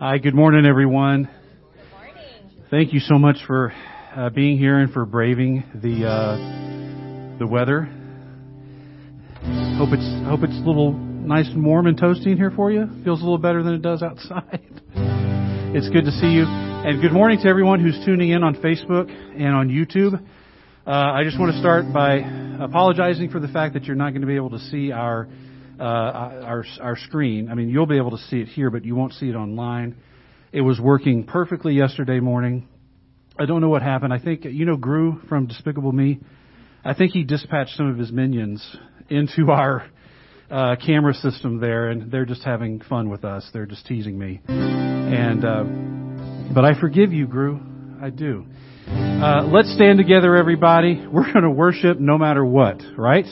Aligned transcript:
Hi, 0.00 0.18
good 0.18 0.36
morning, 0.36 0.64
everyone. 0.64 1.24
Good 1.24 1.90
morning. 1.90 2.14
Thank 2.70 2.92
you 2.92 3.00
so 3.00 3.18
much 3.18 3.38
for 3.48 3.72
uh, 4.14 4.30
being 4.30 4.56
here 4.56 4.78
and 4.78 4.92
for 4.92 5.04
braving 5.04 5.64
the 5.74 6.06
uh, 6.06 7.38
the 7.40 7.46
weather. 7.48 7.82
Hope 9.76 9.88
it's 9.90 10.28
hope 10.28 10.44
it's 10.44 10.54
a 10.54 10.64
little 10.64 10.92
nice 10.92 11.48
and 11.48 11.66
warm 11.66 11.88
and 11.88 11.98
toasty 12.00 12.26
in 12.26 12.36
here 12.36 12.52
for 12.52 12.70
you. 12.70 12.86
Feels 13.02 13.22
a 13.22 13.24
little 13.24 13.38
better 13.38 13.64
than 13.64 13.74
it 13.74 13.82
does 13.82 14.04
outside. 14.04 14.70
it's 15.74 15.88
good 15.88 16.04
to 16.04 16.12
see 16.12 16.28
you, 16.28 16.44
and 16.44 17.02
good 17.02 17.12
morning 17.12 17.40
to 17.42 17.48
everyone 17.48 17.80
who's 17.80 17.98
tuning 18.04 18.30
in 18.30 18.44
on 18.44 18.54
Facebook 18.54 19.10
and 19.10 19.52
on 19.52 19.68
YouTube. 19.68 20.14
Uh, 20.86 20.90
I 20.90 21.24
just 21.24 21.40
want 21.40 21.50
to 21.50 21.58
start 21.58 21.92
by 21.92 22.18
apologizing 22.60 23.30
for 23.30 23.40
the 23.40 23.48
fact 23.48 23.74
that 23.74 23.86
you're 23.86 23.96
not 23.96 24.10
going 24.10 24.20
to 24.20 24.28
be 24.28 24.36
able 24.36 24.50
to 24.50 24.60
see 24.60 24.92
our 24.92 25.26
uh, 25.78 25.82
our 25.82 26.64
our 26.80 26.96
screen. 26.96 27.50
I 27.50 27.54
mean, 27.54 27.68
you'll 27.68 27.86
be 27.86 27.96
able 27.96 28.12
to 28.12 28.18
see 28.28 28.40
it 28.40 28.48
here, 28.48 28.70
but 28.70 28.84
you 28.84 28.94
won't 28.94 29.12
see 29.14 29.28
it 29.28 29.34
online. 29.34 29.96
It 30.52 30.62
was 30.62 30.80
working 30.80 31.24
perfectly 31.24 31.74
yesterday 31.74 32.20
morning. 32.20 32.68
I 33.38 33.46
don't 33.46 33.60
know 33.60 33.68
what 33.68 33.82
happened. 33.82 34.12
I 34.12 34.18
think 34.18 34.44
you 34.44 34.64
know 34.64 34.76
Gru 34.76 35.20
from 35.28 35.46
Despicable 35.46 35.92
Me. 35.92 36.20
I 36.84 36.94
think 36.94 37.12
he 37.12 37.24
dispatched 37.24 37.76
some 37.76 37.88
of 37.88 37.98
his 37.98 38.10
minions 38.10 38.64
into 39.08 39.50
our 39.50 39.88
uh, 40.50 40.76
camera 40.84 41.14
system 41.14 41.60
there, 41.60 41.88
and 41.88 42.10
they're 42.10 42.24
just 42.24 42.42
having 42.42 42.80
fun 42.80 43.08
with 43.10 43.24
us. 43.24 43.48
They're 43.52 43.66
just 43.66 43.86
teasing 43.86 44.18
me. 44.18 44.40
And 44.48 45.44
uh, 45.44 45.64
but 46.54 46.64
I 46.64 46.78
forgive 46.80 47.12
you, 47.12 47.26
Gru. 47.26 47.60
I 48.00 48.10
do. 48.10 48.46
Uh, 48.88 49.48
let's 49.52 49.72
stand 49.74 49.98
together, 49.98 50.34
everybody. 50.36 51.06
We're 51.06 51.30
going 51.32 51.42
to 51.42 51.50
worship 51.50 52.00
no 52.00 52.16
matter 52.16 52.44
what, 52.44 52.80
right? 52.96 53.26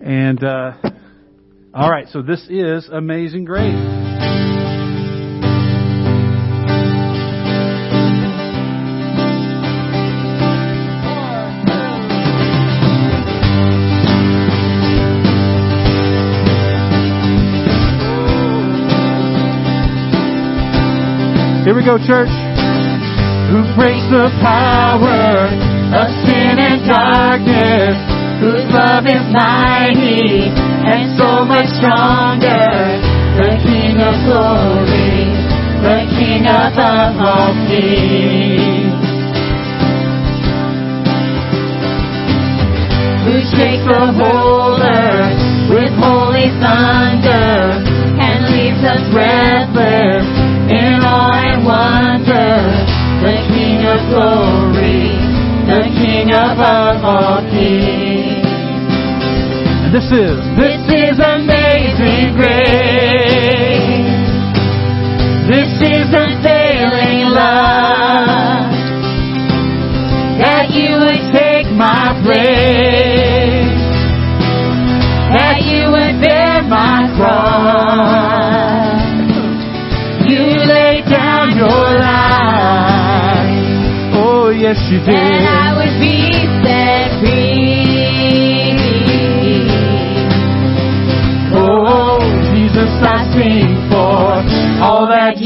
And 0.00 0.42
uh, 0.42 0.72
all 1.74 1.90
right, 1.90 2.06
so 2.08 2.20
this 2.20 2.46
is 2.50 2.86
Amazing 2.92 3.46
Grace. 3.46 3.72
Here 21.64 21.74
we 21.74 21.84
go, 21.86 21.96
church. 21.96 22.28
Who 23.48 23.64
breaks 23.76 24.04
the 24.10 24.28
power 24.42 25.48
of 25.96 26.08
sin 26.26 26.58
and 26.58 26.84
darkness, 26.86 27.96
whose 28.42 28.70
love 28.74 29.06
is 29.06 29.22
mighty 29.32 30.71
and 30.84 31.16
so 31.16 31.44
much 31.44 31.68
stronger. 31.78 32.98
The 33.38 33.50
King 33.62 33.96
of 34.02 34.14
glory, 34.26 35.30
the 35.80 35.98
King 36.18 36.44
above 36.46 37.16
all 37.16 37.54
kings. 37.70 39.00
Who 43.24 43.38
shakes 43.54 43.86
the 43.86 44.12
whole 44.18 44.82
earth 44.82 45.38
with 45.70 45.92
holy 46.02 46.50
thunder 46.60 47.78
and 48.20 48.38
leaves 48.50 48.82
us 48.84 49.02
breathless 49.14 50.26
in 50.68 51.00
awe 51.00 51.40
and 51.46 51.64
wonder. 51.64 52.58
The 53.22 53.38
King 53.48 53.86
of 53.86 54.00
glory, 54.10 55.14
the 55.70 55.82
King 55.96 56.30
above 56.34 57.04
all 57.04 57.40
kings. 57.48 58.11
This 59.92 60.04
is 60.04 60.40
This 60.56 60.80
is 60.88 61.20
amazing 61.20 62.32
grace. 62.32 64.08
This 65.52 65.68
is 65.84 66.08
unfailing 66.08 67.28
love. 67.28 68.72
That 70.40 70.72
you 70.72 70.96
would 70.96 71.28
take 71.36 71.68
my 71.76 72.16
place. 72.24 73.68
That 75.36 75.60
you 75.60 75.92
would 75.92 76.16
bear 76.24 76.62
my 76.62 77.12
cross. 77.12 78.96
You 80.26 80.56
laid 80.72 81.04
down 81.04 81.54
your 81.54 81.98
life. 82.00 83.60
oh 84.24 84.48
yes 84.48 84.78
you 84.90 85.00
did. 85.04 85.81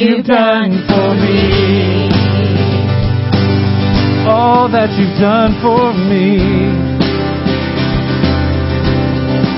You've 0.07 0.25
done 0.25 0.71
for 0.87 1.19
me. 1.19 2.07
All 4.31 4.71
that 4.71 4.95
you've 4.95 5.19
done 5.19 5.59
for 5.59 5.91
me. 5.95 6.39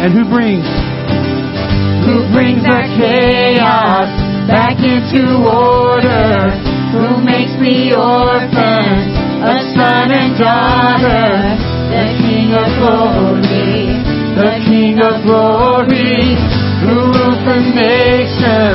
And 0.00 0.10
who 0.16 0.24
brings 0.24 0.64
Who 2.08 2.24
brings 2.32 2.64
the 2.64 2.80
chaos 2.96 4.08
back 4.48 4.80
into 4.80 5.36
order? 5.44 6.48
Who 6.96 7.20
makes 7.20 7.52
the 7.60 7.92
orphans 7.92 9.12
a 9.44 9.56
son 9.76 10.08
and 10.16 10.32
daughter? 10.40 11.60
The 11.92 12.06
King 12.24 12.56
of 12.56 12.68
glory, 12.80 14.00
the 14.32 14.52
King 14.64 14.96
of 15.00 15.24
glory, 15.28 16.36
who 16.80 17.12
rules 17.12 17.40
the 17.44 17.58
nations 17.76 18.67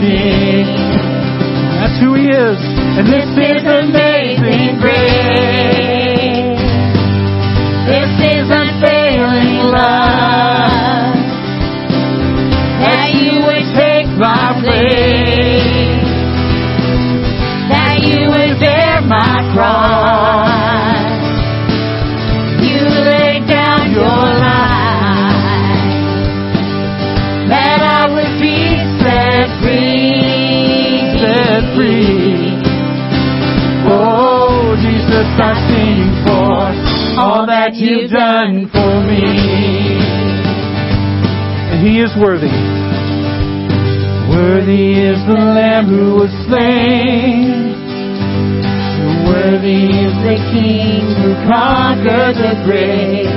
kings. 0.00 0.80
That's 1.78 1.96
who 2.00 2.14
he 2.14 2.28
is. 2.28 2.58
And 2.96 3.06
this 3.06 3.28
is 3.36 3.62
amazing 3.64 4.80
grace. 4.80 4.95
Worthy. 42.20 42.52
Worthy 44.30 44.92
is 45.10 45.18
the 45.26 45.34
Lamb 45.34 45.86
who 45.86 46.16
was 46.20 46.30
slain. 46.46 47.74
Worthy 49.26 49.86
is 49.90 50.14
the 50.24 50.36
King 50.52 51.02
who 51.20 51.34
conquered 51.48 52.36
the 52.36 52.54
grave. 52.64 53.30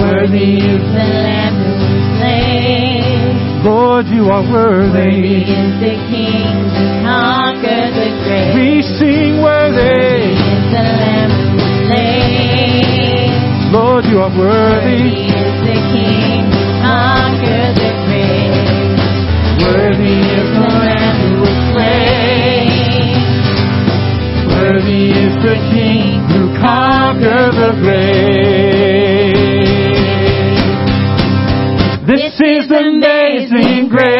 Worthy 0.00 0.58
is 0.58 0.82
the 0.94 1.06
Lamb 1.26 1.54
who 1.58 1.72
was 1.74 2.04
slain. 2.18 3.64
Lord, 3.64 4.06
you 4.06 4.30
are 4.30 4.42
Worthy 4.42 4.92
worthy. 4.92 5.42
is 5.42 5.72
the 5.82 5.94
King 6.08 6.46
who 6.70 6.84
conquered 7.04 7.92
the 7.94 8.10
grave. 8.24 8.54
We 8.54 8.82
sing 8.98 9.42
Worthy 9.42 9.76
worthy. 9.76 10.32
is 10.32 10.64
the 10.72 10.84
Lamb 11.02 11.30
who 11.30 11.56
was 11.56 11.72
slain. 11.88 13.72
Lord, 13.72 14.04
you 14.06 14.18
are 14.20 14.30
Worthy 14.30 15.02
worthy. 15.02 15.37
The 25.38 25.54
King 25.70 26.26
who 26.34 26.50
conquered 26.58 27.54
the 27.54 27.70
grave. 27.80 29.38
This 32.06 32.34
is 32.40 32.66
amazing 32.68 33.88
grace. 33.88 34.18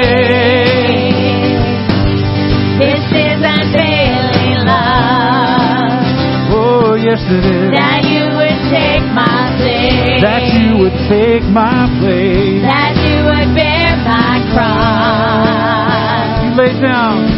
This 2.79 3.03
is 3.11 3.43
unfailing 3.43 4.62
love. 4.62 6.06
Oh, 6.55 6.94
yes 6.94 7.19
it 7.26 7.44
is. 7.44 7.73
That 7.75 8.05
you 8.06 8.23
would 8.38 8.59
take 8.70 9.03
my 9.11 9.59
place. 9.59 10.23
That 10.23 10.47
you 10.55 10.79
would 10.79 10.94
take 11.11 11.43
my 11.50 11.91
place. 11.99 12.62
That 12.62 12.94
you 12.94 13.26
would 13.26 13.55
bear 13.59 13.91
my 14.06 14.38
cross. 14.55 16.47
You 16.47 16.55
lay 16.62 16.81
down. 16.81 17.38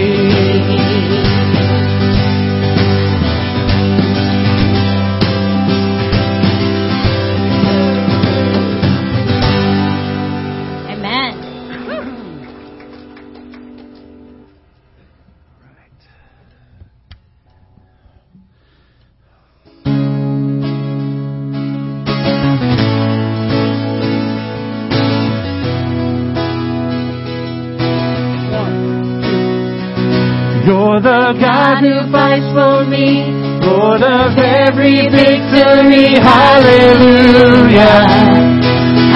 The 31.01 31.33
God 31.41 31.81
who 31.81 32.11
fights 32.11 32.45
for 32.53 32.85
me, 32.85 33.33
Lord 33.65 34.03
of 34.03 34.37
every 34.37 35.09
victory. 35.09 36.13
Hallelujah. 36.21 38.05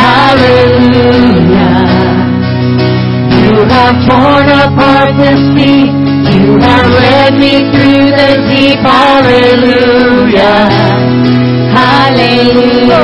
Hallelujah. 0.02 1.78
You 3.38 3.70
have 3.70 3.96
torn 4.10 4.50
apart 4.50 5.14
the 5.14 5.38
sea. 5.54 5.86
You 6.34 6.58
have 6.58 6.90
led 6.90 7.34
me 7.38 7.70
through 7.70 8.10
the 8.18 8.42
deep. 8.50 8.80
Hallelujah. 8.82 10.58
Hallelujah. 11.78 12.96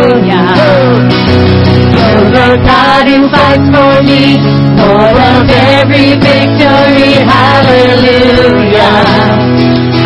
You're 2.29 2.57
God 2.61 3.07
who 3.07 3.25
fights 3.33 3.65
for 3.73 4.03
me, 4.05 4.37
Lord 4.77 5.17
of 5.17 5.49
every 5.49 6.13
victory. 6.21 7.17
Hallelujah. 7.25 8.93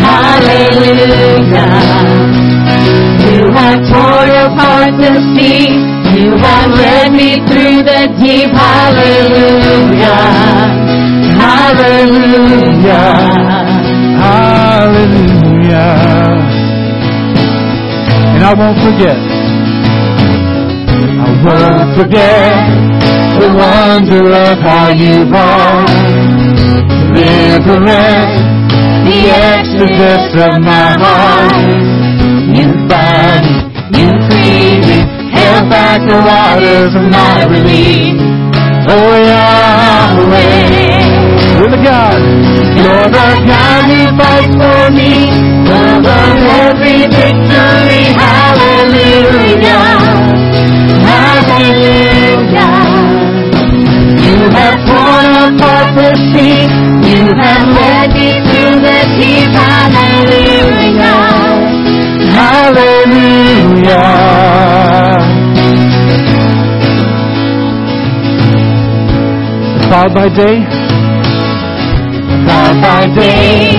Hallelujah. 0.00 1.70
You 3.20 3.52
have 3.52 3.80
torn 3.92 4.30
apart 4.32 4.96
the 4.96 5.12
sea. 5.36 5.68
You 6.16 6.36
have 6.38 6.70
led 6.72 7.12
me 7.12 7.36
through 7.46 7.84
the 7.84 8.08
deep. 8.18 8.50
Hallelujah. 8.50 10.16
Hallelujah. 11.36 13.12
Hallelujah. 14.24 15.90
And 18.34 18.42
I 18.42 18.54
won't 18.56 18.78
forget. 18.82 19.45
I 21.46 21.54
won't 21.54 21.94
forget 21.94 22.58
the 23.38 23.46
wonder 23.54 24.34
of 24.34 24.58
how 24.58 24.90
you 24.90 25.30
brought 25.30 25.86
deliverance, 27.14 28.34
the 29.06 29.30
exodus 29.30 30.26
of 30.42 30.58
my 30.58 30.98
heart. 30.98 31.54
Me, 32.50 32.66
you 33.94 34.10
freed 34.26 34.82
me, 34.90 34.98
held 35.30 35.70
back 35.70 36.02
the 36.02 36.18
waters 36.18 36.92
of 36.98 37.06
my 37.14 37.46
relief. 37.46 38.18
Oh 38.90 39.14
Yahweh, 39.30 40.66
you're 41.54 41.70
the 41.70 41.78
God. 41.78 42.18
You're 42.74 43.06
the 43.06 43.28
God 43.46 43.86
who 43.86 44.02
fights 44.18 44.50
for 44.50 44.90
me, 44.90 45.30
of 45.70 46.02
every 46.02 47.06
victory. 47.06 48.18
Hallelujah. 48.18 48.45
Cloud 69.88 70.14
by 70.14 70.28
day, 70.28 70.56
Cloud 72.44 72.82
by 72.82 73.06
day 73.14 73.70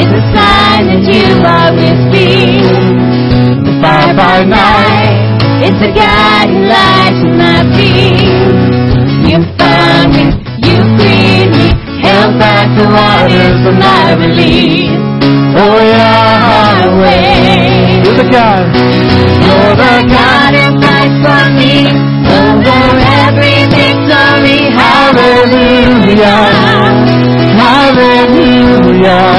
is 0.00 0.06
a 0.06 0.22
sign 0.34 0.86
that 0.86 1.04
you 1.10 1.26
are 1.42 1.72
with 1.74 2.00
me. 2.12 3.35
Fire 3.80 4.14
by 4.16 4.44
night 4.44 5.36
it's 5.58 5.80
a 5.80 5.90
guiding 5.90 6.68
light 6.68 7.16
to 7.16 7.28
my 7.32 7.64
feet. 7.74 8.20
You 9.24 9.40
found 9.56 10.12
me, 10.12 10.24
you 10.62 10.76
freed 10.94 11.48
me, 11.48 11.68
held 12.04 12.38
back 12.38 12.68
the 12.76 12.84
waters 12.84 13.60
of 13.64 13.74
my 13.80 14.12
relief. 14.20 14.92
oh 15.56 15.80
Yahweh, 15.80 17.24
you're 18.04 18.18
the 18.20 18.28
God. 18.30 18.68
you're 19.42 19.74
the 19.80 19.96
God 20.12 20.52
who 20.54 20.76
fights 20.78 21.18
for 21.24 21.48
me. 21.56 21.88
Over 22.26 23.00
every 23.26 23.64
victory, 23.72 24.70
hallelujah, 24.76 26.52
hallelujah. 27.58 29.35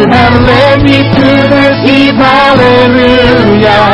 You 0.00 0.08
have 0.08 0.32
led 0.48 0.80
me 0.80 1.04
through 1.12 1.44
the 1.52 1.76
deep. 1.84 2.16
Hallelujah. 2.16 3.84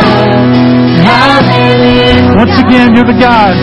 Hallelujah. 1.02 2.30
Once 2.38 2.54
again, 2.62 2.94
you're 2.94 3.10
the 3.10 3.18
God. 3.18 3.58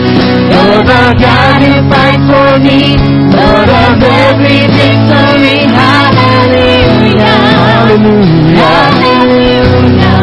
You're 0.51 0.83
the 0.83 1.15
God 1.23 1.63
who 1.63 1.71
fights 1.87 2.27
for 2.27 2.59
me. 2.59 2.99
Lord 3.31 3.69
of 3.71 3.95
every 4.03 4.67
victory. 4.75 5.71
Hallelujah. 5.71 7.31
Hallelujah. 7.63 8.59
Hallelujah. 8.59 10.19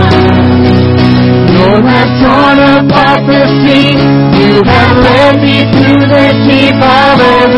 You 1.57 1.73
have 1.89 2.11
torn 2.21 2.61
apart 2.61 3.25
the 3.25 3.49
sea. 3.65 3.97
You 3.97 4.61
have 4.69 4.93
led 5.01 5.41
me 5.41 5.65
through 5.73 6.05
the 6.05 6.37
deep. 6.45 6.77
Hallelujah. 6.85 7.50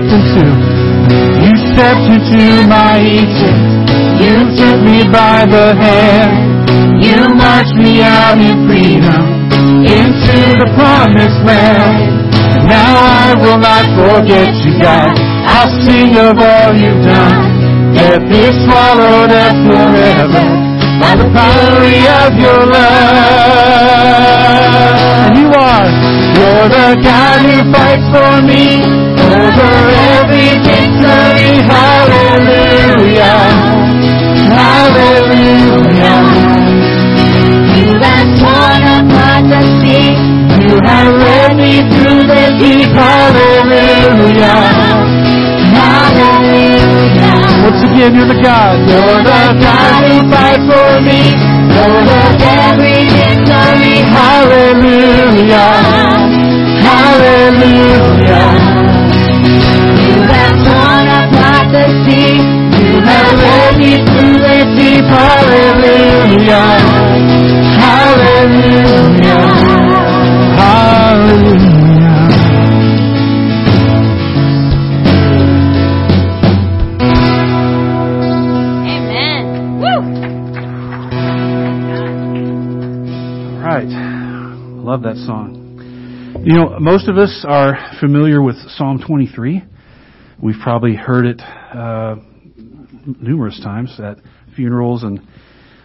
Stepped 0.00 0.16
into, 0.16 0.48
you 1.44 1.52
stepped 1.76 2.08
into 2.08 2.64
my 2.68 2.96
Egypt. 2.96 3.60
You 4.16 4.48
took 4.56 4.80
me 4.80 5.04
by 5.12 5.44
the 5.44 5.76
hand. 5.76 7.04
You 7.04 7.28
marched 7.36 7.76
me 7.76 8.00
out 8.00 8.38
in 8.40 8.66
freedom 8.66 9.20
into 9.84 10.56
the 10.56 10.72
promised 10.76 11.44
land. 11.44 12.32
Now 12.64 12.96
I 12.96 13.34
will 13.36 13.58
not 13.60 13.84
forget 13.92 14.48
you, 14.64 14.80
God. 14.80 15.12
I'll 15.44 15.68
sing 15.84 16.16
of 16.16 16.38
all 16.38 16.72
you've 16.72 17.04
done. 17.04 17.92
Let 17.92 18.22
me 18.22 18.48
swallowed 18.64 19.32
up 19.36 19.56
forever 19.68 20.46
by 21.00 21.16
the 21.16 21.28
power 21.28 21.76
of 22.24 22.32
your 22.40 22.64
love. 22.72 23.20
And 25.28 25.36
you 25.36 25.48
are, 25.52 25.88
you're 26.36 26.68
the 26.72 26.96
God 27.04 27.40
who 27.44 27.72
fights 27.72 28.08
for 28.08 28.40
me 28.46 29.09
over 29.60 29.92
every 30.16 30.50
victory. 30.64 31.60
Hallelujah. 31.68 33.38
Hallelujah. 34.56 36.16
You 37.76 37.88
have 38.00 38.28
torn 38.40 38.82
apart 38.96 39.42
the 39.52 39.60
sea. 39.80 40.16
You 40.64 40.76
have 40.84 41.12
led 41.12 41.56
me 41.56 41.72
through 41.92 42.22
the 42.32 42.44
deep. 42.60 42.90
Hallelujah. 42.92 44.60
Hallelujah. 45.76 47.36
Once 47.64 47.82
again, 47.84 48.14
you're 48.16 48.30
the 48.32 48.40
God. 48.40 48.76
You're 48.88 49.22
the 49.28 49.40
God 49.60 50.00
who 50.08 50.16
fights 50.32 50.64
for 50.68 51.00
me. 51.04 51.36
Over 51.80 52.22
every 52.64 52.98
victory. 53.12 53.94
Hallelujah. 54.16 55.68
Hallelujah. 56.84 58.19
Through 63.40 64.36
the 64.36 64.64
deep. 64.76 65.04
Hallelujah. 65.04 66.68
Hallelujah. 67.80 69.44
Hallelujah. 70.60 71.80
Amen. 78.84 79.44
Woo! 79.80 80.00
All 83.56 83.64
right. 83.64 83.88
Love 84.84 85.02
that 85.02 85.16
song. 85.16 85.56
You 86.44 86.54
know, 86.54 86.78
most 86.78 87.08
of 87.08 87.16
us 87.16 87.44
are 87.48 87.78
familiar 88.00 88.42
with 88.42 88.56
Psalm 88.76 88.98
23. 89.06 89.62
We've 90.42 90.60
probably 90.62 90.94
heard 90.94 91.26
it 91.26 91.40
uh, 91.40 92.16
numerous 93.06 93.60
times 93.62 93.98
at 93.98 94.18
funerals 94.54 95.02
and 95.02 95.20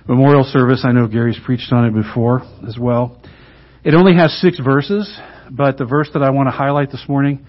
memorial 0.08 0.44
service. 0.44 0.84
I 0.84 0.92
know 0.92 1.08
Gary's 1.08 1.40
preached 1.46 1.72
on 1.72 1.86
it 1.86 1.94
before 1.94 2.42
as 2.68 2.78
well. 2.80 3.22
It 3.84 3.94
only 3.94 4.16
has 4.16 4.40
six 4.42 4.60
verses, 4.60 5.20
but 5.52 5.78
the 5.78 5.86
verse 5.86 6.10
that 6.14 6.24
I 6.24 6.32
want 6.32 6.48
to 6.48 6.52
highlight 6.52 6.92
this 6.92 7.06
morning 7.08 7.46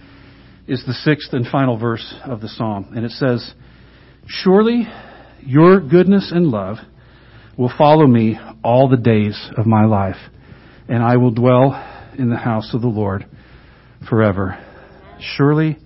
is 0.67 0.85
the 0.87 0.93
sixth 0.93 1.33
and 1.33 1.47
final 1.47 1.79
verse 1.79 2.15
of 2.25 2.41
the 2.41 2.49
psalm. 2.49 2.93
And 2.95 3.05
it 3.05 3.13
says, 3.13 3.55
Surely 4.27 4.87
your 5.41 5.81
goodness 5.81 6.33
and 6.35 6.49
love 6.49 6.77
will 7.57 7.73
follow 7.77 8.07
me 8.07 8.39
all 8.63 8.89
the 8.89 8.97
days 8.97 9.39
of 9.57 9.67
my 9.67 9.85
life, 9.85 10.17
and 10.89 11.03
I 11.03 11.17
will 11.17 11.31
dwell 11.31 11.73
in 12.19 12.31
the 12.31 12.37
house 12.37 12.75
of 12.75 12.83
the 12.83 12.89
Lord 12.89 13.27
forever. 14.09 14.63
Surely 15.21 15.79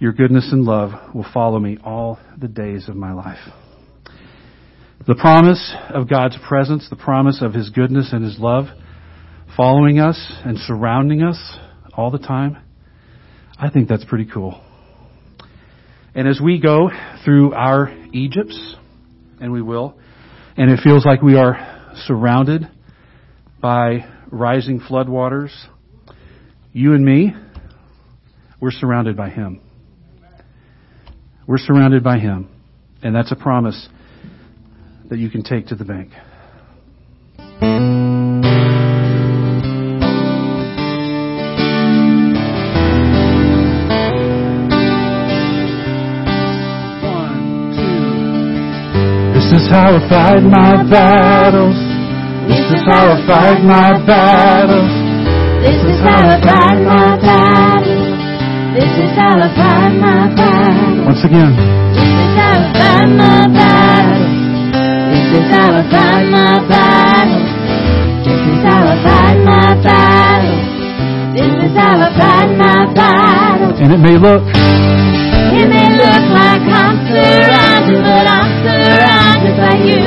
your 0.00 0.12
goodness 0.12 0.48
and 0.50 0.64
love 0.64 1.14
will 1.14 1.26
follow 1.32 1.60
me 1.60 1.76
all 1.84 2.18
the 2.38 2.48
days 2.48 2.88
of 2.88 2.96
my 2.96 3.12
life. 3.12 3.38
The 5.06 5.14
promise 5.14 5.74
of 5.90 6.08
God's 6.08 6.36
presence, 6.48 6.88
the 6.88 6.96
promise 6.96 7.40
of 7.42 7.52
His 7.52 7.68
goodness 7.68 8.08
and 8.12 8.24
His 8.24 8.38
love 8.38 8.64
following 9.56 9.98
us 10.00 10.32
and 10.44 10.56
surrounding 10.58 11.22
us 11.22 11.38
all 11.94 12.10
the 12.10 12.18
time, 12.18 12.56
I 13.58 13.68
think 13.68 13.88
that's 13.88 14.04
pretty 14.06 14.24
cool. 14.24 14.62
And 16.14 16.26
as 16.26 16.40
we 16.42 16.60
go 16.60 16.88
through 17.24 17.52
our 17.52 17.94
Egypts, 18.12 18.76
and 19.38 19.52
we 19.52 19.60
will, 19.60 19.98
and 20.56 20.70
it 20.70 20.80
feels 20.82 21.04
like 21.04 21.20
we 21.20 21.36
are 21.36 21.92
surrounded 22.06 22.66
by 23.60 24.06
rising 24.30 24.80
floodwaters, 24.80 25.50
you 26.72 26.94
and 26.94 27.04
me, 27.04 27.34
we're 28.60 28.70
surrounded 28.70 29.14
by 29.14 29.28
Him. 29.28 29.60
We're 31.50 31.58
surrounded 31.58 32.04
by 32.04 32.20
Him. 32.20 32.48
And 33.02 33.12
that's 33.12 33.32
a 33.32 33.34
promise 33.34 33.88
that 35.10 35.18
you 35.18 35.28
can 35.28 35.42
take 35.42 35.66
to 35.66 35.74
the 35.74 35.84
bank. 35.84 36.10
This 49.34 49.50
is 49.50 49.68
how 49.68 49.96
I 49.96 50.08
fight 50.08 50.42
my 50.44 50.88
battles. 50.88 51.74
This 52.46 52.60
is 52.60 52.82
how 52.86 53.10
I 53.10 53.26
fight 53.26 53.64
my 53.64 54.06
battles. 54.06 54.92
This 55.66 55.82
is 55.82 56.00
how 56.00 56.28
I 56.28 56.40
fight 56.40 56.84
my 56.84 57.20
battles. 57.20 57.89
This 58.70 58.86
is 59.02 59.10
how 59.18 59.34
I 59.34 59.50
fight 59.58 59.94
my 59.98 60.30
battles. 60.30 61.06
Once 61.06 61.24
again. 61.26 61.52
This 61.90 62.06
is 62.06 62.30
how 62.38 62.54
I 62.54 62.70
fight 62.78 63.10
my 63.18 63.50
battles. 63.50 64.30
This 65.10 65.28
is 65.38 65.46
how 65.50 65.74
I 65.74 65.82
fight 65.90 66.26
my 66.30 66.54
battles. 66.70 67.50
This 68.22 68.42
is 68.46 68.60
how 68.62 68.80
I 68.86 68.96
fight 69.02 69.38
my 69.42 69.74
battles. 69.82 70.62
This 71.34 71.54
is 71.66 71.72
how 71.74 71.98
I 71.98 72.08
fight 72.14 72.50
my 72.54 72.78
battles. 72.94 73.76
And 73.82 73.90
it 73.90 73.98
may 73.98 74.16
look, 74.16 74.42
It 74.46 75.66
may 75.66 75.88
look 75.98 76.24
like 76.30 76.62
I'm 76.62 76.94
surrounded, 77.10 78.00
but 78.06 78.26
I'm 78.30 78.48
surrounded 78.62 79.54
by 79.58 79.74
you. 79.82 80.06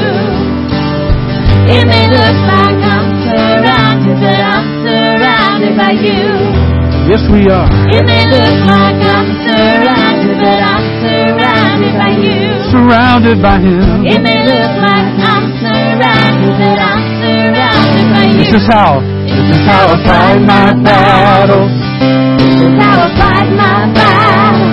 It 1.67 1.83
may 1.83 2.05
look 2.07 2.37
like 2.47 2.79
I'm 2.79 3.07
surrounded, 3.27 4.15
but 4.23 4.39
I'm 4.39 4.65
surrounded 4.87 5.73
by 5.75 5.91
you. 5.99 6.72
Yes, 7.09 7.21
we 7.31 7.47
are. 7.49 7.67
It 7.91 8.03
may 8.05 8.23
look 8.29 8.57
like 8.67 8.99
I'm 9.03 9.27
surrounded, 9.43 10.35
but 10.39 10.59
I'm 10.59 10.83
surrounded 11.03 11.93
by 11.99 12.11
you. 12.15 12.39
Surrounded 12.71 13.37
by 13.41 13.57
Him. 13.59 14.05
It 14.07 14.19
may 14.21 14.39
look 14.47 14.73
like 14.81 15.09
I'm 15.19 15.45
surrounded, 15.61 16.53
but 16.57 16.77
I'm 16.79 17.03
surrounded 17.21 18.07
by 18.13 18.23
you. 18.31 18.37
This 18.39 18.51
is 18.55 18.65
how. 18.71 19.01
This 19.27 19.47
is 19.55 19.61
how 19.67 19.83
I 19.93 19.97
fight 20.05 20.41
my 20.45 20.67
battles. 20.83 21.71
This 22.39 22.55
is 22.67 22.73
how 22.79 22.95
I 23.01 23.09
fight 23.17 23.49
my 23.53 23.79
battle. 23.93 24.71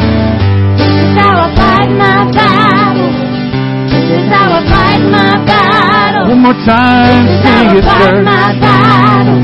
This 0.81 0.95
is 1.01 1.11
how 1.19 1.35
I 1.35 1.49
fight 1.57 1.91
my 1.97 2.19
battle. 2.33 3.11
This 3.91 4.07
is 4.11 4.25
how 4.31 4.49
I 4.49 4.61
fight 4.71 5.03
my 5.11 5.33
battle. 5.47 6.27
One 6.31 6.43
more 6.47 6.59
time, 6.65 7.27
This 7.27 7.35
is 7.35 7.43
how 7.43 7.59
sing 7.59 7.69
I 7.69 7.79
it, 7.79 7.85
fight 7.85 8.11
church. 8.11 8.25
my 8.25 8.47
battle. 8.61 9.41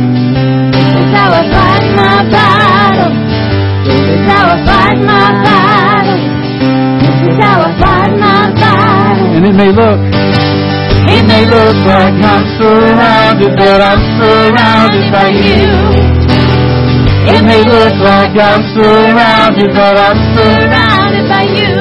This 0.76 0.90
is 1.00 1.09
how 1.16 1.28
I 1.33 1.43
fight 1.50 1.85
my 1.97 2.16
battle. 2.31 2.75
And 9.37 9.45
it 9.45 9.54
may 9.54 9.71
look, 9.71 10.00
It 11.09 11.25
may 11.26 11.45
look 11.45 11.76
like 11.87 12.16
I'm 12.25 12.45
surrounded, 12.59 13.52
but 13.56 13.80
I'm 13.80 14.00
surrounded 14.18 15.06
by 15.12 15.28
you. 15.28 16.16
It 17.28 17.42
may 17.45 17.62
look 17.62 17.95
like 18.00 18.35
I'm 18.38 18.62
surrounded, 18.75 19.71
but 19.75 19.97
I'm 19.97 20.18
surrounded 20.35 21.28
by 21.28 21.42
you. 21.42 21.75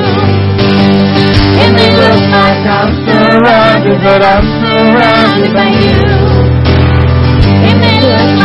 It 1.63 1.71
may 1.73 1.91
look 1.95 2.21
like 2.29 2.65
I'm 2.77 2.91
surrounded, 3.05 3.97
but 4.03 4.21
I'm 4.21 4.45
surrounded 4.61 5.53
by 5.53 5.69
you. 5.69 6.01
It 7.69 7.75
may 7.81 7.97
look 8.01 8.29
like 8.39 8.44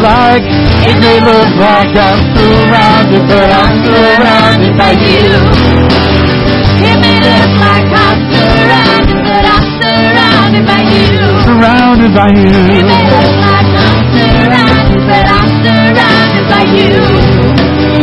like, 0.00 0.44
It 0.88 0.96
may 1.00 1.18
look 1.20 1.50
like 1.56 1.96
I'm 1.96 2.20
surrounded, 2.34 2.97
but 3.08 3.48
I'm 3.48 3.72
surrounded 3.88 4.76
by 4.76 4.92
you. 4.92 5.32
It 6.76 6.96
may 7.00 7.16
look 7.24 7.52
like 7.56 7.88
I'm 7.88 8.20
surrounded, 8.28 9.20
but 9.24 9.44
I'm 9.48 9.64
surrounded 9.80 10.64
by 10.68 10.82
you. 10.92 11.16
surrounded 11.48 12.12
by 12.12 12.28
It 12.28 12.84
may 12.84 13.04
look 13.08 13.32
like 13.40 13.72
I'm 13.80 14.00
surrounded, 14.12 15.00
but 15.08 15.24
I'm 15.24 15.48
surrounded 15.64 16.44
by 16.52 16.64
you. 16.68 17.00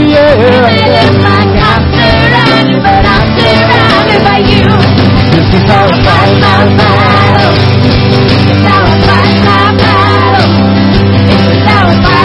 Yeah. 0.09 0.41
It 0.41 0.57
may 0.73 0.89
look 0.89 1.15
like 1.21 1.53
I'm 1.53 1.83
surrounded, 1.93 2.81
but 2.81 3.05
I'm 3.05 3.27
surrounded 3.37 4.21
by 4.25 4.39
you. 4.41 4.65
This 5.37 5.49
is 5.53 5.69
how 5.69 5.85
I 5.85 6.01
fight 6.01 6.35
my 6.41 6.65
battles. 6.81 7.61
This 8.25 8.45
is 8.57 8.61
how 8.65 8.81
I 8.81 8.97
fight 9.05 9.37
my 9.45 9.69
battle. 9.77 10.49
This 11.29 11.45
is 11.45 11.61
how 11.61 11.93
I 11.93 11.97
fight 12.01 12.24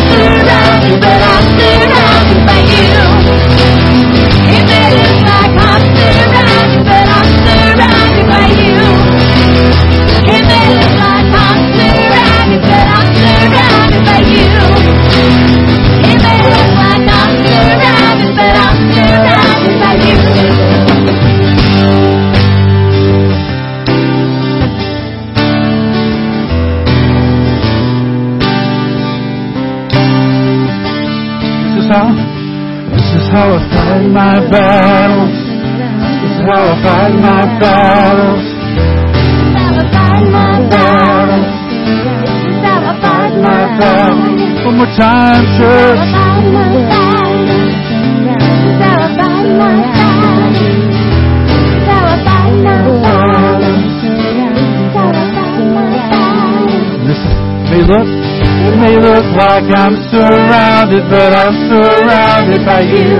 like 59.51 59.67
I'm 59.75 59.95
surrounded, 60.07 61.03
but 61.11 61.31
I'm 61.35 61.55
surrounded 61.67 62.63
by 62.63 62.87
you. 62.87 63.19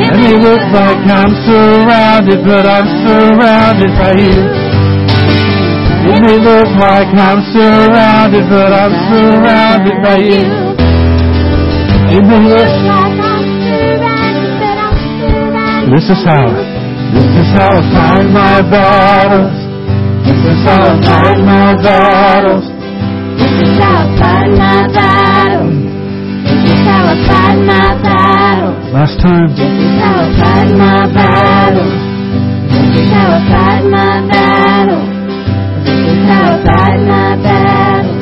It 0.00 0.12
may 0.16 0.36
look 0.40 0.64
like 0.72 1.02
I'm 1.12 1.32
surrounded, 1.44 2.40
but 2.40 2.64
I'm 2.64 2.88
surrounded 3.04 3.92
by 4.00 4.16
you. 4.16 4.38
It 6.08 6.18
may 6.24 6.38
look 6.40 6.72
like 6.80 7.12
I'm 7.12 7.40
surrounded, 7.52 8.48
but 8.48 8.72
I'm 8.72 8.94
surrounded 9.12 9.98
by 10.00 10.18
you. 10.24 10.44
It 12.16 12.24
may 12.24 12.40
look 12.40 12.72
like 12.88 13.16
I'm 13.28 13.44
surrounded, 13.68 14.52
but 14.56 14.76
I'm 14.88 14.96
surrounded. 15.20 15.92
This 15.92 16.06
is 16.08 16.20
how, 16.24 16.48
this 17.12 17.28
is 17.28 17.48
how 17.52 17.76
I 17.76 17.82
fight 17.92 18.28
my 18.32 18.56
battles. 18.72 19.52
This 20.24 20.40
is 20.48 20.58
how 20.64 20.80
I 20.80 20.96
fight 21.04 21.40
my 21.44 21.76
battles. 21.76 22.71
Last 28.92 29.24
time. 29.24 29.48
This 29.56 29.72
is 29.72 29.96
how 29.96 30.20
I 30.20 30.30
fight 30.36 30.68
my 30.76 31.08
battles. 31.08 31.96
This 32.68 32.92
is 32.92 33.08
how 33.08 33.24
I 33.32 33.40
fight 33.48 33.88
my 33.88 34.20
battles. 34.28 35.08
This 35.82 36.02
is 36.12 36.22
how 36.28 36.44
I 36.52 36.60
fight 36.60 37.00
my 37.08 37.32
battles. 37.40 38.20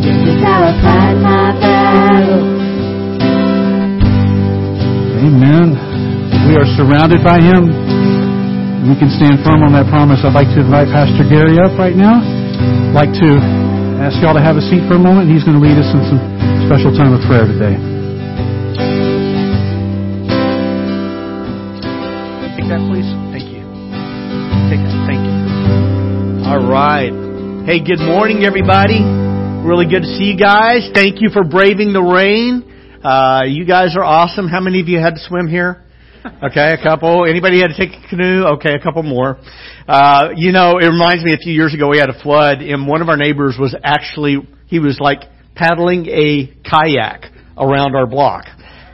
This 0.00 0.32
is 0.32 0.40
how 0.40 0.64
I 0.64 0.72
fight 0.80 1.16
my 1.20 1.52
battles. 1.60 2.56
Amen. 5.22 5.76
We 6.48 6.56
are 6.56 6.68
surrounded 6.72 7.20
by 7.22 7.38
Him. 7.44 7.68
We 8.88 8.96
can 8.96 9.12
stand 9.12 9.44
firm 9.44 9.62
on 9.62 9.76
that 9.76 9.92
promise. 9.92 10.24
I'd 10.24 10.32
like 10.32 10.48
to 10.56 10.64
invite 10.64 10.88
Pastor 10.88 11.28
Gary 11.28 11.60
up 11.60 11.76
right 11.78 11.94
now. 11.94 12.18
I'd 12.18 12.96
like 12.96 13.12
to 13.20 13.51
ask 14.02 14.18
y'all 14.18 14.34
to 14.34 14.42
have 14.42 14.58
a 14.58 14.64
seat 14.66 14.82
for 14.90 14.98
a 14.98 15.02
moment. 15.02 15.30
He's 15.30 15.46
going 15.46 15.54
to 15.54 15.62
lead 15.62 15.78
us 15.78 15.86
in 15.94 16.02
some 16.10 16.18
special 16.66 16.90
time 16.90 17.14
of 17.14 17.22
prayer 17.22 17.46
today. 17.46 17.78
Take 22.58 22.66
that, 22.66 22.82
please. 22.90 23.06
Thank 23.30 23.46
you. 23.54 23.62
Take 24.66 24.82
that. 24.82 24.98
Thank 25.06 25.22
you. 25.22 26.50
All 26.50 26.66
right. 26.66 27.14
Hey, 27.62 27.78
good 27.78 28.02
morning, 28.02 28.42
everybody. 28.42 28.98
Really 29.62 29.86
good 29.86 30.02
to 30.02 30.10
see 30.18 30.34
you 30.34 30.38
guys. 30.38 30.90
Thank 30.92 31.22
you 31.22 31.30
for 31.30 31.44
braving 31.44 31.92
the 31.92 32.02
rain. 32.02 32.66
Uh, 33.04 33.46
you 33.46 33.64
guys 33.64 33.94
are 33.96 34.02
awesome. 34.02 34.48
How 34.48 34.60
many 34.60 34.80
of 34.80 34.88
you 34.88 34.98
had 34.98 35.14
to 35.14 35.20
swim 35.20 35.46
here? 35.46 35.84
Okay, 36.42 36.74
a 36.74 36.82
couple. 36.82 37.24
Anybody 37.24 37.60
had 37.60 37.68
to 37.68 37.78
take 37.78 37.94
a 37.98 38.08
canoe? 38.08 38.44
Okay, 38.58 38.74
a 38.74 38.82
couple 38.82 39.02
more. 39.02 39.38
Uh, 39.86 40.28
you 40.36 40.52
know, 40.52 40.78
it 40.78 40.86
reminds 40.86 41.24
me 41.24 41.32
a 41.32 41.38
few 41.38 41.52
years 41.52 41.74
ago 41.74 41.88
we 41.88 41.98
had 41.98 42.10
a 42.10 42.22
flood 42.22 42.58
and 42.58 42.86
one 42.86 43.02
of 43.02 43.08
our 43.08 43.16
neighbors 43.16 43.56
was 43.58 43.74
actually, 43.82 44.36
he 44.66 44.78
was 44.78 44.98
like 45.00 45.20
paddling 45.54 46.06
a 46.06 46.52
kayak 46.68 47.26
around 47.56 47.96
our 47.96 48.06
block. 48.06 48.46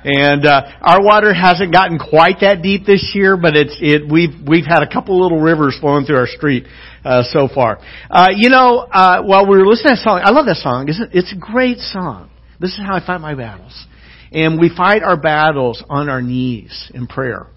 And 0.04 0.46
uh, 0.46 0.62
our 0.80 1.02
water 1.02 1.34
hasn't 1.34 1.72
gotten 1.72 1.98
quite 1.98 2.36
that 2.40 2.62
deep 2.62 2.86
this 2.86 3.12
year, 3.14 3.36
but 3.36 3.56
it's 3.56 3.76
it 3.80 4.10
we've 4.10 4.30
we've 4.46 4.64
had 4.64 4.82
a 4.82 4.88
couple 4.88 5.20
little 5.20 5.40
rivers 5.40 5.76
flowing 5.80 6.06
through 6.06 6.18
our 6.18 6.28
street 6.28 6.66
uh, 7.04 7.24
so 7.24 7.48
far. 7.52 7.80
Uh, 8.08 8.28
you 8.34 8.48
know, 8.48 8.78
uh, 8.78 9.22
while 9.22 9.46
we 9.46 9.58
were 9.58 9.66
listening 9.66 9.96
to 9.96 9.96
that 9.96 10.04
song, 10.04 10.20
I 10.22 10.30
love 10.30 10.46
that 10.46 10.56
song. 10.62 10.88
It's 10.88 11.00
a, 11.00 11.18
it's 11.18 11.32
a 11.32 11.36
great 11.36 11.78
song. 11.78 12.30
This 12.60 12.70
is 12.70 12.78
how 12.78 12.94
I 12.94 13.04
fight 13.04 13.20
my 13.20 13.34
battles, 13.34 13.74
and 14.32 14.58
we 14.58 14.70
fight 14.74 15.02
our 15.02 15.20
battles 15.20 15.82
on 15.90 16.08
our 16.08 16.22
knees 16.22 16.90
in 16.94 17.06
prayer. 17.08 17.48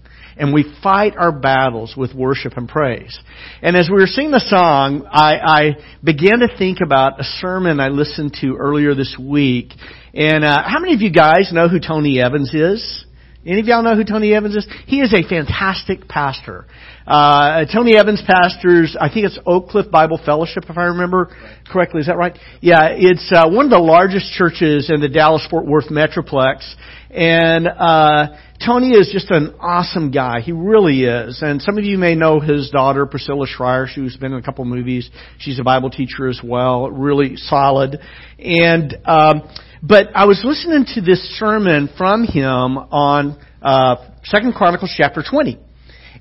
And 0.42 0.52
we 0.52 0.64
fight 0.82 1.14
our 1.16 1.30
battles 1.32 1.94
with 1.96 2.14
worship 2.14 2.54
and 2.56 2.68
praise. 2.68 3.18
And 3.62 3.76
as 3.76 3.88
we 3.88 4.00
were 4.00 4.06
singing 4.06 4.32
the 4.32 4.40
song, 4.40 5.06
I, 5.08 5.36
I 5.38 5.70
began 6.02 6.40
to 6.40 6.48
think 6.58 6.78
about 6.84 7.20
a 7.20 7.24
sermon 7.24 7.78
I 7.78 7.88
listened 7.88 8.36
to 8.40 8.56
earlier 8.56 8.94
this 8.94 9.16
week 9.18 9.72
and 10.14 10.44
uh, 10.44 10.62
how 10.66 10.78
many 10.78 10.94
of 10.94 11.00
you 11.00 11.10
guys 11.10 11.50
know 11.52 11.68
who 11.68 11.80
Tony 11.80 12.20
Evans 12.20 12.52
is? 12.52 13.06
Any 13.44 13.60
of 13.60 13.66
y'all 13.66 13.82
know 13.82 13.96
who 13.96 14.04
Tony 14.04 14.32
Evans 14.32 14.54
is? 14.54 14.66
He 14.86 15.00
is 15.00 15.12
a 15.12 15.28
fantastic 15.28 16.06
pastor. 16.06 16.64
Uh, 17.04 17.64
Tony 17.72 17.96
Evans 17.96 18.22
pastors, 18.24 18.96
I 19.00 19.12
think 19.12 19.26
it's 19.26 19.38
Oak 19.44 19.68
Cliff 19.68 19.90
Bible 19.90 20.20
Fellowship, 20.24 20.64
if 20.68 20.78
I 20.78 20.84
remember 20.84 21.34
correctly. 21.68 22.00
Is 22.00 22.06
that 22.06 22.16
right? 22.16 22.38
Yeah, 22.60 22.90
it's 22.90 23.32
uh, 23.34 23.50
one 23.50 23.64
of 23.64 23.72
the 23.72 23.78
largest 23.78 24.32
churches 24.34 24.90
in 24.94 25.00
the 25.00 25.08
Dallas 25.08 25.44
Fort 25.50 25.66
Worth 25.66 25.88
Metroplex. 25.88 26.72
And 27.10 27.66
uh, 27.66 28.36
Tony 28.64 28.90
is 28.90 29.10
just 29.12 29.32
an 29.32 29.56
awesome 29.58 30.12
guy. 30.12 30.40
He 30.40 30.52
really 30.52 31.02
is. 31.02 31.42
And 31.42 31.60
some 31.60 31.78
of 31.78 31.84
you 31.84 31.98
may 31.98 32.14
know 32.14 32.38
his 32.38 32.70
daughter, 32.70 33.06
Priscilla 33.06 33.46
Shirer. 33.48 33.88
She's 33.92 34.16
been 34.16 34.32
in 34.32 34.38
a 34.38 34.42
couple 34.42 34.64
movies. 34.64 35.10
She's 35.38 35.58
a 35.58 35.64
Bible 35.64 35.90
teacher 35.90 36.28
as 36.28 36.40
well. 36.44 36.88
Really 36.90 37.36
solid. 37.36 37.98
And 38.38 38.96
um, 39.04 39.42
but 39.82 40.08
I 40.14 40.26
was 40.26 40.40
listening 40.44 40.86
to 40.94 41.00
this 41.00 41.20
sermon 41.38 41.88
from 41.98 42.22
him 42.22 42.78
on 42.78 43.36
uh, 43.60 43.96
Second 44.24 44.54
Chronicles 44.54 44.94
chapter 44.96 45.24
20, 45.28 45.58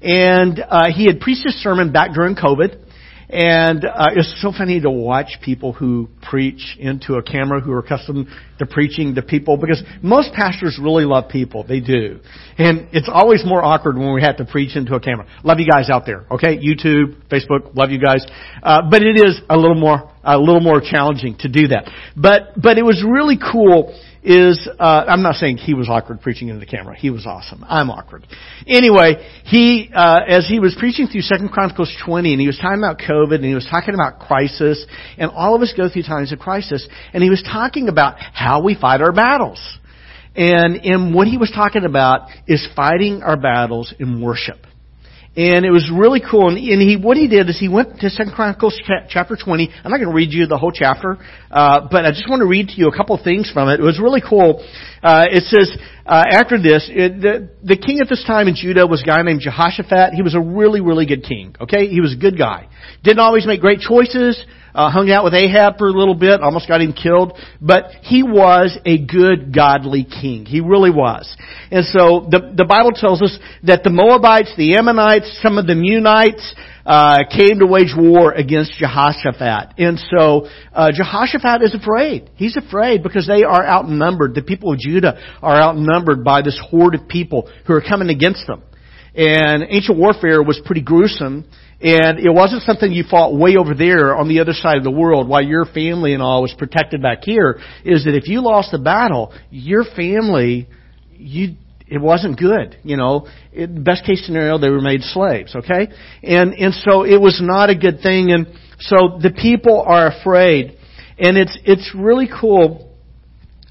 and 0.01 0.59
uh, 0.59 0.91
he 0.91 1.05
had 1.05 1.19
preached 1.19 1.45
his 1.45 1.55
sermon 1.61 1.91
back 1.91 2.13
during 2.13 2.35
COVID. 2.35 2.87
And 3.33 3.85
uh, 3.85 4.09
it's 4.13 4.41
so 4.41 4.51
funny 4.51 4.81
to 4.81 4.91
watch 4.91 5.37
people 5.41 5.71
who 5.71 6.09
preach 6.21 6.75
into 6.77 7.13
a 7.13 7.23
camera 7.23 7.61
who 7.61 7.71
are 7.71 7.79
accustomed 7.79 8.27
to 8.59 8.65
preaching 8.65 9.15
to 9.15 9.21
people 9.21 9.55
because 9.55 9.81
most 10.01 10.33
pastors 10.33 10.77
really 10.81 11.05
love 11.05 11.29
people. 11.29 11.63
They 11.63 11.79
do. 11.79 12.19
And 12.57 12.89
it's 12.91 13.09
always 13.09 13.45
more 13.45 13.63
awkward 13.63 13.97
when 13.97 14.13
we 14.13 14.21
have 14.21 14.35
to 14.37 14.45
preach 14.45 14.75
into 14.75 14.95
a 14.95 14.99
camera. 14.99 15.27
Love 15.45 15.59
you 15.59 15.67
guys 15.71 15.89
out 15.89 16.05
there, 16.05 16.25
okay? 16.29 16.57
YouTube, 16.57 17.15
Facebook, 17.29 17.73
love 17.73 17.89
you 17.91 18.01
guys. 18.01 18.25
Uh, 18.61 18.81
but 18.91 19.01
it 19.01 19.15
is 19.15 19.39
a 19.49 19.55
little 19.55 19.79
more, 19.79 20.10
a 20.23 20.37
little 20.37 20.61
more 20.61 20.81
challenging 20.81 21.35
to 21.39 21.49
do 21.49 21.67
that. 21.69 21.89
But, 22.15 22.61
but 22.61 22.77
it 22.77 22.83
was 22.83 23.03
really 23.07 23.37
cool 23.37 23.93
is 24.23 24.69
uh, 24.79 25.05
I'm 25.07 25.23
not 25.23 25.35
saying 25.35 25.57
he 25.57 25.73
was 25.73 25.89
awkward 25.89 26.21
preaching 26.21 26.49
into 26.49 26.59
the 26.59 26.65
camera. 26.65 26.95
He 26.95 27.09
was 27.09 27.25
awesome. 27.25 27.65
I'm 27.67 27.89
awkward. 27.89 28.27
Anyway, 28.67 29.15
he 29.45 29.89
uh, 29.93 30.19
as 30.27 30.47
he 30.47 30.59
was 30.59 30.75
preaching 30.77 31.07
through 31.07 31.21
Second 31.21 31.49
Chronicles 31.49 31.95
20, 32.05 32.33
and 32.33 32.39
he 32.39 32.47
was 32.47 32.57
talking 32.57 32.77
about 32.77 32.99
COVID, 32.99 33.35
and 33.35 33.45
he 33.45 33.55
was 33.55 33.67
talking 33.69 33.95
about 33.95 34.19
crisis, 34.19 34.85
and 35.17 35.31
all 35.31 35.55
of 35.55 35.61
us 35.61 35.73
go 35.75 35.89
through 35.89 36.03
times 36.03 36.31
of 36.31 36.39
crisis, 36.39 36.87
and 37.13 37.23
he 37.23 37.29
was 37.29 37.43
talking 37.43 37.89
about 37.89 38.15
how 38.19 38.61
we 38.61 38.75
fight 38.75 39.01
our 39.01 39.11
battles. 39.11 39.59
And 40.35 40.75
and 40.85 41.15
what 41.15 41.27
he 41.27 41.37
was 41.37 41.51
talking 41.53 41.83
about 41.83 42.29
is 42.47 42.65
fighting 42.75 43.23
our 43.23 43.37
battles 43.37 43.93
in 43.99 44.21
worship. 44.21 44.67
And 45.33 45.63
it 45.63 45.71
was 45.71 45.89
really 45.89 46.19
cool. 46.19 46.49
And, 46.49 46.57
and 46.57 46.81
he, 46.81 46.97
what 46.97 47.15
he 47.15 47.29
did 47.29 47.47
is 47.47 47.57
he 47.57 47.69
went 47.69 48.01
to 48.01 48.09
Second 48.09 48.33
Chronicles 48.33 48.77
chapter 49.07 49.37
20. 49.37 49.69
I'm 49.83 49.89
not 49.91 49.97
going 49.97 50.09
to 50.09 50.15
read 50.15 50.33
you 50.33 50.45
the 50.45 50.57
whole 50.57 50.73
chapter, 50.73 51.17
uh, 51.49 51.87
but 51.89 52.03
I 52.03 52.11
just 52.11 52.29
want 52.29 52.41
to 52.41 52.47
read 52.47 52.67
to 52.69 52.73
you 52.75 52.89
a 52.89 52.95
couple 52.95 53.15
of 53.15 53.23
things 53.23 53.49
from 53.49 53.69
it. 53.69 53.79
It 53.79 53.83
was 53.83 53.97
really 53.97 54.21
cool. 54.21 54.59
Uh, 55.01 55.23
it 55.31 55.43
says, 55.43 55.71
uh, 56.05 56.25
after 56.31 56.61
this, 56.61 56.89
it, 56.91 57.21
the, 57.21 57.49
the 57.63 57.77
king 57.77 58.01
at 58.01 58.09
this 58.09 58.25
time 58.27 58.49
in 58.49 58.55
Judah 58.55 58.85
was 58.85 59.03
a 59.03 59.05
guy 59.05 59.21
named 59.21 59.39
Jehoshaphat. 59.39 60.13
He 60.13 60.21
was 60.21 60.35
a 60.35 60.41
really, 60.41 60.81
really 60.81 61.05
good 61.05 61.23
king. 61.23 61.55
Okay? 61.61 61.87
He 61.87 62.01
was 62.01 62.11
a 62.13 62.19
good 62.19 62.37
guy. 62.37 62.67
Didn't 63.01 63.19
always 63.19 63.47
make 63.47 63.61
great 63.61 63.79
choices 63.79 64.45
uh, 64.73 64.89
hung 64.89 65.11
out 65.11 65.23
with 65.23 65.33
Ahab 65.33 65.77
for 65.77 65.87
a 65.87 65.91
little 65.91 66.15
bit, 66.15 66.41
almost 66.41 66.67
got 66.67 66.81
him 66.81 66.93
killed, 66.93 67.37
but 67.59 67.91
he 68.01 68.23
was 68.23 68.77
a 68.85 68.97
good, 68.97 69.53
godly 69.53 70.03
king. 70.03 70.45
He 70.45 70.61
really 70.61 70.91
was. 70.91 71.35
And 71.71 71.85
so 71.85 72.27
the, 72.29 72.53
the 72.55 72.65
Bible 72.65 72.91
tells 72.91 73.21
us 73.21 73.37
that 73.63 73.83
the 73.83 73.89
Moabites, 73.89 74.53
the 74.57 74.75
Ammonites, 74.75 75.39
some 75.41 75.57
of 75.57 75.67
the 75.67 75.73
Meunites, 75.73 76.53
uh, 76.85 77.23
came 77.29 77.59
to 77.59 77.67
wage 77.67 77.93
war 77.95 78.31
against 78.31 78.73
Jehoshaphat. 78.73 79.75
And 79.77 79.99
so, 79.99 80.47
uh, 80.73 80.91
Jehoshaphat 80.91 81.61
is 81.61 81.75
afraid. 81.75 82.29
He's 82.35 82.57
afraid 82.57 83.03
because 83.03 83.27
they 83.27 83.43
are 83.43 83.65
outnumbered. 83.65 84.35
The 84.35 84.41
people 84.41 84.73
of 84.73 84.79
Judah 84.79 85.19
are 85.41 85.61
outnumbered 85.61 86.23
by 86.23 86.41
this 86.41 86.59
horde 86.69 86.95
of 86.95 87.07
people 87.07 87.49
who 87.67 87.73
are 87.73 87.81
coming 87.81 88.09
against 88.09 88.47
them. 88.47 88.63
And 89.13 89.63
ancient 89.69 89.97
warfare 89.97 90.41
was 90.41 90.59
pretty 90.65 90.81
gruesome. 90.81 91.45
And 91.83 92.19
it 92.19 92.31
wasn't 92.31 92.61
something 92.61 92.91
you 92.91 93.03
fought 93.09 93.35
way 93.35 93.55
over 93.57 93.73
there 93.73 94.15
on 94.15 94.27
the 94.27 94.39
other 94.39 94.53
side 94.53 94.77
of 94.77 94.83
the 94.83 94.91
world 94.91 95.27
while 95.27 95.43
your 95.43 95.65
family 95.65 96.13
and 96.13 96.21
all 96.21 96.43
was 96.43 96.53
protected 96.55 97.01
back 97.01 97.23
here. 97.23 97.59
Is 97.83 98.05
that 98.05 98.13
if 98.13 98.27
you 98.27 98.41
lost 98.41 98.71
the 98.71 98.77
battle, 98.77 99.33
your 99.49 99.83
family, 99.83 100.67
you, 101.11 101.55
it 101.87 101.99
wasn't 101.99 102.37
good. 102.37 102.77
You 102.83 102.97
know, 102.97 103.27
it, 103.51 103.83
best 103.83 104.05
case 104.05 104.23
scenario, 104.25 104.59
they 104.59 104.69
were 104.69 104.81
made 104.81 105.01
slaves. 105.01 105.55
Okay, 105.55 105.87
and 106.21 106.53
and 106.53 106.73
so 106.73 107.03
it 107.03 107.19
was 107.19 107.39
not 107.43 107.71
a 107.71 107.75
good 107.75 108.01
thing. 108.03 108.31
And 108.31 108.47
so 108.79 109.17
the 109.19 109.31
people 109.31 109.81
are 109.81 110.07
afraid, 110.07 110.77
and 111.17 111.35
it's 111.35 111.57
it's 111.65 111.91
really 111.95 112.29
cool. 112.29 112.95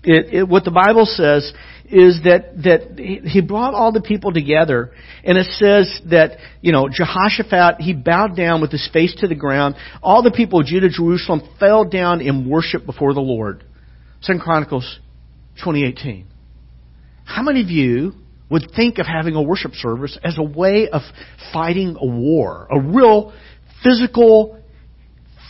It, 0.03 0.35
it, 0.35 0.49
what 0.49 0.64
the 0.64 0.70
Bible 0.70 1.05
says 1.05 1.53
is 1.90 2.20
that 2.24 2.62
that 2.62 2.98
he 2.98 3.40
brought 3.40 3.74
all 3.74 3.92
the 3.92 4.00
people 4.00 4.33
together, 4.33 4.92
and 5.24 5.37
it 5.37 5.46
says 5.53 6.00
that 6.11 6.38
you 6.61 6.72
know 6.72 6.88
Jehoshaphat 6.88 7.81
he 7.81 7.92
bowed 7.92 8.37
down 8.37 8.61
with 8.61 8.70
his 8.70 8.88
face 8.92 9.14
to 9.20 9.29
the 9.29 9.35
ground. 9.35 9.74
All 10.03 10.22
the 10.22 10.31
people 10.31 10.61
of 10.61 10.66
Judah, 10.66 10.88
Jerusalem 10.88 11.42
fell 11.59 11.85
down 11.85 12.20
in 12.20 12.48
worship 12.48 12.87
before 12.87 13.14
the 13.14 13.20
Lord. 13.20 13.64
Second 14.20 14.40
Chronicles 14.40 14.98
2018. 15.57 16.26
How 17.24 17.42
many 17.42 17.62
of 17.62 17.70
you 17.70 18.12
would 18.50 18.70
think 18.74 18.98
of 18.98 19.07
having 19.07 19.35
a 19.35 19.42
worship 19.42 19.72
service 19.74 20.18
as 20.22 20.37
a 20.38 20.42
way 20.42 20.88
of 20.88 21.03
fighting 21.53 21.96
a 22.00 22.07
war, 22.07 22.66
a 22.70 22.81
real 22.81 23.33
physical, 23.83 24.61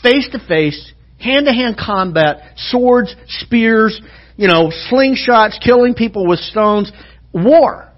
face 0.03 0.29
to 0.33 0.38
face 0.46 0.92
hand 1.20 1.46
to 1.46 1.53
hand 1.53 1.76
combat, 1.79 2.55
swords, 2.57 3.14
spears, 3.29 4.00
you 4.40 4.48
know, 4.48 4.72
slingshots, 4.90 5.61
killing 5.62 5.92
people 5.92 6.26
with 6.26 6.38
stones, 6.38 6.90
war. 7.31 7.92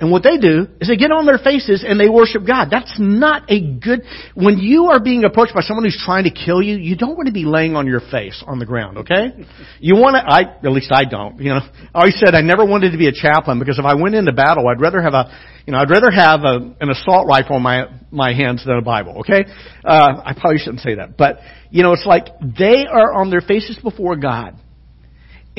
And 0.00 0.10
what 0.10 0.24
they 0.24 0.36
do 0.36 0.66
is 0.80 0.88
they 0.88 0.96
get 0.96 1.12
on 1.12 1.26
their 1.26 1.38
faces 1.38 1.84
and 1.86 2.00
they 2.00 2.08
worship 2.08 2.44
God. 2.44 2.70
That's 2.72 2.92
not 2.98 3.48
a 3.48 3.60
good, 3.60 4.00
when 4.34 4.58
you 4.58 4.86
are 4.86 4.98
being 4.98 5.22
approached 5.22 5.54
by 5.54 5.60
someone 5.60 5.84
who's 5.84 6.02
trying 6.04 6.24
to 6.24 6.32
kill 6.32 6.60
you, 6.60 6.76
you 6.76 6.96
don't 6.96 7.16
want 7.16 7.28
to 7.28 7.32
be 7.32 7.44
laying 7.44 7.76
on 7.76 7.86
your 7.86 8.00
face 8.00 8.42
on 8.48 8.58
the 8.58 8.66
ground, 8.66 8.98
okay? 8.98 9.46
You 9.78 9.94
want 9.94 10.16
to, 10.16 10.24
I, 10.26 10.58
at 10.58 10.72
least 10.72 10.90
I 10.90 11.04
don't, 11.04 11.38
you 11.38 11.50
know. 11.50 11.60
I 11.94 12.00
always 12.00 12.18
said 12.18 12.34
I 12.34 12.40
never 12.40 12.64
wanted 12.64 12.90
to 12.90 12.98
be 12.98 13.06
a 13.06 13.12
chaplain 13.12 13.60
because 13.60 13.78
if 13.78 13.84
I 13.84 13.94
went 13.94 14.16
into 14.16 14.32
battle, 14.32 14.66
I'd 14.66 14.80
rather 14.80 15.00
have 15.00 15.14
a, 15.14 15.30
you 15.66 15.72
know, 15.72 15.78
I'd 15.78 15.90
rather 15.90 16.10
have 16.10 16.40
a, 16.40 16.74
an 16.80 16.90
assault 16.90 17.28
rifle 17.28 17.58
in 17.58 17.62
my, 17.62 17.84
my 18.10 18.32
hands 18.32 18.64
than 18.66 18.76
a 18.76 18.82
Bible, 18.82 19.18
okay? 19.20 19.44
Uh, 19.84 20.20
I 20.24 20.32
probably 20.32 20.58
shouldn't 20.58 20.80
say 20.80 20.96
that. 20.96 21.16
But, 21.16 21.38
you 21.70 21.84
know, 21.84 21.92
it's 21.92 22.06
like 22.06 22.26
they 22.40 22.86
are 22.90 23.12
on 23.12 23.30
their 23.30 23.42
faces 23.42 23.78
before 23.80 24.16
God. 24.16 24.56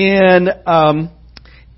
And, 0.01 0.49
um, 0.65 1.11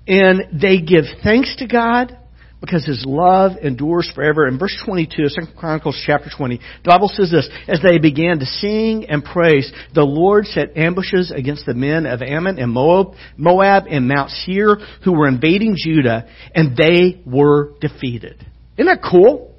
and 0.06 0.60
they 0.60 0.80
give 0.80 1.04
thanks 1.22 1.54
to 1.56 1.66
God 1.66 2.16
because 2.60 2.86
his 2.86 3.04
love 3.06 3.52
endures 3.62 4.10
forever. 4.14 4.48
In 4.48 4.58
verse 4.58 4.74
22 4.86 5.24
of 5.24 5.48
2 5.48 5.52
Chronicles 5.54 6.02
chapter 6.06 6.30
20, 6.34 6.56
the 6.56 6.88
Bible 6.88 7.08
says 7.08 7.30
this, 7.30 7.46
As 7.68 7.80
they 7.82 7.98
began 7.98 8.38
to 8.38 8.46
sing 8.46 9.04
and 9.10 9.22
praise, 9.22 9.70
the 9.94 10.04
Lord 10.04 10.46
set 10.46 10.74
ambushes 10.74 11.30
against 11.30 11.66
the 11.66 11.74
men 11.74 12.06
of 12.06 12.22
Ammon 12.22 12.58
and 12.58 12.72
Moab, 12.72 13.16
Moab 13.36 13.84
and 13.90 14.08
Mount 14.08 14.30
Seir 14.30 14.76
who 15.04 15.12
were 15.12 15.28
invading 15.28 15.76
Judah, 15.76 16.26
and 16.54 16.74
they 16.74 17.20
were 17.26 17.72
defeated. 17.80 18.46
Isn't 18.78 18.86
that 18.86 19.06
cool? 19.08 19.54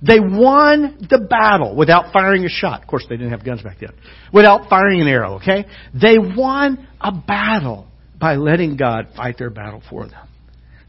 They 0.00 0.20
won 0.20 1.08
the 1.10 1.26
battle 1.28 1.74
without 1.74 2.12
firing 2.12 2.44
a 2.44 2.48
shot. 2.48 2.82
Of 2.82 2.88
course, 2.88 3.06
they 3.08 3.16
didn't 3.16 3.32
have 3.32 3.44
guns 3.44 3.62
back 3.62 3.78
then. 3.80 3.92
Without 4.32 4.68
firing 4.68 5.00
an 5.00 5.08
arrow, 5.08 5.36
okay? 5.36 5.64
They 5.94 6.18
won 6.18 6.87
a 7.00 7.12
battle 7.12 7.86
by 8.18 8.36
letting 8.36 8.76
God 8.76 9.08
fight 9.16 9.38
their 9.38 9.50
battle 9.50 9.82
for 9.88 10.08
them. 10.08 10.28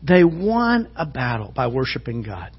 They 0.02 0.24
won 0.24 0.90
a 0.96 1.06
battle 1.06 1.52
by 1.56 1.68
worshiping 1.68 2.24
God. 2.24 2.52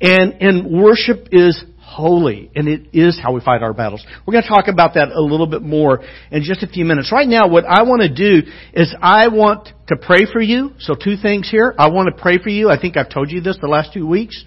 And, 0.00 0.34
and 0.40 0.82
worship 0.82 1.28
is 1.30 1.62
holy, 1.78 2.50
and 2.56 2.68
it 2.68 2.88
is 2.92 3.18
how 3.22 3.32
we 3.32 3.40
fight 3.40 3.62
our 3.62 3.72
battles. 3.72 4.04
We're 4.26 4.32
going 4.32 4.44
to 4.44 4.48
talk 4.48 4.66
about 4.68 4.94
that 4.94 5.08
a 5.08 5.20
little 5.20 5.46
bit 5.46 5.62
more 5.62 6.00
in 6.30 6.42
just 6.42 6.62
a 6.62 6.66
few 6.66 6.84
minutes. 6.84 7.12
Right 7.12 7.28
now, 7.28 7.48
what 7.48 7.64
I 7.64 7.82
want 7.82 8.02
to 8.02 8.12
do 8.12 8.48
is 8.72 8.94
I 9.00 9.28
want 9.28 9.68
to 9.88 9.96
pray 9.96 10.26
for 10.32 10.40
you. 10.40 10.72
So 10.78 10.94
two 10.94 11.16
things 11.16 11.48
here. 11.50 11.74
I 11.78 11.88
want 11.90 12.14
to 12.14 12.20
pray 12.20 12.38
for 12.42 12.48
you. 12.48 12.68
I 12.70 12.80
think 12.80 12.96
I've 12.96 13.10
told 13.10 13.30
you 13.30 13.40
this 13.40 13.58
the 13.60 13.68
last 13.68 13.92
two 13.92 14.06
weeks. 14.06 14.42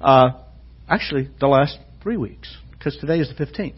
Uh, 0.00 0.30
actually, 0.88 1.30
the 1.40 1.46
last 1.46 1.78
three 2.02 2.16
weeks, 2.16 2.54
because 2.72 2.96
today 3.00 3.20
is 3.20 3.30
the 3.36 3.46
15th. 3.46 3.76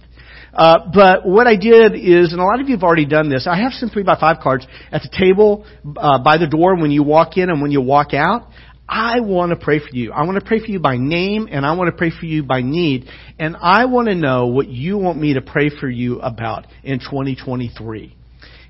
Uh, 0.53 0.91
but 0.93 1.27
what 1.27 1.47
I 1.47 1.57
did 1.57 1.95
is, 1.95 2.33
and 2.33 2.41
a 2.41 2.45
lot 2.45 2.61
of 2.61 2.69
you 2.69 2.75
have 2.75 2.83
already 2.83 3.07
done 3.07 3.29
this, 3.29 3.47
I 3.47 3.61
have 3.61 3.73
some 3.73 3.89
three 3.89 4.03
by 4.03 4.19
five 4.19 4.39
cards 4.43 4.67
at 4.91 5.03
the 5.03 5.11
table 5.17 5.65
uh, 5.97 6.23
by 6.23 6.39
the 6.39 6.47
door 6.47 6.77
when 6.77 6.91
you 6.91 7.03
walk 7.03 7.37
in 7.37 7.51
and 7.51 7.63
when 7.63 7.71
you 7.71 7.81
walk 7.81 8.15
out. 8.15 8.49
I 8.89 9.21
want 9.21 9.51
to 9.51 9.57
pray 9.57 9.79
for 9.79 9.95
you. 9.95 10.11
I 10.11 10.25
want 10.25 10.41
to 10.41 10.45
pray 10.45 10.59
for 10.59 10.67
you 10.67 10.81
by 10.81 10.97
name 10.97 11.49
and 11.49 11.65
I 11.65 11.77
want 11.77 11.93
to 11.93 11.97
pray 11.97 12.11
for 12.11 12.27
you 12.27 12.43
by 12.43 12.61
need. 12.61 13.07
And 13.39 13.57
I 13.57 13.85
want 13.85 14.09
to 14.09 14.17
know 14.17 14.49
what 14.49 14.67
you 14.67 14.99
want 14.99 15.17
me 15.17 15.35
to 15.35 15.41
pray 15.41 15.71
for 15.71 15.89
you 15.89 16.21
about 16.21 16.67
in 16.83 16.99
2023. 16.99 18.17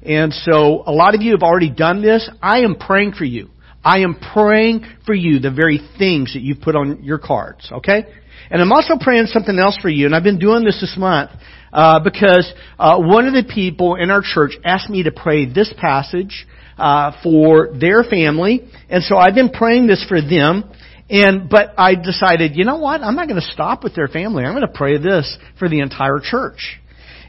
And 0.02 0.32
so 0.32 0.82
a 0.86 0.92
lot 0.92 1.14
of 1.14 1.22
you 1.22 1.32
have 1.32 1.42
already 1.42 1.70
done 1.70 2.02
this. 2.02 2.28
I 2.42 2.60
am 2.60 2.74
praying 2.74 3.12
for 3.12 3.24
you. 3.24 3.48
I 3.82 4.00
am 4.00 4.16
praying 4.34 4.84
for 5.06 5.14
you 5.14 5.38
the 5.38 5.50
very 5.50 5.80
things 5.98 6.34
that 6.34 6.40
you've 6.40 6.60
put 6.60 6.76
on 6.76 7.02
your 7.02 7.18
cards, 7.18 7.66
okay? 7.72 8.04
And 8.50 8.60
I'm 8.60 8.72
also 8.72 8.94
praying 9.00 9.26
something 9.26 9.58
else 9.58 9.78
for 9.80 9.88
you, 9.88 10.04
and 10.04 10.14
I've 10.14 10.22
been 10.22 10.38
doing 10.38 10.64
this 10.64 10.80
this 10.80 10.96
month 10.98 11.30
uh, 11.72 12.00
because 12.00 12.52
uh, 12.78 12.98
one 12.98 13.26
of 13.26 13.32
the 13.32 13.50
people 13.52 13.94
in 13.94 14.10
our 14.10 14.22
church 14.22 14.52
asked 14.64 14.90
me 14.90 15.04
to 15.04 15.12
pray 15.12 15.46
this 15.46 15.72
passage 15.78 16.46
uh, 16.78 17.12
for 17.22 17.76
their 17.78 18.04
family, 18.04 18.68
and 18.88 19.02
so 19.04 19.16
I've 19.16 19.34
been 19.34 19.50
praying 19.50 19.86
this 19.86 20.04
for 20.08 20.20
them. 20.20 20.64
And 21.08 21.50
but 21.50 21.74
I 21.76 21.96
decided, 21.96 22.54
you 22.54 22.64
know 22.64 22.78
what? 22.78 23.00
I'm 23.02 23.16
not 23.16 23.26
going 23.26 23.40
to 23.40 23.48
stop 23.50 23.82
with 23.82 23.96
their 23.96 24.06
family. 24.06 24.44
I'm 24.44 24.52
going 24.52 24.66
to 24.66 24.72
pray 24.72 24.96
this 24.96 25.36
for 25.58 25.68
the 25.68 25.80
entire 25.80 26.20
church. 26.22 26.78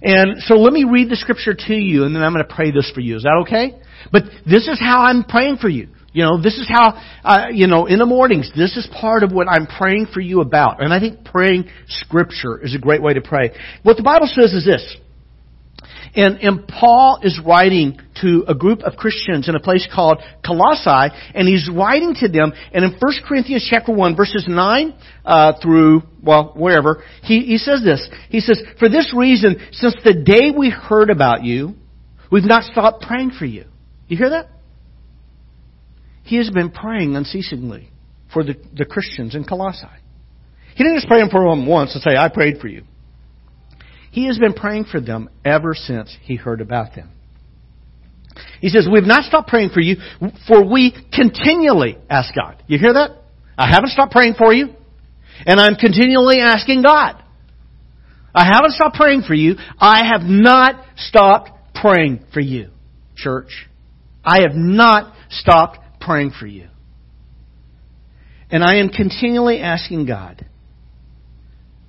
And 0.04 0.42
so 0.44 0.56
let 0.56 0.72
me 0.72 0.84
read 0.84 1.10
the 1.10 1.16
scripture 1.16 1.56
to 1.56 1.74
you, 1.74 2.04
and 2.06 2.16
then 2.16 2.22
I'm 2.24 2.34
going 2.34 2.46
to 2.48 2.54
pray 2.54 2.72
this 2.72 2.92
for 2.94 3.02
you. 3.02 3.18
Is 3.18 3.24
that 3.24 3.42
okay? 3.42 3.80
But 4.12 4.24
this 4.46 4.68
is 4.68 4.80
how 4.80 5.02
I'm 5.02 5.24
praying 5.24 5.58
for 5.58 5.70
you. 5.70 5.90
You 6.14 6.24
know, 6.24 6.42
this 6.42 6.58
is 6.58 6.68
how, 6.68 7.02
uh, 7.24 7.48
you 7.52 7.68
know, 7.68 7.86
in 7.86 8.00
the 8.00 8.06
mornings, 8.06 8.52
this 8.56 8.76
is 8.76 8.88
part 9.00 9.24
of 9.24 9.32
what 9.32 9.48
I'm 9.48 9.66
praying 9.66 10.08
for 10.14 10.20
you 10.20 10.42
about. 10.42 10.84
And 10.84 10.94
I 10.94 11.00
think 11.00 11.24
praying 11.24 11.70
scripture 11.88 12.60
is 12.62 12.76
a 12.76 12.80
great 12.80 13.02
way 13.02 13.14
to 13.14 13.22
pray. 13.22 13.52
What 13.84 13.96
the 13.96 14.04
Bible 14.04 14.28
says 14.28 14.54
is 14.54 14.66
this. 14.66 14.98
And, 16.14 16.38
and 16.40 16.68
Paul 16.68 17.20
is 17.24 17.40
writing 17.46 17.98
to 18.22 18.44
a 18.46 18.54
group 18.54 18.82
of 18.82 18.98
Christians 18.98 19.48
in 19.48 19.56
a 19.56 19.62
place 19.62 19.88
called 19.94 20.18
Colossae, 20.46 21.16
and 21.34 21.48
he's 21.48 21.70
writing 21.74 22.14
to 22.20 22.28
them. 22.28 22.52
And 22.74 22.84
in 22.84 22.98
1 23.00 23.14
Corinthians 23.26 23.66
chapter 23.70 23.94
1, 23.94 24.16
verses 24.18 24.46
9 24.48 24.94
uh, 25.24 25.54
through, 25.62 26.04
well, 26.22 26.54
wherever, 26.58 27.04
he, 27.24 27.42
he 27.46 27.58
says 27.58 27.82
this. 27.84 28.10
He 28.30 28.42
says, 28.42 28.62
For 28.80 28.90
this 28.90 29.14
reason, 29.16 29.56
since 29.72 29.96
the 30.04 30.14
day 30.14 30.52
we 30.56 30.70
heard 30.70 31.10
about 31.10 31.46
you, 31.46 31.76
we've 32.30 32.44
not 32.44 32.64
stopped 32.64 33.04
praying 33.04 33.32
for 33.40 33.46
you. 33.46 33.66
You 34.08 34.18
hear 34.18 34.32
that? 34.32 34.50
He 36.24 36.38
has 36.38 36.50
been 36.50 36.72
praying 36.72 37.16
unceasingly 37.16 37.90
for 38.34 38.44
the, 38.44 38.56
the 38.76 38.86
Christians 38.86 39.36
in 39.36 39.44
Colossae. 39.44 39.88
He 40.76 40.84
didn't 40.84 40.98
just 40.98 41.08
pray 41.08 41.22
for 41.30 41.50
them 41.50 41.66
once 41.66 41.94
and 41.94 42.02
say, 42.02 42.16
I 42.18 42.30
prayed 42.30 42.60
for 42.60 42.68
you. 42.68 42.84
He 44.12 44.28
has 44.28 44.38
been 44.38 44.54
praying 44.54 44.86
for 44.86 45.00
them 45.00 45.30
ever 45.44 45.74
since 45.74 46.16
he 46.22 46.36
heard 46.36 46.62
about 46.62 46.96
them. 46.96 47.12
He 48.60 48.70
says, 48.70 48.88
We've 48.92 49.04
not 49.04 49.24
stopped 49.24 49.50
praying 49.50 49.70
for 49.70 49.82
you, 49.82 49.98
for 50.48 50.66
we 50.70 50.94
continually 51.14 51.98
ask 52.10 52.34
God. 52.36 52.62
You 52.68 52.78
hear 52.78 52.94
that? 52.94 53.12
I 53.58 53.70
haven't 53.70 53.90
stopped 53.90 54.12
praying 54.12 54.36
for 54.38 54.54
you, 54.54 54.70
and 55.46 55.60
I'm 55.60 55.76
continually 55.76 56.40
asking 56.40 56.84
God. 56.84 57.22
I 58.34 58.46
haven't 58.46 58.72
stopped 58.72 58.96
praying 58.96 59.24
for 59.24 59.34
you. 59.34 59.56
I 59.78 60.06
have 60.06 60.22
not 60.24 60.84
stopped 60.98 61.52
praying 61.76 62.26
for 62.34 62.40
you, 62.40 62.70
church. 63.16 63.68
I 64.24 64.42
have 64.42 64.56
not 64.56 65.14
stopped 65.30 65.80
praying 66.02 66.32
for 66.38 66.48
you. 66.48 66.68
And 68.50 68.64
I 68.64 68.78
am 68.78 68.90
continually 68.90 69.60
asking 69.60 70.06
God 70.06 70.46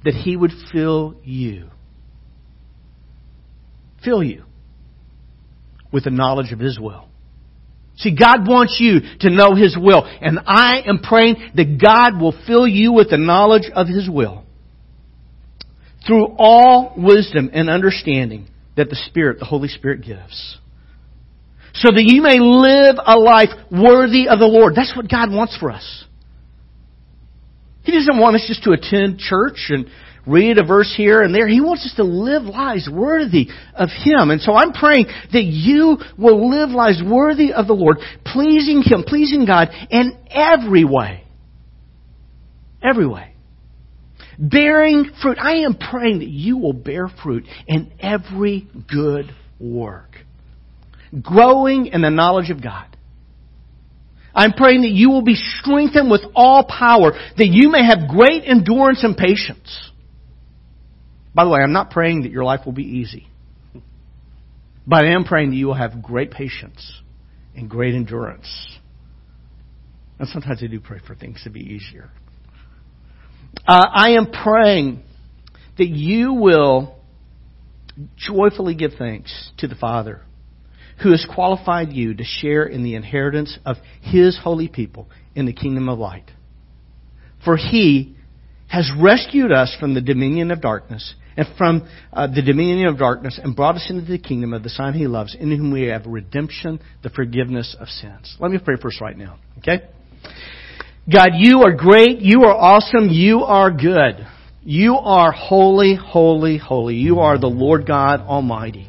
that 0.04 0.14
He 0.14 0.36
would 0.36 0.52
fill 0.72 1.16
you. 1.24 1.68
Fill 4.04 4.22
you 4.22 4.44
with 5.92 6.04
the 6.04 6.10
knowledge 6.10 6.52
of 6.52 6.58
His 6.58 6.78
will. 6.78 7.08
See, 7.96 8.16
God 8.16 8.48
wants 8.48 8.78
you 8.80 9.00
to 9.20 9.30
know 9.30 9.54
His 9.54 9.76
will. 9.78 10.04
And 10.04 10.40
I 10.46 10.82
am 10.86 11.00
praying 11.00 11.36
that 11.54 11.80
God 11.80 12.20
will 12.20 12.34
fill 12.46 12.66
you 12.66 12.92
with 12.92 13.10
the 13.10 13.18
knowledge 13.18 13.70
of 13.74 13.86
His 13.86 14.08
will. 14.08 14.44
Through 16.06 16.34
all 16.38 16.94
wisdom 16.96 17.50
and 17.52 17.68
understanding 17.68 18.48
that 18.76 18.88
the 18.88 18.96
Spirit, 19.08 19.38
the 19.38 19.44
Holy 19.44 19.68
Spirit 19.68 20.02
gives 20.02 20.58
so 21.74 21.90
that 21.90 22.04
you 22.04 22.22
may 22.22 22.38
live 22.38 22.96
a 23.04 23.16
life 23.16 23.50
worthy 23.70 24.28
of 24.28 24.38
the 24.38 24.46
Lord. 24.46 24.74
That's 24.74 24.94
what 24.96 25.10
God 25.10 25.32
wants 25.32 25.56
for 25.58 25.70
us. 25.70 26.04
He 27.84 27.92
doesn't 27.92 28.18
want 28.18 28.36
us 28.36 28.44
just 28.46 28.62
to 28.64 28.72
attend 28.72 29.18
church 29.18 29.70
and 29.70 29.86
read 30.26 30.58
a 30.58 30.64
verse 30.64 30.92
here 30.96 31.22
and 31.22 31.34
there. 31.34 31.48
He 31.48 31.60
wants 31.60 31.84
us 31.84 31.94
to 31.96 32.04
live 32.04 32.44
lives 32.44 32.88
worthy 32.90 33.48
of 33.74 33.88
Him. 33.88 34.30
And 34.30 34.40
so 34.40 34.52
I'm 34.54 34.72
praying 34.72 35.06
that 35.32 35.42
you 35.42 35.98
will 36.16 36.48
live 36.50 36.70
lives 36.70 37.02
worthy 37.04 37.52
of 37.52 37.66
the 37.66 37.72
Lord, 37.72 37.98
pleasing 38.24 38.82
Him, 38.82 39.04
pleasing 39.06 39.46
God 39.46 39.68
in 39.90 40.16
every 40.30 40.84
way. 40.84 41.24
Every 42.82 43.06
way. 43.06 43.34
Bearing 44.38 45.10
fruit. 45.20 45.38
I 45.40 45.58
am 45.58 45.74
praying 45.74 46.20
that 46.20 46.28
you 46.28 46.58
will 46.58 46.72
bear 46.72 47.08
fruit 47.22 47.44
in 47.66 47.92
every 48.00 48.68
good 48.88 49.26
work 49.58 50.16
growing 51.20 51.86
in 51.86 52.00
the 52.00 52.10
knowledge 52.10 52.50
of 52.50 52.62
God. 52.62 52.86
I'm 54.34 54.52
praying 54.52 54.82
that 54.82 54.90
you 54.90 55.10
will 55.10 55.22
be 55.22 55.34
strengthened 55.34 56.10
with 56.10 56.22
all 56.34 56.64
power, 56.64 57.12
that 57.36 57.46
you 57.46 57.70
may 57.70 57.84
have 57.84 58.08
great 58.08 58.44
endurance 58.46 59.04
and 59.04 59.16
patience. 59.16 59.90
By 61.34 61.44
the 61.44 61.50
way, 61.50 61.60
I'm 61.60 61.72
not 61.72 61.90
praying 61.90 62.22
that 62.22 62.30
your 62.30 62.44
life 62.44 62.60
will 62.64 62.72
be 62.72 62.84
easy. 62.84 63.28
But 64.86 65.04
I 65.04 65.12
am 65.12 65.24
praying 65.24 65.50
that 65.50 65.56
you 65.56 65.66
will 65.66 65.74
have 65.74 66.02
great 66.02 66.30
patience 66.30 67.00
and 67.54 67.68
great 67.68 67.94
endurance. 67.94 68.78
And 70.18 70.28
sometimes 70.28 70.62
I 70.62 70.66
do 70.66 70.80
pray 70.80 71.00
for 71.06 71.14
things 71.14 71.42
to 71.44 71.50
be 71.50 71.60
easier. 71.60 72.10
Uh, 73.66 73.86
I 73.92 74.12
am 74.12 74.30
praying 74.30 75.02
that 75.76 75.88
you 75.88 76.32
will 76.32 76.96
joyfully 78.16 78.74
give 78.74 78.92
thanks 78.98 79.50
to 79.58 79.68
the 79.68 79.74
Father 79.74 80.22
who 81.02 81.10
has 81.10 81.26
qualified 81.32 81.92
you 81.92 82.14
to 82.14 82.24
share 82.24 82.64
in 82.64 82.82
the 82.82 82.94
inheritance 82.94 83.58
of 83.64 83.76
his 84.00 84.38
holy 84.42 84.68
people 84.68 85.08
in 85.34 85.46
the 85.46 85.52
kingdom 85.52 85.88
of 85.88 85.98
light. 85.98 86.30
For 87.44 87.56
he 87.56 88.16
has 88.68 88.90
rescued 89.00 89.52
us 89.52 89.76
from 89.78 89.94
the 89.94 90.00
dominion 90.00 90.50
of 90.50 90.60
darkness 90.60 91.14
and 91.36 91.46
from 91.56 91.88
uh, 92.12 92.26
the 92.26 92.42
dominion 92.42 92.88
of 92.88 92.98
darkness 92.98 93.40
and 93.42 93.56
brought 93.56 93.76
us 93.76 93.86
into 93.90 94.10
the 94.10 94.18
kingdom 94.18 94.52
of 94.52 94.62
the 94.62 94.68
Son 94.68 94.94
he 94.94 95.06
loves, 95.06 95.34
in 95.38 95.50
whom 95.50 95.72
we 95.72 95.82
have 95.82 96.06
redemption, 96.06 96.80
the 97.02 97.10
forgiveness 97.10 97.76
of 97.78 97.88
sins. 97.88 98.36
Let 98.38 98.50
me 98.50 98.58
pray 98.62 98.76
for 98.80 98.88
us 98.88 98.98
right 99.00 99.16
now, 99.16 99.38
okay? 99.58 99.88
God, 101.12 101.30
you 101.34 101.62
are 101.62 101.72
great, 101.72 102.20
you 102.20 102.44
are 102.44 102.54
awesome, 102.54 103.08
you 103.08 103.40
are 103.40 103.70
good. 103.70 104.26
You 104.64 104.94
are 104.94 105.32
holy, 105.32 105.96
holy, 105.96 106.56
holy. 106.56 106.94
You 106.94 107.18
are 107.18 107.36
the 107.36 107.48
Lord 107.48 107.84
God 107.84 108.20
Almighty. 108.20 108.88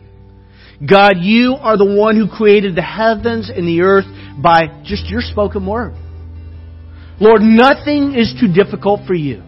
God, 0.80 1.14
you 1.20 1.56
are 1.60 1.78
the 1.78 1.86
one 1.86 2.18
who 2.18 2.28
created 2.28 2.76
the 2.76 2.82
heavens 2.82 3.50
and 3.50 3.68
the 3.68 3.82
earth 3.82 4.06
by 4.42 4.82
just 4.84 5.06
your 5.08 5.22
spoken 5.22 5.66
word. 5.66 5.94
Lord, 7.20 7.42
nothing 7.42 8.16
is 8.16 8.34
too 8.40 8.52
difficult 8.52 9.08
for 9.08 9.14
you. 9.14 9.44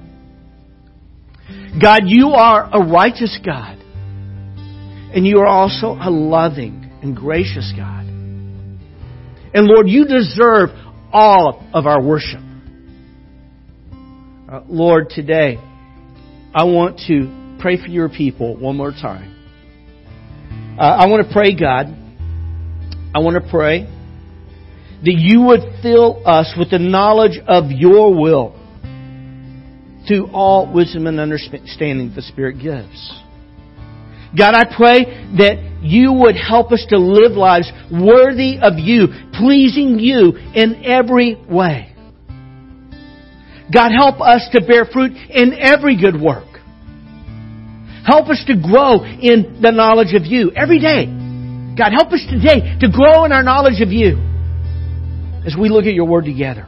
God, 1.81 2.03
you 2.05 2.29
are 2.29 2.69
a 2.71 2.79
righteous 2.79 3.37
God. 3.43 3.79
And 5.13 5.25
you 5.25 5.39
are 5.39 5.47
also 5.47 5.87
a 5.87 6.09
loving 6.09 6.91
and 7.01 7.15
gracious 7.15 7.73
God. 7.75 8.05
And 8.05 9.67
Lord, 9.67 9.89
you 9.89 10.05
deserve 10.05 10.69
all 11.11 11.65
of 11.73 11.85
our 11.85 12.01
worship. 12.01 12.41
Uh, 14.51 14.61
Lord, 14.67 15.09
today, 15.09 15.57
I 16.53 16.65
want 16.65 17.01
to 17.07 17.57
pray 17.59 17.77
for 17.81 17.87
your 17.87 18.09
people 18.09 18.57
one 18.57 18.77
more 18.77 18.91
time. 18.91 19.34
Uh, 20.77 20.81
I 20.81 21.07
want 21.07 21.25
to 21.25 21.31
pray, 21.31 21.55
God. 21.55 21.85
I 23.15 23.19
want 23.19 23.41
to 23.41 23.49
pray 23.49 23.83
that 23.83 25.13
you 25.13 25.43
would 25.43 25.61
fill 25.81 26.21
us 26.27 26.53
with 26.59 26.69
the 26.69 26.79
knowledge 26.79 27.39
of 27.47 27.71
your 27.71 28.13
will 28.13 28.51
through 30.05 30.27
all 30.33 30.71
wisdom 30.73 31.07
and 31.07 31.17
understanding 31.17 32.11
the 32.13 32.21
Spirit 32.21 32.61
gives. 32.61 33.21
God, 34.37 34.53
I 34.53 34.65
pray 34.75 35.05
that 35.37 35.79
you 35.81 36.11
would 36.11 36.35
help 36.35 36.73
us 36.73 36.85
to 36.89 36.97
live 36.97 37.31
lives 37.31 37.71
worthy 37.89 38.57
of 38.61 38.73
you, 38.77 39.07
pleasing 39.31 39.97
you 39.97 40.33
in 40.53 40.83
every 40.83 41.35
way. 41.49 41.95
God, 43.73 43.91
help 43.97 44.19
us 44.19 44.49
to 44.51 44.59
bear 44.59 44.83
fruit 44.83 45.13
in 45.29 45.53
every 45.57 45.95
good 45.95 46.19
work. 46.19 46.54
Help 48.05 48.29
us 48.29 48.43
to 48.45 48.55
grow 48.55 49.03
in 49.03 49.59
the 49.61 49.71
knowledge 49.71 50.13
of 50.13 50.25
you 50.25 50.51
every 50.51 50.79
day. 50.79 51.07
God, 51.75 51.91
help 51.91 52.13
us 52.13 52.23
today 52.29 52.77
to 52.79 52.87
grow 52.91 53.25
in 53.25 53.31
our 53.31 53.41
knowledge 53.41 53.81
of 53.81 53.89
you 53.89 54.21
as 55.45 55.55
we 55.59 55.69
look 55.69 55.85
at 55.85 55.93
your 55.93 56.05
word 56.05 56.25
together. 56.25 56.67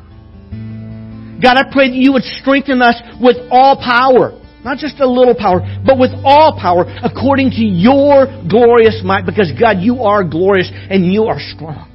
God, 1.38 1.56
I 1.58 1.70
pray 1.72 1.90
that 1.90 1.96
you 1.96 2.14
would 2.14 2.24
strengthen 2.24 2.82
us 2.82 2.96
with 3.22 3.38
all 3.52 3.78
power. 3.78 4.34
Not 4.64 4.80
just 4.80 5.00
a 5.00 5.08
little 5.08 5.36
power, 5.36 5.62
but 5.86 6.00
with 6.00 6.10
all 6.26 6.58
power 6.60 6.86
according 7.04 7.52
to 7.52 7.64
your 7.64 8.26
glorious 8.50 9.02
might 9.06 9.26
because 9.26 9.52
God, 9.58 9.78
you 9.80 10.02
are 10.02 10.24
glorious 10.24 10.72
and 10.74 11.06
you 11.06 11.26
are 11.26 11.40
strong. 11.40 11.94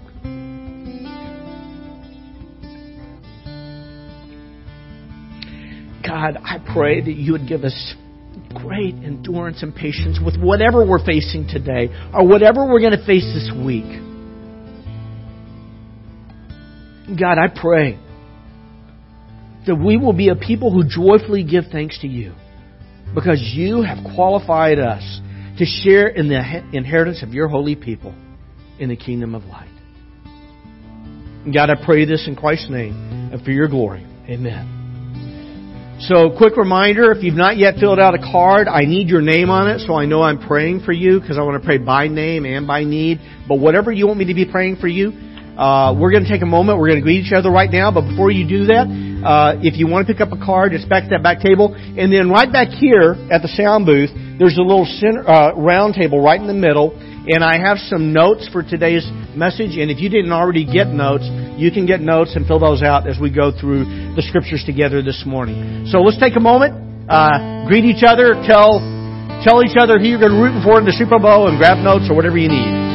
God, 6.07 6.39
I 6.45 6.59
pray 6.73 7.01
that 7.01 7.13
you 7.13 7.33
would 7.33 7.49
give 7.49 7.65
us 7.65 7.95
great 8.55 8.95
endurance 8.95 9.63
and 9.63 9.75
patience 9.75 10.19
with 10.25 10.37
whatever 10.37 10.85
we're 10.85 11.05
facing 11.05 11.47
today 11.49 11.89
or 12.15 12.27
whatever 12.27 12.67
we're 12.67 12.81
going 12.81 12.97
to 12.97 13.07
face 13.07 13.25
this 13.35 13.51
week. 13.65 13.87
God, 17.19 17.39
I 17.39 17.49
pray 17.49 17.99
that 19.67 19.77
we 19.77 19.97
will 19.97 20.13
be 20.13 20.29
a 20.29 20.37
people 20.37 20.73
who 20.73 20.85
joyfully 20.89 21.45
give 21.45 21.65
thanks 21.71 21.99
to 22.01 22.09
you 22.09 22.35
because 23.15 23.41
you 23.55 23.83
have 23.83 23.99
qualified 24.15 24.79
us 24.79 25.21
to 25.59 25.65
share 25.65 26.09
in 26.09 26.29
the 26.29 26.63
inheritance 26.73 27.23
of 27.23 27.35
your 27.35 27.49
holy 27.49 27.77
people 27.77 28.15
in 28.79 28.89
the 28.89 28.97
kingdom 28.97 29.35
of 29.35 29.45
light. 29.45 29.69
God, 31.53 31.71
I 31.71 31.85
pray 31.85 32.05
this 32.05 32.27
in 32.27 32.37
Christ's 32.37 32.71
name 32.71 33.31
and 33.33 33.45
for 33.45 33.51
your 33.51 33.69
glory. 33.69 34.07
Amen. 34.29 34.72
So, 36.09 36.35
quick 36.37 36.57
reminder 36.57 37.13
if 37.13 37.23
you've 37.23 37.37
not 37.37 37.59
yet 37.59 37.77
filled 37.79 38.01
out 38.01 38.17
a 38.17 38.19
card, 38.19 38.67
I 38.67 38.83
need 38.83 39.07
your 39.07 39.23
name 39.23 39.51
on 39.51 39.71
it 39.71 39.87
so 39.87 39.95
I 39.95 40.05
know 40.05 40.21
I'm 40.21 40.41
praying 40.49 40.83
for 40.83 40.91
you 40.91 41.21
because 41.21 41.39
I 41.39 41.43
want 41.43 41.63
to 41.63 41.65
pray 41.65 41.79
by 41.79 42.09
name 42.09 42.45
and 42.45 42.67
by 42.67 42.83
need. 42.83 43.21
But 43.47 43.61
whatever 43.61 43.93
you 43.93 44.09
want 44.09 44.19
me 44.19 44.25
to 44.27 44.35
be 44.35 44.45
praying 44.45 44.83
for 44.83 44.89
you, 44.89 45.15
uh, 45.55 45.95
we're 45.95 46.11
going 46.11 46.25
to 46.25 46.29
take 46.29 46.43
a 46.43 46.51
moment. 46.51 46.81
We're 46.81 46.89
going 46.89 46.99
to 46.99 47.07
greet 47.07 47.23
each 47.25 47.33
other 47.33 47.53
right 47.53 47.71
now. 47.71 47.95
But 47.95 48.11
before 48.11 48.33
you 48.33 48.49
do 48.49 48.67
that, 48.67 48.91
uh, 49.23 49.63
if 49.63 49.79
you 49.79 49.87
want 49.87 50.09
to 50.09 50.13
pick 50.13 50.21
up 50.21 50.35
a 50.35 50.45
card, 50.45 50.75
it's 50.75 50.85
back 50.87 51.05
at 51.05 51.11
that 51.11 51.23
back 51.23 51.39
table. 51.39 51.71
And 51.71 52.11
then 52.11 52.31
right 52.31 52.51
back 52.51 52.75
here 52.75 53.15
at 53.31 53.47
the 53.47 53.53
sound 53.55 53.87
booth, 53.87 54.11
there's 54.43 54.59
a 54.59 54.67
little 54.67 54.91
center, 54.99 55.23
uh, 55.23 55.55
round 55.55 55.95
table 55.95 56.19
right 56.19 56.41
in 56.41 56.49
the 56.49 56.59
middle. 56.59 56.99
And 57.23 57.45
I 57.45 57.55
have 57.59 57.79
some 57.79 58.13
notes 58.13 58.49
for 58.51 58.65
today's 58.65 59.07
message. 59.37 59.79
And 59.79 59.91
if 59.91 60.01
you 60.01 60.09
didn't 60.09 60.33
already 60.33 60.67
get 60.67 60.89
notes, 60.89 61.23
you 61.57 61.71
can 61.71 61.87
get 61.87 62.01
notes 62.01 62.35
and 62.35 62.47
fill 62.47 62.59
those 62.59 62.83
out 62.83 63.07
as 63.07 63.19
we 63.21 63.31
go 63.31 63.55
through 63.55 63.87
the 64.17 64.23
scriptures 64.23 64.65
together 64.67 65.03
this 65.03 65.23
morning. 65.25 65.87
So 65.87 66.03
let's 66.03 66.19
take 66.19 66.35
a 66.35 66.41
moment, 66.41 66.75
uh, 67.09 67.67
greet 67.69 67.85
each 67.85 68.03
other, 68.03 68.35
tell, 68.43 68.83
tell 69.47 69.63
each 69.63 69.79
other 69.79 70.03
who 70.03 70.07
you're 70.11 70.19
going 70.19 70.35
to 70.35 70.43
root 70.43 70.65
for 70.67 70.81
in 70.81 70.85
the 70.85 70.93
Super 70.99 71.21
Bowl 71.21 71.47
and 71.47 71.59
grab 71.59 71.79
notes 71.79 72.11
or 72.11 72.17
whatever 72.17 72.39
you 72.39 72.49
need. 72.49 72.92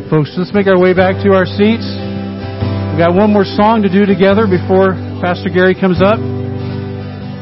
Right, 0.00 0.10
folks, 0.10 0.34
let's 0.36 0.52
make 0.54 0.66
our 0.66 0.78
way 0.78 0.94
back 0.94 1.16
to 1.24 1.32
our 1.32 1.46
seats. 1.46 1.86
We've 2.92 3.00
got 3.02 3.14
one 3.14 3.32
more 3.32 3.44
song 3.44 3.82
to 3.82 3.88
do 3.88 4.06
together 4.06 4.46
before 4.46 4.94
Pastor 5.20 5.50
Gary 5.50 5.74
comes 5.74 6.02
up 6.02 6.18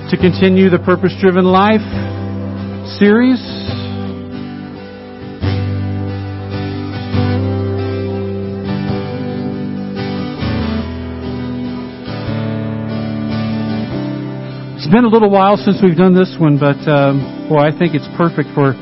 to 0.09 0.17
continue 0.17 0.71
the 0.71 0.79
Purpose 0.79 1.13
Driven 1.21 1.45
Life 1.45 1.85
series. 2.99 3.41
It's 14.77 14.93
been 14.93 15.05
a 15.05 15.09
little 15.09 15.31
while 15.31 15.57
since 15.57 15.83
we've 15.83 15.97
done 15.97 16.15
this 16.15 16.37
one, 16.39 16.59
but 16.59 16.79
um, 16.89 17.49
boy, 17.49 17.59
I 17.59 17.77
think 17.77 17.95
it's 17.95 18.09
perfect 18.17 18.49
for 18.55 18.73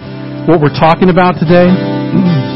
what 0.47 0.61
we're 0.61 0.77
talking 0.79 1.09
about 1.09 1.41
today. 1.41 2.51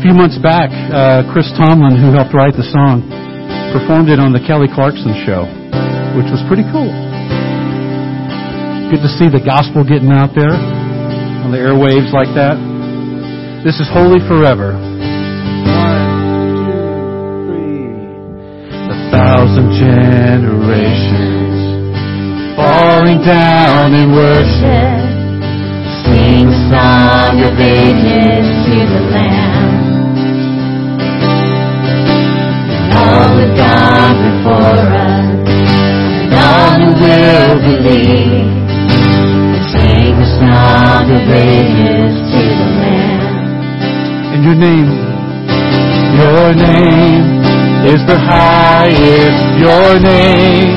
A 0.00 0.02
few 0.02 0.16
months 0.16 0.40
back, 0.40 0.72
uh, 0.72 1.28
Chris 1.28 1.44
Tomlin, 1.60 1.92
who 1.92 2.16
helped 2.16 2.32
write 2.32 2.56
the 2.56 2.64
song, 2.72 3.04
performed 3.68 4.08
it 4.08 4.16
on 4.16 4.32
the 4.32 4.40
Kelly 4.40 4.64
Clarkson 4.64 5.12
show, 5.28 5.44
which 6.16 6.24
was 6.32 6.40
pretty 6.48 6.64
cool. 6.72 6.88
Good 8.88 9.04
to 9.04 9.12
see 9.20 9.28
the 9.28 9.44
gospel 9.44 9.84
getting 9.84 10.08
out 10.08 10.32
there 10.32 10.56
on 11.44 11.52
the 11.52 11.60
airwaves 11.60 12.16
like 12.16 12.32
that. 12.32 12.56
This 13.60 13.76
is 13.76 13.92
Holy 13.92 14.24
Forever. 14.24 14.72
One, 14.72 16.64
two, 16.64 16.96
three. 17.44 17.92
A 18.88 18.96
thousand 19.12 19.68
generations 19.76 21.60
falling 22.56 23.20
down 23.20 23.92
in 23.92 24.16
worship. 24.16 24.96
Sing 26.08 26.48
song 26.72 27.36
of 27.44 27.52
ages 27.60 28.48
to 28.64 28.76
the 28.80 29.04
Lamb. 29.12 29.59
Gone 33.56 34.16
before 34.26 34.84
us, 34.90 35.48
all 36.34 36.70
who 36.78 36.88
will 37.02 37.56
believe. 37.64 38.48
Sing 39.70 40.18
the 40.18 40.28
song 40.40 41.06
of 41.10 41.24
ages 41.30 42.14
to 42.32 42.42
the 42.42 42.68
Lamb. 42.80 43.22
And 44.34 44.40
your 44.44 44.58
name, 44.58 44.90
your 46.18 46.54
name 46.54 47.26
is 47.86 48.00
the 48.06 48.18
highest. 48.18 49.42
Your 49.58 49.98
name 50.00 50.74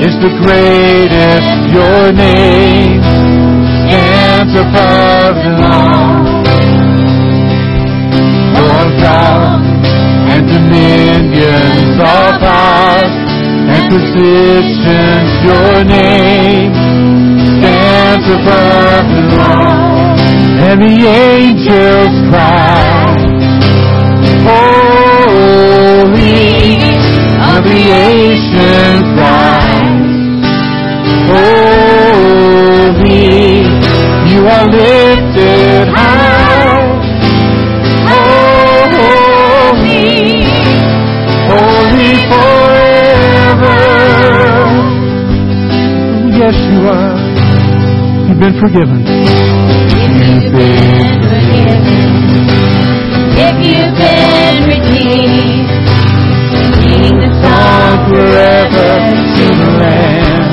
is 0.00 0.14
the 0.24 0.32
greatest. 0.40 1.50
Your 1.72 2.12
name 2.12 3.02
stands 3.86 4.54
above 4.56 5.36
them 5.36 5.60
all. 5.68 6.20
Your 8.56 8.84
God 9.02 9.49
dominions, 11.10 11.98
all 11.98 12.38
powers 12.38 13.14
and 13.74 13.84
positions. 13.90 15.30
Your 15.44 15.84
name 15.84 16.72
stands 17.58 18.26
above 18.26 19.06
them 19.14 19.30
all. 19.40 20.18
And 20.62 20.78
the 20.82 20.94
angels 21.06 22.14
cry, 22.30 23.16
Holy, 24.46 25.98
all 27.40 27.60
creation 27.62 28.94
cries, 29.16 29.98
Holy, 31.30 32.50
you 34.32 34.40
are 34.46 34.66
lifted 34.68 35.19
Yes, 46.52 46.66
you 46.66 46.82
are. 46.82 47.14
You've 48.26 48.40
been 48.40 48.58
forgiven. 48.58 49.06
If 49.06 49.94
you've 50.02 50.50
been 50.50 51.22
forgiven, 51.30 51.94
if 53.38 53.54
you've 53.70 53.94
been 53.94 54.58
redeemed, 54.66 55.70
sing 56.74 57.14
the 57.22 57.30
song 57.38 57.94
forever 58.10 58.90
to 59.30 59.46
the 59.60 59.70
Lamb. 59.78 60.50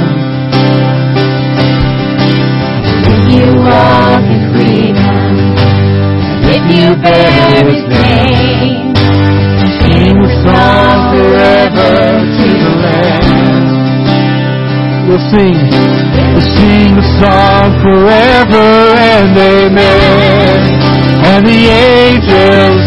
If 3.09 3.19
you 3.33 3.47
walk 3.65 4.21
in 4.29 4.41
freedom, 4.53 5.33
if 6.45 6.61
you 6.77 6.93
bear 7.01 7.73
His 7.73 7.81
name, 7.89 8.93
sing 9.81 10.13
the 10.13 10.29
song 10.45 10.97
forever 11.17 12.21
to 12.37 12.47
the 12.53 12.69
Lamb. 12.85 13.17
We'll 15.07 15.23
sing. 15.31 15.86
We'll 16.37 16.55
sing 16.55 16.93
the 16.93 17.01
song 17.17 17.81
forever 17.81 18.93
and 18.93 19.35
amen. 19.35 20.59
And 21.25 21.47
the 21.47 21.65
angels 21.65 22.86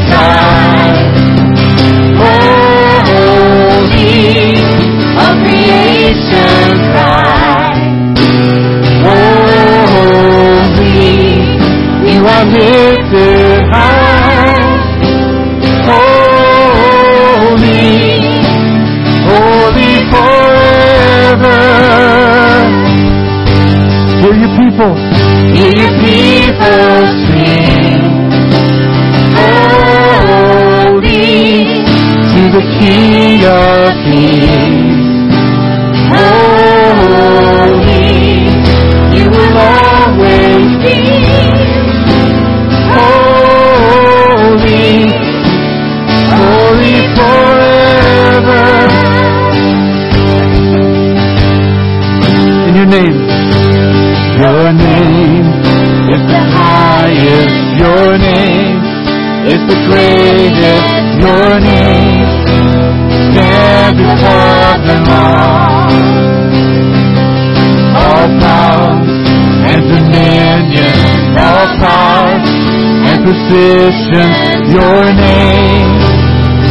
positions. 73.49 74.69
Your 74.73 75.05
name 75.15 75.97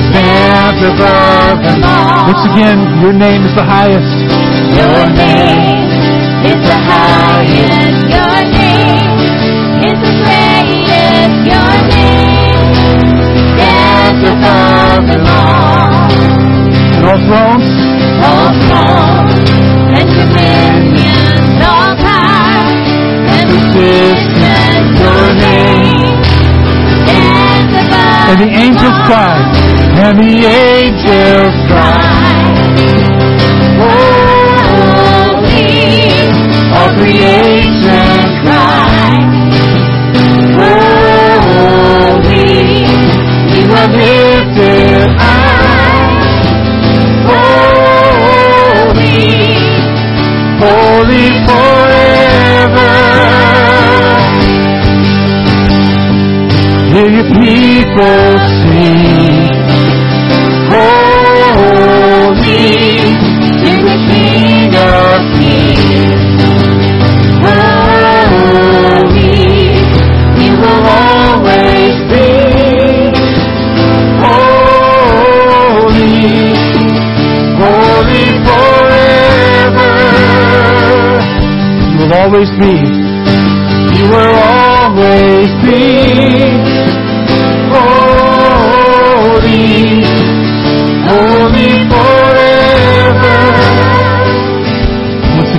stands 0.10 0.82
above 0.86 1.58
them 1.66 1.82
all. 1.84 2.30
Once 2.30 2.44
again, 2.54 2.80
your 3.02 3.14
name 3.14 3.42
is 3.46 3.54
the 3.56 3.64
highest. 3.64 4.14
Your 4.78 5.06
name 5.10 5.90
is 6.46 6.60
the 6.62 6.78
highest. 6.78 8.06
Your 8.06 8.38
name 8.54 9.18
is 9.90 9.98
the 9.98 10.14
greatest. 10.22 11.36
Your 11.50 11.76
name 11.90 12.70
stands 13.58 14.22
above 14.30 15.04
them 15.10 15.26
all. 15.26 16.10
All 17.10 17.20
thrones, 17.26 17.70
and 28.30 28.40
the 28.42 28.46
angels 28.46 28.98
cry, 29.08 29.42
and 30.06 30.20
the 30.20 30.46
angels 30.46 31.56
cry. 31.66 31.98
Holy, 33.82 34.70
all 36.78 36.92
creation 36.94 38.22
cries. 38.46 39.58
Holy, 40.62 42.06
you 43.56 43.66
are 43.74 43.90
lifted 43.98 45.10
people 57.60 58.40
sing. 58.62 59.52
Holy 60.72 61.90
the. 65.36 65.58
Holy, 67.44 68.00
will 70.62 70.86
always 71.04 71.98
be. 72.12 72.30
holy, 74.24 76.16
holy 77.60 78.28
forever. 78.48 79.92
Will 81.98 82.14
always 82.22 82.50
be. 82.62 82.76
You 83.98 84.06
will 84.08 84.36
always 84.48 85.50
be. 85.66 86.59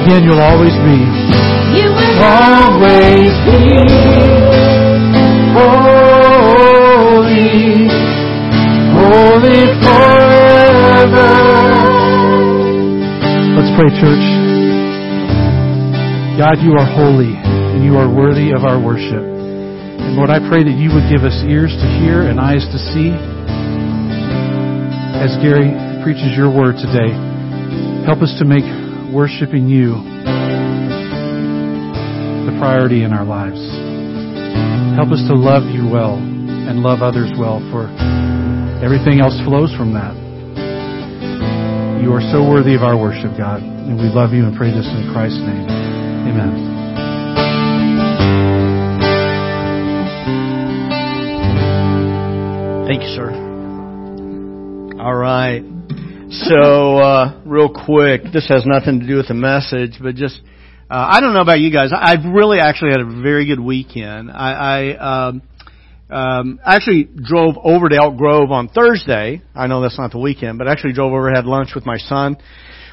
Again, 0.05 0.25
you'll 0.25 0.41
always 0.41 0.73
be. 0.81 0.99
You 1.77 1.93
will 1.93 2.21
Always 2.21 3.35
be. 3.45 3.69
Holy, 5.57 7.21
holy 8.97 9.63
forever. 9.83 11.31
Let's 13.57 13.73
pray, 13.77 13.91
church. 14.01 14.27
God, 16.39 16.57
you 16.65 16.73
are 16.73 16.87
holy 16.87 17.37
and 17.37 17.85
you 17.85 17.97
are 17.99 18.09
worthy 18.09 18.53
of 18.53 18.65
our 18.65 18.81
worship. 18.81 19.21
And 19.21 20.17
Lord, 20.17 20.31
I 20.31 20.41
pray 20.49 20.65
that 20.65 20.77
you 20.81 20.89
would 20.95 21.13
give 21.13 21.25
us 21.29 21.37
ears 21.45 21.77
to 21.77 21.87
hear 22.01 22.23
and 22.23 22.41
eyes 22.41 22.65
to 22.73 22.79
see 22.79 23.13
as 25.21 25.37
Gary 25.45 25.77
preaches 26.03 26.33
your 26.37 26.49
word 26.49 26.81
today. 26.81 27.13
Help 28.09 28.23
us 28.25 28.33
to 28.41 28.49
make 28.49 28.65
worshiping 29.13 29.69
you 29.69 29.95
the 32.47 32.55
priority 32.59 33.05
in 33.05 33.13
our 33.13 33.25
lives. 33.25 33.61
Help 34.97 35.13
us 35.13 35.23
to 35.29 35.35
love 35.35 35.65
you 35.71 35.89
well 35.89 36.17
and 36.17 36.81
love 36.81 37.03
others 37.03 37.31
well, 37.39 37.61
for 37.71 37.87
everything 38.85 39.21
else 39.21 39.37
flows 39.45 39.75
from 39.77 39.95
that. 39.95 40.15
You 42.03 42.13
are 42.13 42.25
so 42.33 42.49
worthy 42.49 42.75
of 42.75 42.83
our 42.83 42.97
worship, 42.99 43.37
God, 43.37 43.63
and 43.63 43.97
we 43.97 44.09
love 44.09 44.33
you 44.33 44.45
and 44.47 44.57
pray 44.57 44.71
this 44.71 44.87
in 44.87 45.11
Christ's 45.13 45.41
name. 45.41 45.69
Amen. 45.69 46.71
Thank 52.89 53.03
you, 53.03 53.11
sir. 53.15 53.31
All 55.01 55.15
right. 55.15 55.63
So, 56.31 56.80
real 57.61 57.85
quick, 57.85 58.23
this 58.33 58.49
has 58.49 58.65
nothing 58.65 59.01
to 59.01 59.07
do 59.07 59.17
with 59.17 59.29
the 59.29 59.35
message, 59.35 59.99
but 60.01 60.15
just, 60.15 60.41
uh, 60.91 61.07
I 61.11 61.21
don't 61.21 61.35
know 61.35 61.43
about 61.43 61.61
you 61.61 61.71
guys. 61.71 61.91
I've 61.95 62.25
really 62.25 62.59
actually 62.59 62.93
had 62.93 63.01
a 63.01 63.23
very 63.23 63.45
good 63.45 63.61
weekend. 63.61 64.31
I, 64.31 64.97
I 64.97 65.29
um, 65.29 65.43
um, 66.09 66.61
actually 66.65 67.05
drove 67.05 67.57
over 67.63 67.91
to 67.91 67.97
Elk 67.97 68.17
Grove 68.17 68.51
on 68.51 68.69
Thursday. 68.69 69.43
I 69.55 69.67
know 69.67 69.83
that's 69.83 69.99
not 69.99 70.13
the 70.13 70.19
weekend, 70.19 70.57
but 70.57 70.69
actually 70.69 70.95
drove 70.95 71.13
over, 71.13 71.31
had 71.31 71.45
lunch 71.45 71.71
with 71.75 71.85
my 71.85 71.99
son, 71.99 72.39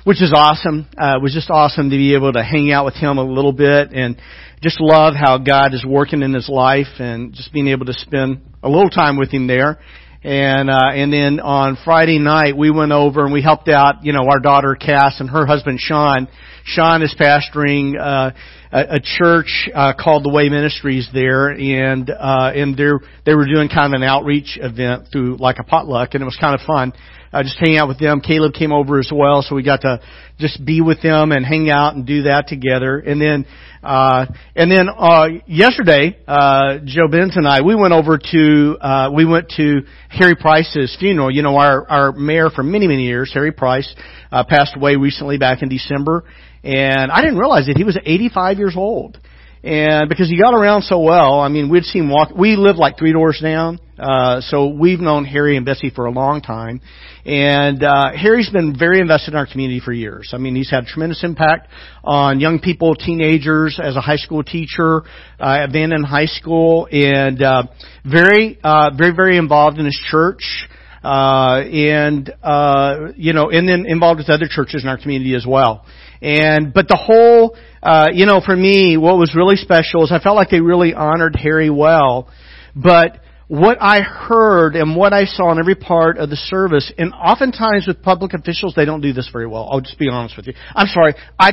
which 0.04 0.22
is 0.22 0.34
awesome. 0.36 0.86
Uh, 0.98 1.16
it 1.16 1.22
was 1.22 1.34
just 1.34 1.50
awesome 1.50 1.90
to 1.90 1.96
be 1.96 2.14
able 2.14 2.34
to 2.34 2.44
hang 2.44 2.72
out 2.72 2.84
with 2.84 2.96
him 2.96 3.18
a 3.18 3.24
little 3.24 3.54
bit 3.54 3.94
and 3.94 4.20
just 4.62 4.82
love 4.82 5.14
how 5.16 5.38
God 5.38 5.74
is 5.74 5.86
working 5.88 6.24
in 6.24 6.34
his 6.34 6.50
life 6.50 7.00
and 7.00 7.34
just 7.34 7.54
being 7.54 7.70
able 7.70 7.86
to 7.86 7.94
spend 7.94 8.42
a 8.62 8.68
little 8.68 8.90
time 8.90 9.18
with 9.18 9.32
him 9.32 9.48
there. 9.48 9.80
And 10.24 10.70
uh, 10.70 10.92
and 10.94 11.14
then 11.14 11.40
on 11.40 11.78
Friday 11.86 12.18
night 12.18 12.58
we 12.58 12.72
went 12.72 12.92
over 12.92 13.24
and 13.24 13.32
we 13.32 13.42
helped 13.42 13.70
out, 13.70 14.04
you 14.04 14.14
know, 14.14 14.28
our 14.28 14.40
daughter 14.40 14.76
Cass 14.76 15.20
and 15.20 15.30
her 15.30 15.46
husband 15.46 15.80
Sean. 15.80 16.28
Sean 16.66 17.02
is 17.02 17.16
pastoring 17.18 17.98
uh, 18.00 18.32
a, 18.72 18.96
a 18.96 19.00
church 19.00 19.70
uh, 19.74 19.94
called 19.98 20.26
the 20.26 20.30
Way 20.30 20.50
Ministries 20.50 21.08
there, 21.14 21.50
and 21.50 22.10
uh, 22.10 22.52
and 22.54 22.76
they 22.76 22.90
they 23.26 23.36
were 23.36 23.46
doing 23.46 23.70
kind 23.70 23.94
of 23.94 24.02
an 24.02 24.04
outreach 24.04 24.58
event 24.62 25.08
through 25.12 25.38
like 25.38 25.60
a 25.60 25.64
potluck, 25.64 26.14
and 26.14 26.22
it 26.22 26.26
was 26.26 26.38
kind 26.40 26.60
of 26.60 26.66
fun. 26.66 26.94
Uh, 27.32 27.44
just 27.44 27.58
hanging 27.60 27.78
out 27.78 27.88
with 27.88 28.00
them. 28.00 28.22
Caleb 28.22 28.54
came 28.54 28.72
over 28.72 29.00
as 29.00 29.12
well, 29.14 29.42
so 29.42 29.56
we 29.56 29.64
got 29.64 29.82
to 29.82 30.00
just 30.40 30.64
be 30.64 30.82
with 30.82 31.02
them 31.02 31.32
and 31.32 31.46
hang 31.46 31.70
out 31.70 31.96
and 31.96 32.06
do 32.06 32.24
that 32.24 32.48
together. 32.48 33.00
And 33.00 33.22
then, 33.22 33.46
uh, 33.84 34.26
and 34.56 34.72
then, 34.72 34.88
uh, 34.90 35.28
yesterday, 35.46 36.18
uh, 36.28 36.80
Joe 36.86 37.08
Benz 37.10 37.36
and 37.36 37.48
I, 37.48 37.62
we 37.62 37.76
went 37.76 37.94
over 37.94 38.18
to, 38.18 38.78
uh, 38.80 39.12
we 39.14 39.26
went 39.26 39.50
to 39.58 39.82
Harry 40.10 40.36
Price's 40.36 40.96
funeral. 41.00 41.32
You 41.32 41.44
know, 41.44 41.58
our, 41.58 41.90
our 41.90 42.12
mayor 42.12 42.50
for 42.50 42.64
many, 42.64 42.88
many 42.88 43.06
years, 43.06 43.32
Harry 43.34 43.52
Price, 43.52 43.94
uh, 44.32 44.44
passed 44.48 44.76
away 44.76 44.96
recently 44.96 45.38
back 45.38 45.62
in 45.62 45.70
December. 45.70 46.24
And 46.64 47.12
I 47.12 47.22
didn't 47.22 47.38
realize 47.38 47.68
that 47.68 47.78
he 47.78 47.84
was 47.84 47.98
85 48.04 48.58
years 48.58 48.76
old. 48.76 49.20
And 49.64 50.08
because 50.08 50.30
he 50.30 50.38
got 50.40 50.54
around 50.54 50.84
so 50.84 51.00
well, 51.00 51.40
I 51.40 51.50
mean, 51.50 51.70
we'd 51.70 51.84
seen 51.84 52.10
walk, 52.10 52.30
we 52.36 52.56
live 52.56 52.78
like 52.78 52.98
three 52.98 53.12
doors 53.12 53.40
down. 53.42 53.80
Uh, 53.98 54.42
so 54.42 54.68
we've 54.68 55.00
known 55.00 55.26
Harry 55.26 55.58
and 55.58 55.66
Bessie 55.66 55.90
for 55.90 56.06
a 56.06 56.12
long 56.12 56.42
time. 56.42 56.82
And, 57.26 57.84
uh, 57.84 58.12
Harry's 58.14 58.50
been 58.50 58.78
very 58.78 59.00
invested 59.00 59.34
in 59.34 59.38
our 59.38 59.48
community 59.48 59.82
for 59.84 59.92
years. 59.92 60.32
I 60.34 60.38
mean, 60.38 60.56
he's 60.56 60.70
had 60.70 60.86
tremendous 60.86 61.24
impact 61.24 61.70
on 62.04 62.40
young 62.40 62.60
people, 62.60 62.94
teenagers, 62.96 63.80
as 63.84 63.96
a 63.96 64.02
high 64.02 64.18
school 64.18 64.44
teacher, 64.44 65.02
uh, 65.40 65.64
at 65.64 65.72
Vanden 65.72 66.04
High 66.04 66.28
School, 66.28 66.88
and, 66.92 67.42
uh, 67.42 67.64
very, 68.06 68.60
uh, 68.64 68.92
very, 68.96 69.16
very 69.16 69.38
involved 69.38 69.80
in 69.80 69.86
his 69.86 70.00
church. 70.10 70.70
Uh, 71.04 71.62
and, 71.62 72.34
uh, 72.44 73.12
you 73.16 73.32
know, 73.34 73.50
and 73.50 73.68
then 73.68 73.86
involved 73.88 74.20
with 74.20 74.30
other 74.30 74.48
churches 74.50 74.84
in 74.84 74.90
our 74.90 74.98
community 74.98 75.36
as 75.36 75.46
well. 75.46 75.86
And, 76.22 76.74
but 76.74 76.88
the 76.88 76.96
whole, 76.96 77.56
uh, 77.82 78.08
you 78.14 78.26
know, 78.26 78.42
for 78.44 78.56
me, 78.56 78.98
what 78.98 79.18
was 79.18 79.34
really 79.36 79.56
special 79.56 80.04
is 80.04 80.12
I 80.12 80.20
felt 80.20 80.36
like 80.36 80.50
they 80.50 80.62
really 80.62 80.94
honored 80.94 81.36
Harry 81.36 81.70
well. 81.70 82.30
But 82.76 83.20
what 83.48 83.78
I 83.80 84.02
heard 84.02 84.76
and 84.76 84.96
what 84.96 85.14
I 85.14 85.26
saw 85.26 85.52
in 85.52 85.60
every 85.60 85.76
part 85.76 86.18
of 86.18 86.30
the 86.30 86.36
service, 86.36 86.92
and 86.98 87.14
oftentimes 87.14 87.86
with 87.88 88.02
public 88.02 88.34
officials, 88.34 88.74
they 88.76 88.86
don't 88.86 89.02
do 89.02 89.14
this 89.14 89.30
very 89.32 89.48
well. 89.48 89.70
I'll 89.72 89.82
just 89.82 89.98
be 89.98 90.10
honest 90.10 90.36
with 90.36 90.48
you. 90.48 90.54
I'm 90.76 90.88
sorry. 90.88 91.14
I, 91.40 91.52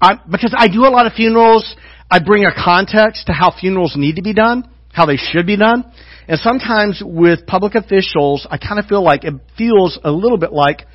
I, 0.00 0.14
because 0.30 0.54
I 0.56 0.68
do 0.68 0.84
a 0.84 0.90
lot 0.90 1.06
of 1.06 1.12
funerals, 1.12 1.76
I 2.10 2.20
bring 2.20 2.44
a 2.44 2.52
context 2.52 3.26
to 3.26 3.32
how 3.32 3.52
funerals 3.58 3.94
need 3.96 4.16
to 4.16 4.22
be 4.22 4.32
done, 4.32 4.68
how 4.92 5.06
they 5.06 5.16
should 5.16 5.46
be 5.46 5.56
done. 5.56 5.84
And 6.26 6.38
sometimes 6.40 7.02
with 7.04 7.46
public 7.46 7.74
officials, 7.74 8.46
I 8.50 8.58
kind 8.58 8.78
of 8.78 8.86
feel 8.86 9.02
like 9.02 9.24
it 9.24 9.34
feels 9.56 9.98
a 10.02 10.10
little 10.10 10.38
bit 10.38 10.52
like 10.52 10.86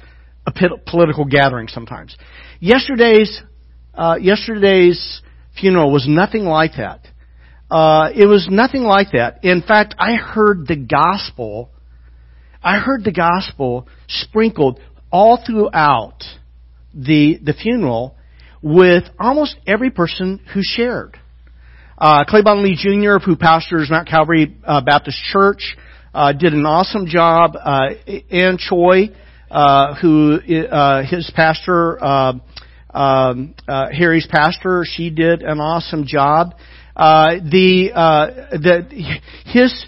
a 0.45 0.51
political 0.85 1.25
gathering 1.25 1.67
sometimes. 1.69 2.15
Yesterday's, 2.63 3.41
uh, 3.93 4.15
yesterday's 4.21 5.21
funeral 5.59 5.91
was 5.91 6.07
nothing 6.07 6.45
like 6.45 6.71
that. 6.77 7.05
Uh, 7.69 8.07
it 8.15 8.25
was 8.25 8.47
nothing 8.49 8.83
like 8.83 9.11
that. 9.11 9.43
In 9.43 9.61
fact, 9.61 9.95
I 9.99 10.13
heard 10.13 10.65
the 10.65 10.77
gospel, 10.77 11.69
I 12.63 12.77
heard 12.77 13.03
the 13.03 13.11
gospel 13.11 13.89
sprinkled 14.07 14.79
all 15.11 15.43
throughout 15.45 16.19
the, 16.93 17.37
the 17.43 17.51
funeral 17.51 18.15
with 18.61 19.03
almost 19.19 19.57
every 19.67 19.89
person 19.89 20.39
who 20.53 20.61
shared. 20.63 21.17
Uh, 21.97 22.23
Claybon 22.23 22.63
Lee 22.63 22.77
Jr., 22.77 23.17
who 23.21 23.35
pastors 23.35 23.89
Mount 23.91 24.07
Calvary 24.07 24.55
uh, 24.63 24.79
Baptist 24.79 25.17
Church, 25.33 25.75
uh, 26.13 26.31
did 26.31 26.53
an 26.53 26.65
awesome 26.65 27.07
job. 27.07 27.57
Uh, 27.61 27.89
Ann 28.31 28.57
Choi, 28.57 29.09
uh, 29.53 29.95
who 29.95 30.39
uh, 30.71 31.03
his 31.05 31.31
pastor, 31.35 32.03
uh, 32.03 32.33
um, 32.93 33.55
uh, 33.67 33.87
Harry's 33.89 34.27
pastor, 34.27 34.83
she 34.85 35.09
did 35.09 35.41
an 35.41 35.59
awesome 35.59 36.05
job. 36.05 36.55
Uh, 36.95 37.35
the 37.37 37.91
uh, 37.93 38.25
the 38.51 39.19
his 39.45 39.85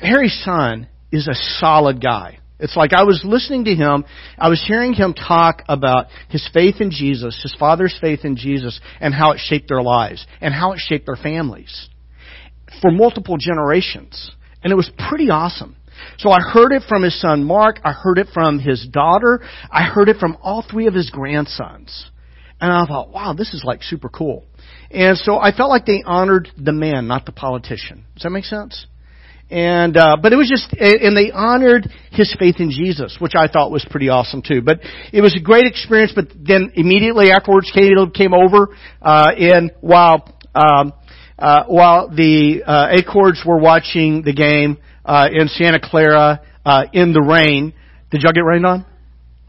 Harry's 0.00 0.40
son 0.44 0.88
is 1.10 1.26
a 1.28 1.34
solid 1.34 2.00
guy. 2.02 2.38
It's 2.60 2.76
like 2.76 2.92
I 2.92 3.02
was 3.02 3.22
listening 3.24 3.64
to 3.64 3.74
him, 3.74 4.04
I 4.38 4.48
was 4.48 4.64
hearing 4.64 4.94
him 4.94 5.12
talk 5.12 5.62
about 5.68 6.06
his 6.28 6.48
faith 6.54 6.76
in 6.80 6.92
Jesus, 6.92 7.38
his 7.42 7.54
father's 7.58 7.96
faith 8.00 8.20
in 8.24 8.36
Jesus, 8.36 8.80
and 9.00 9.12
how 9.12 9.32
it 9.32 9.40
shaped 9.42 9.68
their 9.68 9.82
lives, 9.82 10.24
and 10.40 10.54
how 10.54 10.72
it 10.72 10.78
shaped 10.78 11.06
their 11.06 11.16
families 11.16 11.88
for 12.80 12.92
multiple 12.92 13.36
generations. 13.36 14.30
And 14.62 14.72
it 14.72 14.76
was 14.76 14.90
pretty 15.08 15.30
awesome. 15.30 15.76
So 16.18 16.30
I 16.30 16.40
heard 16.40 16.72
it 16.72 16.82
from 16.88 17.02
his 17.02 17.20
son 17.20 17.44
Mark, 17.44 17.80
I 17.84 17.92
heard 17.92 18.18
it 18.18 18.28
from 18.32 18.58
his 18.60 18.86
daughter, 18.86 19.40
I 19.70 19.82
heard 19.82 20.08
it 20.08 20.18
from 20.18 20.38
all 20.40 20.64
three 20.68 20.86
of 20.86 20.94
his 20.94 21.10
grandsons. 21.10 22.10
And 22.64 22.72
I 22.72 22.86
thought, 22.86 23.10
wow, 23.10 23.34
this 23.34 23.52
is 23.52 23.62
like 23.62 23.82
super 23.82 24.08
cool. 24.08 24.46
And 24.90 25.18
so 25.18 25.36
I 25.36 25.52
felt 25.52 25.68
like 25.68 25.84
they 25.84 26.02
honored 26.02 26.48
the 26.56 26.72
man, 26.72 27.06
not 27.06 27.26
the 27.26 27.32
politician. 27.32 28.06
Does 28.14 28.22
that 28.22 28.30
make 28.30 28.44
sense? 28.44 28.86
And 29.50 29.94
uh, 29.98 30.16
but 30.22 30.32
it 30.32 30.36
was 30.36 30.48
just, 30.48 30.72
and 30.72 31.14
they 31.14 31.30
honored 31.30 31.90
his 32.10 32.34
faith 32.38 32.56
in 32.60 32.70
Jesus, 32.70 33.18
which 33.20 33.34
I 33.36 33.48
thought 33.48 33.70
was 33.70 33.86
pretty 33.90 34.08
awesome 34.08 34.40
too. 34.40 34.62
But 34.62 34.80
it 35.12 35.20
was 35.20 35.36
a 35.36 35.42
great 35.42 35.66
experience. 35.66 36.12
But 36.14 36.28
then 36.34 36.72
immediately 36.74 37.30
afterwards, 37.30 37.70
Caleb 37.70 38.14
came 38.14 38.32
over, 38.32 38.74
uh, 39.02 39.32
and 39.36 39.70
while 39.82 40.34
um, 40.54 40.94
uh, 41.38 41.64
while 41.66 42.08
the 42.08 42.62
uh, 42.66 42.96
Acords 42.98 43.42
were 43.44 43.58
watching 43.58 44.22
the 44.22 44.32
game, 44.32 44.78
uh, 45.04 45.28
in 45.30 45.48
Santa 45.48 45.80
Clara 45.82 46.40
uh, 46.64 46.84
in 46.94 47.12
the 47.12 47.20
rain. 47.20 47.74
Did 48.10 48.22
y'all 48.22 48.32
get 48.32 48.44
rained 48.44 48.64
on? 48.64 48.86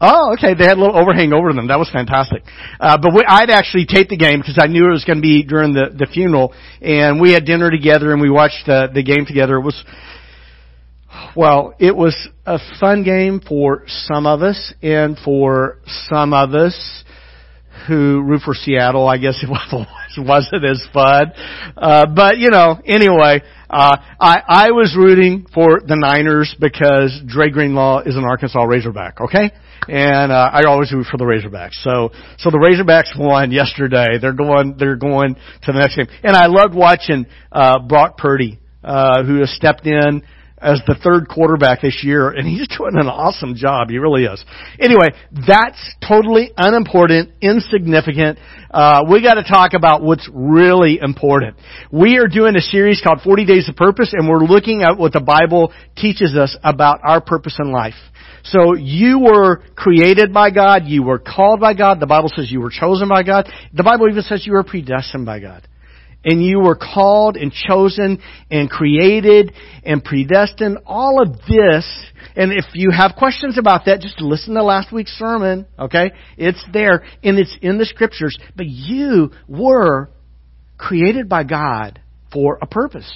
Oh, 0.00 0.34
okay. 0.34 0.54
They 0.54 0.64
had 0.64 0.76
a 0.76 0.80
little 0.80 0.96
overhang 0.96 1.32
over 1.32 1.52
them. 1.52 1.68
That 1.68 1.78
was 1.78 1.90
fantastic. 1.90 2.42
Uh, 2.78 2.98
but 2.98 3.14
we, 3.14 3.24
I'd 3.26 3.50
actually 3.50 3.86
taped 3.86 4.10
the 4.10 4.16
game 4.16 4.40
because 4.40 4.58
I 4.60 4.66
knew 4.66 4.86
it 4.86 4.92
was 4.92 5.04
going 5.04 5.18
to 5.18 5.22
be 5.22 5.42
during 5.42 5.72
the, 5.72 5.86
the 5.96 6.06
funeral, 6.06 6.52
and 6.82 7.20
we 7.20 7.32
had 7.32 7.46
dinner 7.46 7.70
together 7.70 8.12
and 8.12 8.20
we 8.20 8.30
watched 8.30 8.66
the, 8.66 8.88
the 8.92 9.02
game 9.02 9.24
together. 9.26 9.56
It 9.56 9.62
was, 9.62 9.84
well, 11.34 11.74
it 11.78 11.96
was 11.96 12.14
a 12.44 12.58
fun 12.78 13.04
game 13.04 13.40
for 13.40 13.84
some 13.86 14.26
of 14.26 14.42
us, 14.42 14.74
and 14.82 15.16
for 15.24 15.78
some 16.08 16.34
of 16.34 16.54
us 16.54 17.04
who 17.86 18.22
root 18.22 18.42
for 18.44 18.54
Seattle, 18.54 19.08
I 19.08 19.18
guess 19.18 19.38
it 19.42 19.48
wasn't 20.18 20.64
as 20.64 20.82
fun. 20.92 21.32
Uh, 21.76 22.06
but 22.06 22.38
you 22.38 22.50
know, 22.50 22.78
anyway, 22.84 23.42
uh, 23.68 23.96
I, 24.20 24.42
I 24.46 24.70
was 24.70 24.96
rooting 24.96 25.46
for 25.52 25.80
the 25.80 25.96
Niners 25.96 26.54
because 26.58 27.20
Dre 27.26 27.50
Greenlaw 27.50 28.00
is 28.00 28.16
an 28.16 28.24
Arkansas 28.24 28.62
Razorback, 28.62 29.20
okay? 29.20 29.50
And, 29.88 30.32
uh, 30.32 30.50
I 30.52 30.62
always 30.66 30.92
root 30.92 31.06
for 31.10 31.16
the 31.16 31.24
Razorbacks. 31.24 31.74
So, 31.82 32.10
so 32.38 32.50
the 32.50 32.58
Razorbacks 32.58 33.18
won 33.18 33.52
yesterday. 33.52 34.18
They're 34.20 34.32
going, 34.32 34.76
they're 34.78 34.96
going 34.96 35.34
to 35.34 35.72
the 35.72 35.78
next 35.78 35.96
game. 35.96 36.06
And 36.22 36.34
I 36.36 36.46
loved 36.46 36.74
watching, 36.74 37.26
uh, 37.52 37.80
Brock 37.80 38.18
Purdy, 38.18 38.58
uh, 38.82 39.22
who 39.24 39.40
has 39.40 39.50
stepped 39.54 39.86
in 39.86 40.22
as 40.58 40.80
the 40.86 40.94
third 40.94 41.28
quarterback 41.28 41.82
this 41.82 42.02
year, 42.02 42.30
and 42.30 42.48
he's 42.48 42.66
doing 42.78 42.96
an 42.96 43.08
awesome 43.08 43.54
job. 43.54 43.88
He 43.90 43.98
really 43.98 44.24
is. 44.24 44.44
Anyway, 44.78 45.08
that's 45.46 45.94
totally 46.06 46.50
unimportant, 46.56 47.30
insignificant. 47.40 48.38
Uh, 48.70 49.04
we 49.10 49.22
got 49.22 49.34
to 49.34 49.44
talk 49.44 49.74
about 49.74 50.02
what's 50.02 50.28
really 50.32 50.98
important. 51.00 51.56
We 51.92 52.18
are 52.18 52.28
doing 52.28 52.56
a 52.56 52.60
series 52.60 53.00
called 53.02 53.20
40 53.22 53.44
Days 53.44 53.68
of 53.68 53.76
Purpose, 53.76 54.12
and 54.12 54.28
we're 54.28 54.44
looking 54.44 54.82
at 54.82 54.98
what 54.98 55.12
the 55.12 55.20
Bible 55.20 55.72
teaches 55.96 56.34
us 56.34 56.56
about 56.62 57.00
our 57.02 57.20
purpose 57.20 57.56
in 57.58 57.70
life. 57.70 57.94
So 58.44 58.74
you 58.74 59.18
were 59.18 59.62
created 59.74 60.32
by 60.32 60.50
God, 60.52 60.84
you 60.86 61.02
were 61.02 61.18
called 61.18 61.58
by 61.58 61.74
God, 61.74 61.98
the 61.98 62.06
Bible 62.06 62.30
says 62.34 62.50
you 62.50 62.60
were 62.60 62.70
chosen 62.70 63.08
by 63.08 63.24
God, 63.24 63.50
the 63.72 63.82
Bible 63.82 64.08
even 64.08 64.22
says 64.22 64.46
you 64.46 64.52
were 64.52 64.62
predestined 64.62 65.26
by 65.26 65.40
God 65.40 65.66
and 66.24 66.44
you 66.44 66.60
were 66.60 66.76
called 66.76 67.36
and 67.36 67.52
chosen 67.52 68.20
and 68.50 68.68
created 68.68 69.52
and 69.84 70.02
predestined. 70.02 70.78
All 70.84 71.22
of 71.22 71.32
this, 71.48 71.86
and 72.34 72.52
if 72.52 72.64
you 72.74 72.90
have 72.90 73.12
questions 73.16 73.58
about 73.58 73.84
that, 73.86 74.00
just 74.00 74.20
listen 74.20 74.54
to 74.54 74.62
last 74.62 74.92
week's 74.92 75.12
sermon, 75.12 75.66
okay? 75.78 76.12
It's 76.36 76.64
there 76.72 77.04
and 77.22 77.38
it's 77.38 77.56
in 77.62 77.78
the 77.78 77.86
scriptures. 77.86 78.36
But 78.56 78.66
you 78.66 79.30
were 79.46 80.10
created 80.76 81.28
by 81.28 81.44
God 81.44 82.00
for 82.32 82.58
a 82.60 82.66
purpose. 82.66 83.10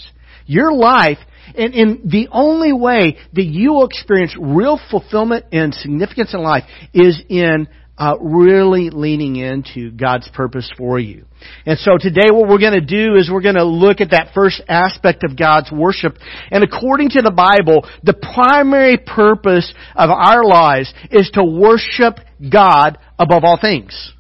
Your 0.47 0.73
life, 0.73 1.19
and, 1.55 1.75
and 1.75 2.11
the 2.11 2.29
only 2.33 2.73
way 2.73 3.19
that 3.35 3.45
you 3.45 3.73
will 3.73 3.87
experience 3.87 4.35
real 4.41 4.81
fulfillment 4.91 5.47
and 5.53 5.75
significance 5.75 6.35
in 6.35 6.43
life 6.43 6.65
is 6.93 7.23
in 7.29 7.69
uh, 8.01 8.17
really 8.19 8.89
leaning 8.89 9.37
into 9.37 9.91
God's 9.91 10.27
purpose 10.33 10.73
for 10.79 10.99
you. 10.99 11.27
And 11.67 11.79
so 11.79 11.99
today 11.99 12.31
what 12.31 12.49
we're 12.49 12.59
going 12.59 12.73
to 12.73 12.81
do 12.81 13.17
is 13.17 13.31
we're 13.31 13.43
going 13.43 13.57
to 13.57 13.65
look 13.65 14.01
at 14.01 14.13
that 14.13 14.31
first 14.35 14.63
aspect 14.69 15.23
of 15.23 15.39
God's 15.39 15.71
worship. 15.71 16.17
And 16.51 16.65
according 16.65 17.11
to 17.11 17.23
the 17.23 17.31
Bible, 17.31 17.87
the 18.03 18.15
primary 18.15 18.97
purpose 18.97 19.71
of 19.95 20.09
our 20.09 20.43
lives 20.45 20.93
is 21.11 21.31
to 21.35 21.45
worship 21.45 22.15
God 22.51 22.97
above 23.19 23.45
all 23.45 23.59
things. 23.61 24.15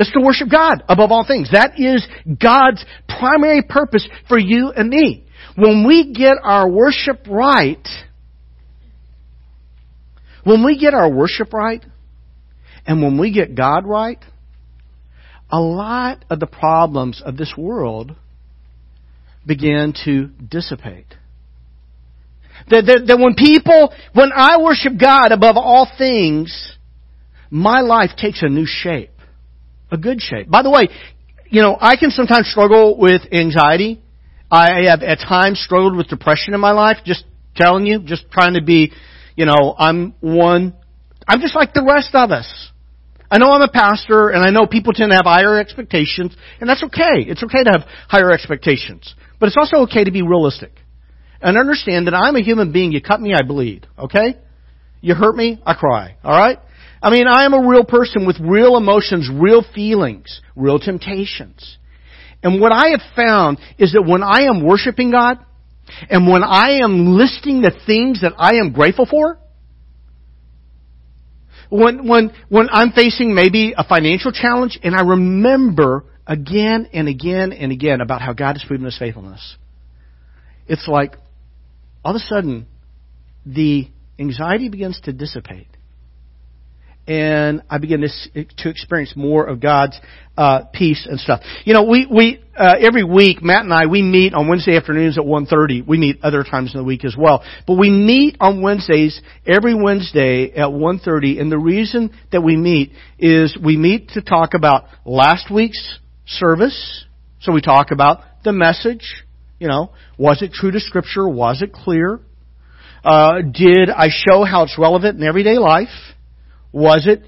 It's 0.00 0.10
to 0.12 0.20
worship 0.20 0.48
God 0.50 0.82
above 0.88 1.12
all 1.12 1.26
things. 1.26 1.50
That 1.52 1.78
is 1.78 2.08
God's 2.26 2.82
primary 3.06 3.62
purpose 3.68 4.08
for 4.28 4.38
you 4.38 4.72
and 4.74 4.88
me. 4.88 5.26
When 5.56 5.86
we 5.86 6.14
get 6.14 6.36
our 6.42 6.68
worship 6.68 7.26
right, 7.28 7.86
when 10.42 10.64
we 10.64 10.78
get 10.78 10.94
our 10.94 11.10
worship 11.10 11.52
right, 11.52 11.84
and 12.86 13.02
when 13.02 13.18
we 13.18 13.32
get 13.32 13.54
God 13.54 13.86
right, 13.86 14.18
a 15.50 15.60
lot 15.60 16.24
of 16.30 16.40
the 16.40 16.46
problems 16.46 17.22
of 17.24 17.36
this 17.36 17.54
world 17.56 18.14
begin 19.46 19.94
to 20.04 20.26
dissipate. 20.26 21.06
That, 22.68 22.86
that, 22.86 23.04
that 23.08 23.18
when 23.18 23.34
people, 23.34 23.92
when 24.14 24.30
I 24.34 24.60
worship 24.62 24.94
God 24.98 25.32
above 25.32 25.56
all 25.56 25.90
things, 25.98 26.76
my 27.50 27.80
life 27.80 28.10
takes 28.16 28.42
a 28.42 28.48
new 28.48 28.66
shape. 28.66 29.10
A 29.90 29.98
good 29.98 30.20
shape. 30.20 30.48
By 30.50 30.62
the 30.62 30.70
way, 30.70 30.88
you 31.50 31.60
know, 31.62 31.76
I 31.78 31.96
can 31.96 32.10
sometimes 32.10 32.48
struggle 32.48 32.98
with 32.98 33.22
anxiety. 33.32 34.00
I 34.50 34.84
have 34.88 35.02
at 35.02 35.18
times 35.18 35.60
struggled 35.60 35.96
with 35.96 36.08
depression 36.08 36.54
in 36.54 36.60
my 36.60 36.72
life. 36.72 36.98
Just 37.04 37.24
telling 37.54 37.86
you, 37.86 38.00
just 38.00 38.30
trying 38.30 38.54
to 38.54 38.62
be, 38.62 38.92
you 39.36 39.46
know, 39.46 39.74
I'm 39.78 40.14
one, 40.20 40.74
I'm 41.28 41.40
just 41.40 41.54
like 41.54 41.74
the 41.74 41.84
rest 41.84 42.10
of 42.14 42.30
us. 42.30 42.70
I 43.34 43.38
know 43.38 43.50
I'm 43.50 43.62
a 43.62 43.68
pastor 43.68 44.28
and 44.28 44.44
I 44.44 44.50
know 44.50 44.64
people 44.64 44.92
tend 44.92 45.10
to 45.10 45.16
have 45.16 45.24
higher 45.24 45.58
expectations 45.58 46.36
and 46.60 46.70
that's 46.70 46.84
okay. 46.84 47.26
It's 47.26 47.42
okay 47.42 47.64
to 47.64 47.70
have 47.72 47.88
higher 48.08 48.30
expectations. 48.30 49.12
But 49.40 49.48
it's 49.48 49.56
also 49.56 49.78
okay 49.86 50.04
to 50.04 50.12
be 50.12 50.22
realistic. 50.22 50.70
And 51.40 51.58
understand 51.58 52.06
that 52.06 52.14
I'm 52.14 52.36
a 52.36 52.42
human 52.42 52.70
being. 52.70 52.92
You 52.92 53.00
cut 53.00 53.20
me, 53.20 53.34
I 53.34 53.42
bleed. 53.42 53.88
Okay? 53.98 54.36
You 55.00 55.16
hurt 55.16 55.34
me, 55.34 55.60
I 55.66 55.74
cry. 55.74 56.14
Alright? 56.24 56.60
I 57.02 57.10
mean, 57.10 57.26
I 57.26 57.44
am 57.44 57.54
a 57.54 57.68
real 57.68 57.84
person 57.84 58.24
with 58.24 58.36
real 58.38 58.76
emotions, 58.76 59.28
real 59.28 59.64
feelings, 59.74 60.40
real 60.54 60.78
temptations. 60.78 61.78
And 62.44 62.60
what 62.60 62.70
I 62.70 62.90
have 62.90 63.02
found 63.16 63.58
is 63.78 63.94
that 63.94 64.04
when 64.06 64.22
I 64.22 64.42
am 64.42 64.64
worshiping 64.64 65.10
God, 65.10 65.44
and 66.08 66.28
when 66.30 66.44
I 66.44 66.84
am 66.84 67.16
listing 67.16 67.62
the 67.62 67.72
things 67.84 68.20
that 68.20 68.34
I 68.38 68.58
am 68.58 68.72
grateful 68.72 69.06
for, 69.06 69.40
when, 71.68 72.06
when, 72.06 72.32
when 72.48 72.68
I'm 72.70 72.92
facing 72.92 73.34
maybe 73.34 73.74
a 73.76 73.84
financial 73.84 74.32
challenge 74.32 74.78
and 74.82 74.94
I 74.94 75.02
remember 75.02 76.04
again 76.26 76.88
and 76.92 77.08
again 77.08 77.52
and 77.52 77.72
again 77.72 78.00
about 78.00 78.22
how 78.22 78.32
God 78.32 78.54
has 78.54 78.64
proven 78.66 78.84
His 78.84 78.98
faithfulness, 78.98 79.56
it's 80.66 80.88
like 80.88 81.16
all 82.04 82.14
of 82.14 82.16
a 82.16 82.24
sudden 82.24 82.66
the 83.44 83.88
anxiety 84.18 84.68
begins 84.68 85.00
to 85.04 85.12
dissipate 85.12 85.73
and 87.06 87.62
I 87.68 87.78
begin 87.78 88.00
to, 88.00 88.44
to 88.44 88.68
experience 88.70 89.12
more 89.14 89.44
of 89.44 89.60
God's 89.60 89.98
uh, 90.36 90.64
peace 90.72 91.06
and 91.08 91.20
stuff. 91.20 91.42
You 91.64 91.74
know, 91.74 91.84
we 91.84 92.06
we 92.10 92.42
uh, 92.56 92.74
every 92.80 93.04
week 93.04 93.42
Matt 93.42 93.64
and 93.64 93.72
I 93.72 93.86
we 93.86 94.02
meet 94.02 94.32
on 94.32 94.48
Wednesday 94.48 94.76
afternoons 94.76 95.18
at 95.18 95.24
1:30. 95.24 95.86
We 95.86 95.98
meet 95.98 96.20
other 96.22 96.42
times 96.42 96.72
in 96.74 96.78
the 96.78 96.84
week 96.84 97.04
as 97.04 97.14
well, 97.16 97.44
but 97.66 97.74
we 97.74 97.90
meet 97.90 98.36
on 98.40 98.62
Wednesdays 98.62 99.20
every 99.46 99.74
Wednesday 99.74 100.52
at 100.52 100.68
1:30. 100.68 101.40
And 101.40 101.52
the 101.52 101.58
reason 101.58 102.10
that 102.32 102.42
we 102.42 102.56
meet 102.56 102.92
is 103.18 103.56
we 103.62 103.76
meet 103.76 104.10
to 104.10 104.22
talk 104.22 104.54
about 104.54 104.84
last 105.04 105.50
week's 105.50 105.98
service. 106.26 107.04
So 107.40 107.52
we 107.52 107.60
talk 107.60 107.90
about 107.90 108.20
the 108.44 108.52
message. 108.52 109.24
You 109.58 109.68
know, 109.68 109.92
was 110.18 110.42
it 110.42 110.52
true 110.52 110.70
to 110.70 110.80
Scripture? 110.80 111.28
Was 111.28 111.62
it 111.62 111.72
clear? 111.72 112.20
Uh, 113.04 113.42
did 113.42 113.90
I 113.90 114.08
show 114.08 114.44
how 114.44 114.62
it's 114.62 114.78
relevant 114.78 115.18
in 115.20 115.26
everyday 115.26 115.58
life? 115.58 116.13
Was 116.74 117.06
it, 117.06 117.22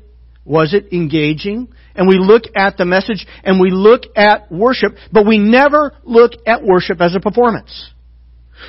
was 0.45 0.75
it 0.75 0.93
engaging? 0.93 1.69
And 1.95 2.09
we 2.09 2.19
look 2.19 2.43
at 2.57 2.77
the 2.77 2.85
message 2.85 3.25
and 3.45 3.61
we 3.61 3.71
look 3.71 4.03
at 4.17 4.51
worship, 4.51 4.97
but 5.13 5.25
we 5.25 5.39
never 5.39 5.93
look 6.03 6.33
at 6.49 6.65
worship 6.65 7.01
as 7.01 7.15
a 7.15 7.21
performance. 7.21 7.93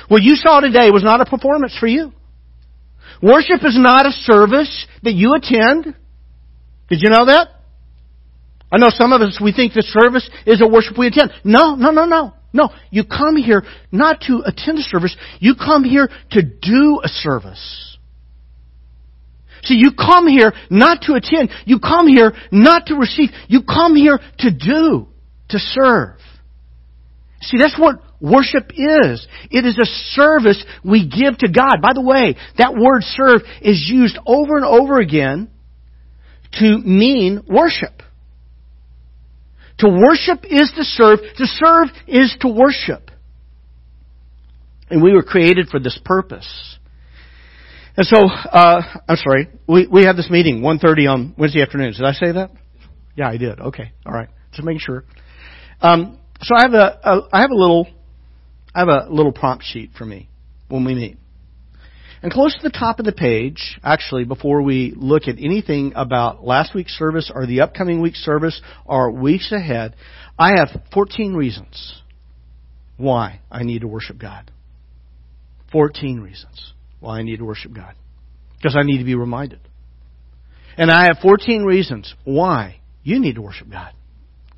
What 0.06 0.22
you 0.22 0.36
saw 0.36 0.60
today 0.60 0.92
was 0.92 1.02
not 1.02 1.20
a 1.20 1.24
performance 1.24 1.76
for 1.78 1.88
you. 1.88 2.12
Worship 3.20 3.64
is 3.64 3.76
not 3.76 4.06
a 4.06 4.12
service 4.12 4.86
that 5.02 5.14
you 5.14 5.34
attend. 5.34 5.96
Did 6.88 7.00
you 7.02 7.10
know 7.10 7.26
that? 7.26 7.48
I 8.70 8.78
know 8.78 8.90
some 8.90 9.12
of 9.12 9.20
us, 9.20 9.40
we 9.42 9.52
think 9.52 9.72
the 9.72 9.82
service 9.82 10.30
is 10.46 10.62
a 10.62 10.68
worship 10.68 10.96
we 10.96 11.08
attend. 11.08 11.32
No, 11.42 11.74
no, 11.74 11.90
no, 11.90 12.04
no. 12.04 12.34
No. 12.52 12.68
You 12.90 13.02
come 13.02 13.34
here 13.34 13.64
not 13.90 14.20
to 14.28 14.42
attend 14.46 14.78
a 14.78 14.82
service. 14.82 15.16
You 15.40 15.56
come 15.56 15.82
here 15.82 16.08
to 16.30 16.42
do 16.42 17.00
a 17.02 17.08
service. 17.08 17.87
See, 19.68 19.74
you 19.74 19.90
come 19.92 20.26
here 20.26 20.52
not 20.70 21.02
to 21.02 21.12
attend. 21.12 21.50
You 21.66 21.78
come 21.78 22.08
here 22.08 22.32
not 22.50 22.86
to 22.86 22.94
receive. 22.94 23.28
You 23.48 23.62
come 23.62 23.96
here 23.96 24.18
to 24.38 24.50
do, 24.50 25.08
to 25.50 25.58
serve. 25.58 26.16
See, 27.42 27.58
that's 27.58 27.78
what 27.78 28.00
worship 28.18 28.70
is. 28.70 29.28
It 29.50 29.66
is 29.66 29.78
a 29.78 29.84
service 29.84 30.64
we 30.82 31.06
give 31.06 31.36
to 31.38 31.48
God. 31.52 31.82
By 31.82 31.92
the 31.92 32.00
way, 32.00 32.36
that 32.56 32.74
word 32.74 33.02
serve 33.02 33.42
is 33.60 33.86
used 33.92 34.18
over 34.26 34.56
and 34.56 34.64
over 34.64 34.98
again 35.00 35.50
to 36.54 36.78
mean 36.78 37.44
worship. 37.46 38.02
To 39.80 39.88
worship 39.88 40.44
is 40.44 40.72
to 40.76 40.82
serve. 40.82 41.18
To 41.36 41.46
serve 41.46 41.88
is 42.06 42.34
to 42.40 42.48
worship. 42.48 43.10
And 44.88 45.02
we 45.02 45.12
were 45.12 45.22
created 45.22 45.68
for 45.68 45.78
this 45.78 46.00
purpose. 46.02 46.78
And 47.98 48.06
so, 48.06 48.28
uh, 48.28 48.80
I'm 49.08 49.16
sorry, 49.16 49.48
we, 49.66 49.88
we 49.88 50.04
had 50.04 50.16
this 50.16 50.30
meeting, 50.30 50.60
1.30 50.60 51.12
on 51.12 51.34
Wednesday 51.36 51.62
afternoons. 51.62 51.96
Did 51.96 52.06
I 52.06 52.12
say 52.12 52.30
that? 52.30 52.52
Yeah, 53.16 53.28
I 53.28 53.36
did. 53.38 53.58
Okay. 53.58 53.90
All 54.06 54.12
right. 54.12 54.28
Just 54.52 54.64
making 54.64 54.78
sure. 54.78 55.02
Um, 55.80 56.16
so 56.40 56.54
I 56.54 56.62
have 56.62 56.74
a, 56.74 57.00
a, 57.02 57.28
I 57.32 57.40
have 57.40 57.50
a 57.50 57.56
little, 57.56 57.88
I 58.72 58.78
have 58.78 58.88
a 58.88 59.08
little 59.10 59.32
prompt 59.32 59.64
sheet 59.64 59.90
for 59.98 60.04
me. 60.04 60.28
when 60.68 60.84
we 60.84 60.94
meet. 60.94 61.18
And 62.22 62.30
close 62.30 62.54
to 62.54 62.62
the 62.62 62.70
top 62.70 63.00
of 63.00 63.04
the 63.04 63.10
page, 63.10 63.80
actually, 63.82 64.22
before 64.22 64.62
we 64.62 64.94
look 64.96 65.26
at 65.26 65.34
anything 65.38 65.92
about 65.96 66.44
last 66.44 66.76
week's 66.76 66.96
service 66.96 67.32
or 67.34 67.46
the 67.46 67.62
upcoming 67.62 68.00
week's 68.00 68.20
service 68.20 68.60
or 68.84 69.10
weeks 69.10 69.50
ahead, 69.50 69.96
I 70.38 70.50
have 70.56 70.68
14 70.94 71.34
reasons 71.34 72.00
why 72.96 73.40
I 73.50 73.64
need 73.64 73.80
to 73.80 73.88
worship 73.88 74.18
God. 74.20 74.52
14 75.72 76.20
reasons 76.20 76.74
why 77.00 77.18
I 77.18 77.22
need 77.22 77.38
to 77.38 77.44
worship 77.44 77.72
God. 77.72 77.94
Because 78.56 78.76
I 78.76 78.82
need 78.82 78.98
to 78.98 79.04
be 79.04 79.14
reminded. 79.14 79.60
And 80.76 80.90
I 80.90 81.04
have 81.04 81.18
14 81.22 81.64
reasons 81.64 82.14
why 82.24 82.80
you 83.02 83.20
need 83.20 83.34
to 83.36 83.42
worship 83.42 83.70
God. 83.70 83.92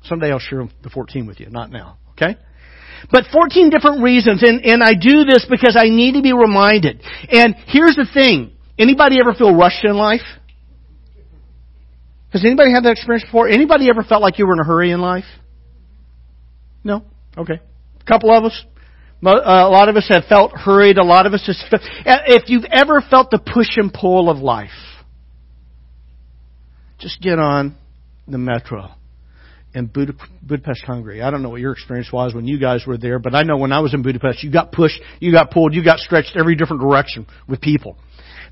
Someday 0.03 0.31
I'll 0.31 0.39
share 0.39 0.67
the 0.83 0.89
14 0.89 1.27
with 1.27 1.39
you, 1.39 1.49
not 1.49 1.71
now. 1.71 1.97
Okay? 2.11 2.37
But 3.11 3.25
14 3.31 3.69
different 3.69 4.03
reasons, 4.03 4.43
and, 4.43 4.63
and 4.63 4.83
I 4.83 4.93
do 4.93 5.23
this 5.25 5.45
because 5.49 5.75
I 5.77 5.89
need 5.89 6.13
to 6.13 6.21
be 6.21 6.33
reminded. 6.33 7.01
And 7.29 7.55
here's 7.67 7.95
the 7.95 8.07
thing. 8.11 8.51
Anybody 8.77 9.19
ever 9.19 9.33
feel 9.33 9.55
rushed 9.55 9.83
in 9.83 9.95
life? 9.95 10.21
Has 12.31 12.45
anybody 12.45 12.71
had 12.71 12.85
that 12.85 12.91
experience 12.91 13.25
before? 13.25 13.47
Anybody 13.49 13.89
ever 13.89 14.03
felt 14.03 14.21
like 14.21 14.39
you 14.39 14.47
were 14.47 14.53
in 14.53 14.59
a 14.59 14.63
hurry 14.63 14.91
in 14.91 15.01
life? 15.01 15.25
No? 16.83 17.03
Okay. 17.37 17.59
A 17.99 18.03
couple 18.05 18.35
of 18.35 18.45
us. 18.45 18.65
Uh, 19.23 19.29
a 19.29 19.69
lot 19.69 19.87
of 19.87 19.95
us 19.95 20.07
have 20.09 20.25
felt 20.25 20.51
hurried. 20.53 20.97
A 20.97 21.03
lot 21.03 21.25
of 21.25 21.33
us 21.33 21.45
have 21.45 21.69
felt, 21.69 21.81
if 22.05 22.49
you've 22.49 22.65
ever 22.71 23.01
felt 23.01 23.29
the 23.29 23.37
push 23.37 23.77
and 23.77 23.93
pull 23.93 24.29
of 24.29 24.37
life, 24.39 24.69
just 26.97 27.21
get 27.21 27.37
on 27.37 27.75
the 28.27 28.37
metro 28.37 28.91
in 29.73 29.85
Budapest, 29.85 30.83
Hungary. 30.85 31.21
I 31.21 31.31
don't 31.31 31.43
know 31.43 31.49
what 31.49 31.61
your 31.61 31.71
experience 31.71 32.11
was 32.11 32.33
when 32.33 32.45
you 32.45 32.59
guys 32.59 32.85
were 32.85 32.97
there, 32.97 33.19
but 33.19 33.35
I 33.35 33.43
know 33.43 33.57
when 33.57 33.71
I 33.71 33.79
was 33.79 33.93
in 33.93 34.01
Budapest, 34.01 34.43
you 34.43 34.51
got 34.51 34.71
pushed, 34.71 34.99
you 35.19 35.31
got 35.31 35.51
pulled, 35.51 35.73
you 35.73 35.83
got 35.83 35.99
stretched 35.99 36.35
every 36.35 36.55
different 36.55 36.81
direction 36.81 37.25
with 37.47 37.61
people. 37.61 37.95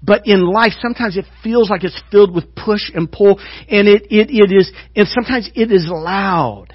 But 0.02 0.28
in 0.28 0.46
life, 0.46 0.72
sometimes 0.82 1.18
it 1.18 1.26
feels 1.44 1.70
like 1.70 1.84
it's 1.84 2.02
filled 2.10 2.34
with 2.34 2.56
push 2.56 2.90
and 2.94 3.12
pull, 3.12 3.40
and 3.68 3.88
it, 3.88 4.04
it, 4.10 4.30
it 4.30 4.56
is, 4.56 4.72
and 4.96 5.08
sometimes 5.08 5.50
it 5.56 5.72
is 5.72 5.88
loud. 5.90 6.68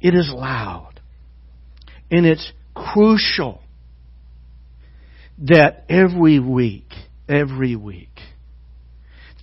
It 0.00 0.14
is 0.14 0.30
loud. 0.32 1.00
And 2.10 2.24
it's 2.24 2.52
crucial 2.74 3.62
that 5.38 5.84
every 5.88 6.38
week, 6.38 6.92
every 7.28 7.76
week, 7.76 8.20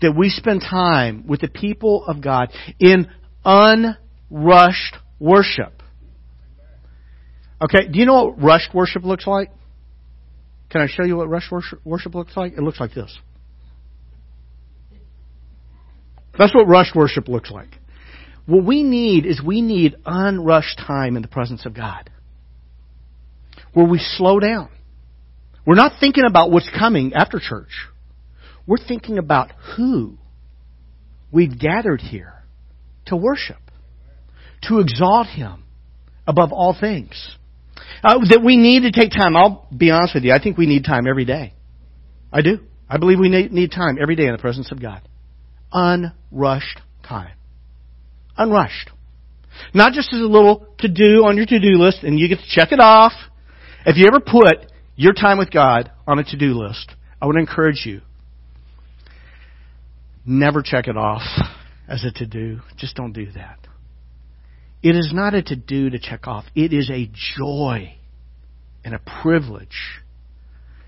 that 0.01 0.15
we 0.15 0.29
spend 0.29 0.61
time 0.61 1.27
with 1.27 1.41
the 1.41 1.49
people 1.49 2.05
of 2.05 2.21
God 2.21 2.49
in 2.79 3.07
unrushed 3.43 4.95
worship. 5.19 5.83
Okay, 7.61 7.89
do 7.89 7.99
you 7.99 8.05
know 8.05 8.25
what 8.25 8.41
rushed 8.41 8.73
worship 8.73 9.03
looks 9.03 9.27
like? 9.27 9.49
Can 10.69 10.81
I 10.81 10.87
show 10.87 11.03
you 11.03 11.17
what 11.17 11.27
rushed 11.27 11.51
worship 11.83 12.15
looks 12.15 12.37
like? 12.37 12.53
It 12.53 12.61
looks 12.61 12.79
like 12.79 12.93
this. 12.93 13.17
That's 16.37 16.55
what 16.55 16.67
rushed 16.67 16.95
worship 16.95 17.27
looks 17.27 17.51
like. 17.51 17.67
What 18.45 18.63
we 18.63 18.83
need 18.83 19.25
is 19.25 19.43
we 19.43 19.61
need 19.61 19.95
unrushed 20.05 20.77
time 20.77 21.17
in 21.17 21.21
the 21.21 21.27
presence 21.27 21.65
of 21.65 21.73
God 21.73 22.09
where 23.73 23.85
we 23.85 23.99
slow 23.99 24.39
down. 24.39 24.69
We're 25.65 25.75
not 25.75 25.93
thinking 25.99 26.23
about 26.27 26.51
what's 26.51 26.69
coming 26.77 27.13
after 27.13 27.39
church. 27.39 27.87
We're 28.65 28.77
thinking 28.77 29.17
about 29.17 29.51
who 29.75 30.17
we've 31.31 31.59
gathered 31.59 32.01
here 32.01 32.33
to 33.07 33.15
worship, 33.15 33.59
to 34.63 34.79
exalt 34.79 35.27
Him 35.27 35.63
above 36.27 36.51
all 36.51 36.75
things. 36.79 37.35
Uh, 38.03 38.19
that 38.29 38.41
we 38.43 38.57
need 38.57 38.81
to 38.81 38.91
take 38.91 39.11
time. 39.11 39.35
I'll 39.35 39.67
be 39.75 39.91
honest 39.91 40.15
with 40.15 40.23
you. 40.23 40.31
I 40.31 40.41
think 40.41 40.57
we 40.57 40.65
need 40.65 40.85
time 40.85 41.07
every 41.07 41.25
day. 41.25 41.53
I 42.31 42.41
do. 42.41 42.59
I 42.87 42.97
believe 42.97 43.19
we 43.19 43.29
need, 43.29 43.71
time 43.71 43.97
every 44.01 44.15
day 44.15 44.25
in 44.25 44.31
the 44.31 44.37
presence 44.37 44.71
of 44.71 44.81
God. 44.81 45.01
Unrushed 45.71 46.81
time. 47.07 47.33
Unrushed. 48.37 48.89
Not 49.73 49.93
just 49.93 50.13
as 50.13 50.19
a 50.19 50.25
little 50.25 50.67
to 50.79 50.87
do 50.87 51.25
on 51.25 51.37
your 51.37 51.45
to 51.45 51.59
do 51.59 51.77
list 51.77 52.03
and 52.03 52.19
you 52.19 52.27
get 52.27 52.39
to 52.39 52.45
check 52.49 52.71
it 52.71 52.79
off 52.79 53.11
if 53.85 53.97
you 53.97 54.07
ever 54.07 54.19
put 54.19 54.71
your 54.95 55.13
time 55.13 55.37
with 55.37 55.51
God 55.51 55.91
on 56.07 56.19
a 56.19 56.23
to 56.23 56.37
do 56.37 56.53
list, 56.53 56.91
I 57.21 57.25
would 57.25 57.37
encourage 57.37 57.85
you 57.85 58.01
never 60.25 60.61
check 60.61 60.87
it 60.87 60.97
off 60.97 61.23
as 61.87 62.03
a 62.03 62.11
to 62.11 62.25
do. 62.25 62.59
Just 62.77 62.95
don't 62.95 63.13
do 63.13 63.31
that. 63.31 63.59
It 64.81 64.95
is 64.95 65.11
not 65.13 65.33
a 65.33 65.41
to 65.43 65.55
do 65.55 65.89
to 65.89 65.99
check 65.99 66.27
off, 66.27 66.45
it 66.55 66.71
is 66.71 66.89
a 66.89 67.09
joy 67.37 67.95
and 68.83 68.93
a 68.95 69.01
privilege 69.21 70.01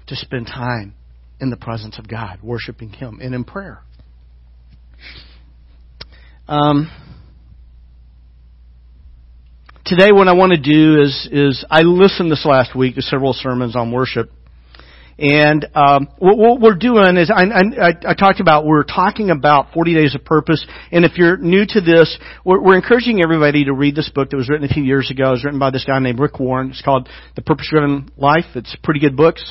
to 0.08 0.16
spend 0.16 0.48
time 0.48 0.94
in 1.39 1.50
the 1.50 1.58
presence 1.58 1.98
of 1.98 2.08
God, 2.08 2.39
worshiping 2.42 2.89
Him, 2.89 3.20
and 3.22 3.34
in 3.36 3.44
prayer. 3.44 3.82
Um, 6.48 6.89
today 9.92 10.14
what 10.14 10.30
I 10.30 10.32
want 10.32 10.54
to 10.54 10.58
do 10.58 11.02
is, 11.02 11.28
is 11.34 11.66
I 11.70 11.82
listened 11.82 12.32
this 12.32 12.46
last 12.46 12.74
week 12.74 12.96
to 12.96 13.02
several 13.02 13.34
sermons 13.34 13.76
on 13.76 13.92
worship. 13.92 14.32
And 15.20 15.68
um, 15.76 16.08
what, 16.18 16.38
what, 16.38 16.62
we're 16.62 16.78
doing 16.78 17.18
is, 17.18 17.30
I, 17.30 17.44
I, 17.44 17.89
I, 18.08 18.14
talked 18.14 18.39
about, 18.39 18.66
we're 18.66 18.86
talking 18.86 19.32
about 19.32 19.74
40 19.74 19.94
Days 19.94 20.16
of 20.16 20.24
Purpose. 20.24 20.66
And 20.94 21.04
if 21.04 21.18
you're 21.18 21.36
new 21.36 21.66
to 21.68 21.82
this, 21.82 22.18
we're, 22.46 22.62
we're, 22.62 22.78
encouraging 22.78 23.22
everybody 23.22 23.66
to 23.66 23.74
read 23.74 23.94
this 23.94 24.10
book 24.16 24.30
that 24.30 24.38
was 24.38 24.48
written 24.48 24.64
a 24.64 24.74
few 24.74 24.84
years 24.84 25.12
ago. 25.12 25.28
It 25.28 25.32
was 25.32 25.44
written 25.44 25.60
by 25.60 25.72
this 25.72 25.84
guy 25.84 26.00
named 26.00 26.20
Rick 26.20 26.39
Warren. 26.39 26.70
It's 26.70 26.82
called 26.82 27.10
The 27.36 27.42
Purpose 27.42 27.68
Driven 27.70 28.10
Life. 28.16 28.46
It's 28.56 28.74
pretty 28.82 29.02
good 29.02 29.18
books 29.18 29.44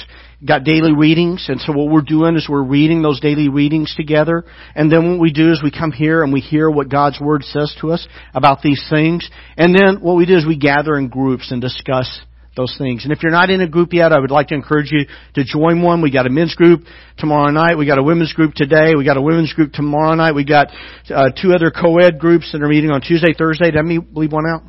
got 0.45 0.65
daily 0.65 0.93
readings, 0.93 1.47
and 1.49 1.61
so 1.61 1.73
what 1.73 1.91
we're 1.91 2.01
doing 2.01 2.37
is 2.37 2.49
we're 2.49 2.63
reading 2.63 3.03
those 3.03 3.21
daily 3.21 3.49
readings 3.49 3.95
together, 3.97 4.45
and 4.75 4.91
then 4.91 5.11
what 5.11 5.21
we 5.21 5.33
do 5.33 5.53
is 5.53 5.63
we 5.63 5.71
come 5.71 5.93
here 5.93 6.23
and 6.23 6.33
we 6.33 6.41
hear 6.41 6.71
what 6.71 6.89
God's 6.89 7.21
Word 7.21 7.45
says 7.45 7.75
to 7.81 7.93
us 7.93 8.07
about 8.35 8.63
these 8.63 8.85
things, 8.91 9.29
and 9.57 9.75
then 9.75 10.01
what 10.01 10.17
we 10.17 10.27
do 10.27 10.37
is 10.37 10.47
we 10.47 10.57
gather 10.57 10.97
in 10.97 11.09
groups 11.09 11.51
and 11.51 11.61
discuss 11.61 12.21
those 12.57 12.75
things. 12.79 13.05
And 13.05 13.13
if 13.13 13.23
you're 13.23 13.33
not 13.33 13.51
in 13.51 13.61
a 13.61 13.69
group 13.69 13.93
yet, 13.93 14.13
I 14.13 14.19
would 14.19 14.31
like 14.31 14.49
to 14.49 14.55
encourage 14.55 14.91
you 14.91 15.07
to 15.35 15.45
join 15.45 15.83
one. 15.83 16.03
We 16.03 16.11
got 16.11 16.27
a 16.27 16.31
men's 16.31 16.55
group 16.55 16.83
tomorrow 17.17 17.51
night. 17.51 17.79
We 17.79 17.87
got 17.87 17.99
a 17.99 18.03
women's 18.03 18.33
group 18.33 18.55
today. 18.55 18.95
We 18.97 19.05
got 19.05 19.17
a 19.17 19.23
women's 19.23 19.53
group 19.53 19.73
tomorrow 19.73 20.15
night. 20.15 20.35
We 20.35 20.45
got 20.45 20.69
uh, 21.15 21.31
two 21.41 21.53
other 21.53 21.71
co-ed 21.71 22.19
groups 22.19 22.51
that 22.53 22.61
are 22.61 22.69
meeting 22.69 22.91
on 22.91 23.03
Tuesday, 23.03 23.35
Thursday. 23.37 23.71
Did 23.71 23.79
I 23.79 23.83
leave 24.13 24.33
one 24.33 24.47
out? 24.47 24.63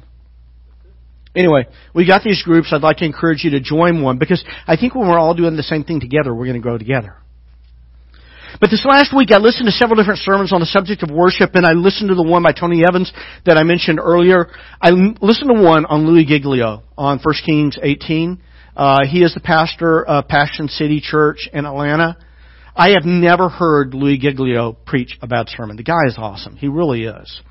Anyway, 1.36 1.66
we 1.96 2.06
got 2.06 2.24
these 2.24 2.44
groups. 2.44 2.70
I'd 2.72 2.82
like 2.82 2.98
to 2.98 3.06
encourage 3.06 3.44
you 3.44 3.52
to 3.52 3.62
join 3.62 4.02
one 4.02 4.18
because 4.18 4.44
I 4.68 4.76
think 4.76 4.96
when 4.96 5.08
we're 5.08 5.20
all 5.20 5.34
doing 5.34 5.56
the 5.56 5.64
same 5.64 5.84
thing 5.84 6.00
together, 6.00 6.34
we're 6.34 6.46
going 6.46 6.56
to 6.56 6.62
grow 6.62 6.78
together. 6.78 7.16
But 8.60 8.70
this 8.70 8.86
last 8.86 9.16
week 9.16 9.32
I 9.32 9.38
listened 9.38 9.68
to 9.68 9.72
several 9.72 9.96
different 9.96 10.20
sermons 10.20 10.52
on 10.52 10.60
the 10.60 10.66
subject 10.66 11.04
of 11.04 11.10
worship 11.10 11.52
and 11.56 11.66
I 11.66 11.72
listened 11.72 12.10
to 12.10 12.16
the 12.16 12.24
one 12.24 12.44
by 12.44 12.52
Tony 12.52 12.84
Evans 12.86 13.12
that 13.46 13.58
I 13.58 13.64
mentioned 13.64 14.00
earlier. 14.00 14.48
I 14.82 14.92
listened 14.92 15.50
to 15.56 15.62
one 15.62 15.86
on 15.86 16.06
Louis 16.06 16.26
Giglio 16.26 16.84
on 16.98 17.20
1 17.20 17.36
Kings 17.46 17.78
18. 17.82 18.42
Uh, 18.76 19.00
he 19.08 19.24
is 19.24 19.34
the 19.34 19.40
pastor 19.40 20.06
of 20.06 20.28
Passion 20.28 20.68
City 20.68 21.02
Church 21.02 21.50
in 21.54 21.66
Atlanta. 21.66 22.18
I 22.76 22.90
have 22.90 23.06
never 23.06 23.50
heard 23.50 23.94
Louis 23.94 24.18
Giglio 24.18 24.74
preach 24.86 25.18
a 25.22 25.28
bad 25.28 25.48
sermon. 25.50 25.78
The 25.78 25.84
guy 25.84 26.06
is 26.08 26.16
awesome. 26.18 26.56
He 26.56 26.68
really 26.68 27.04
is. 27.04 27.42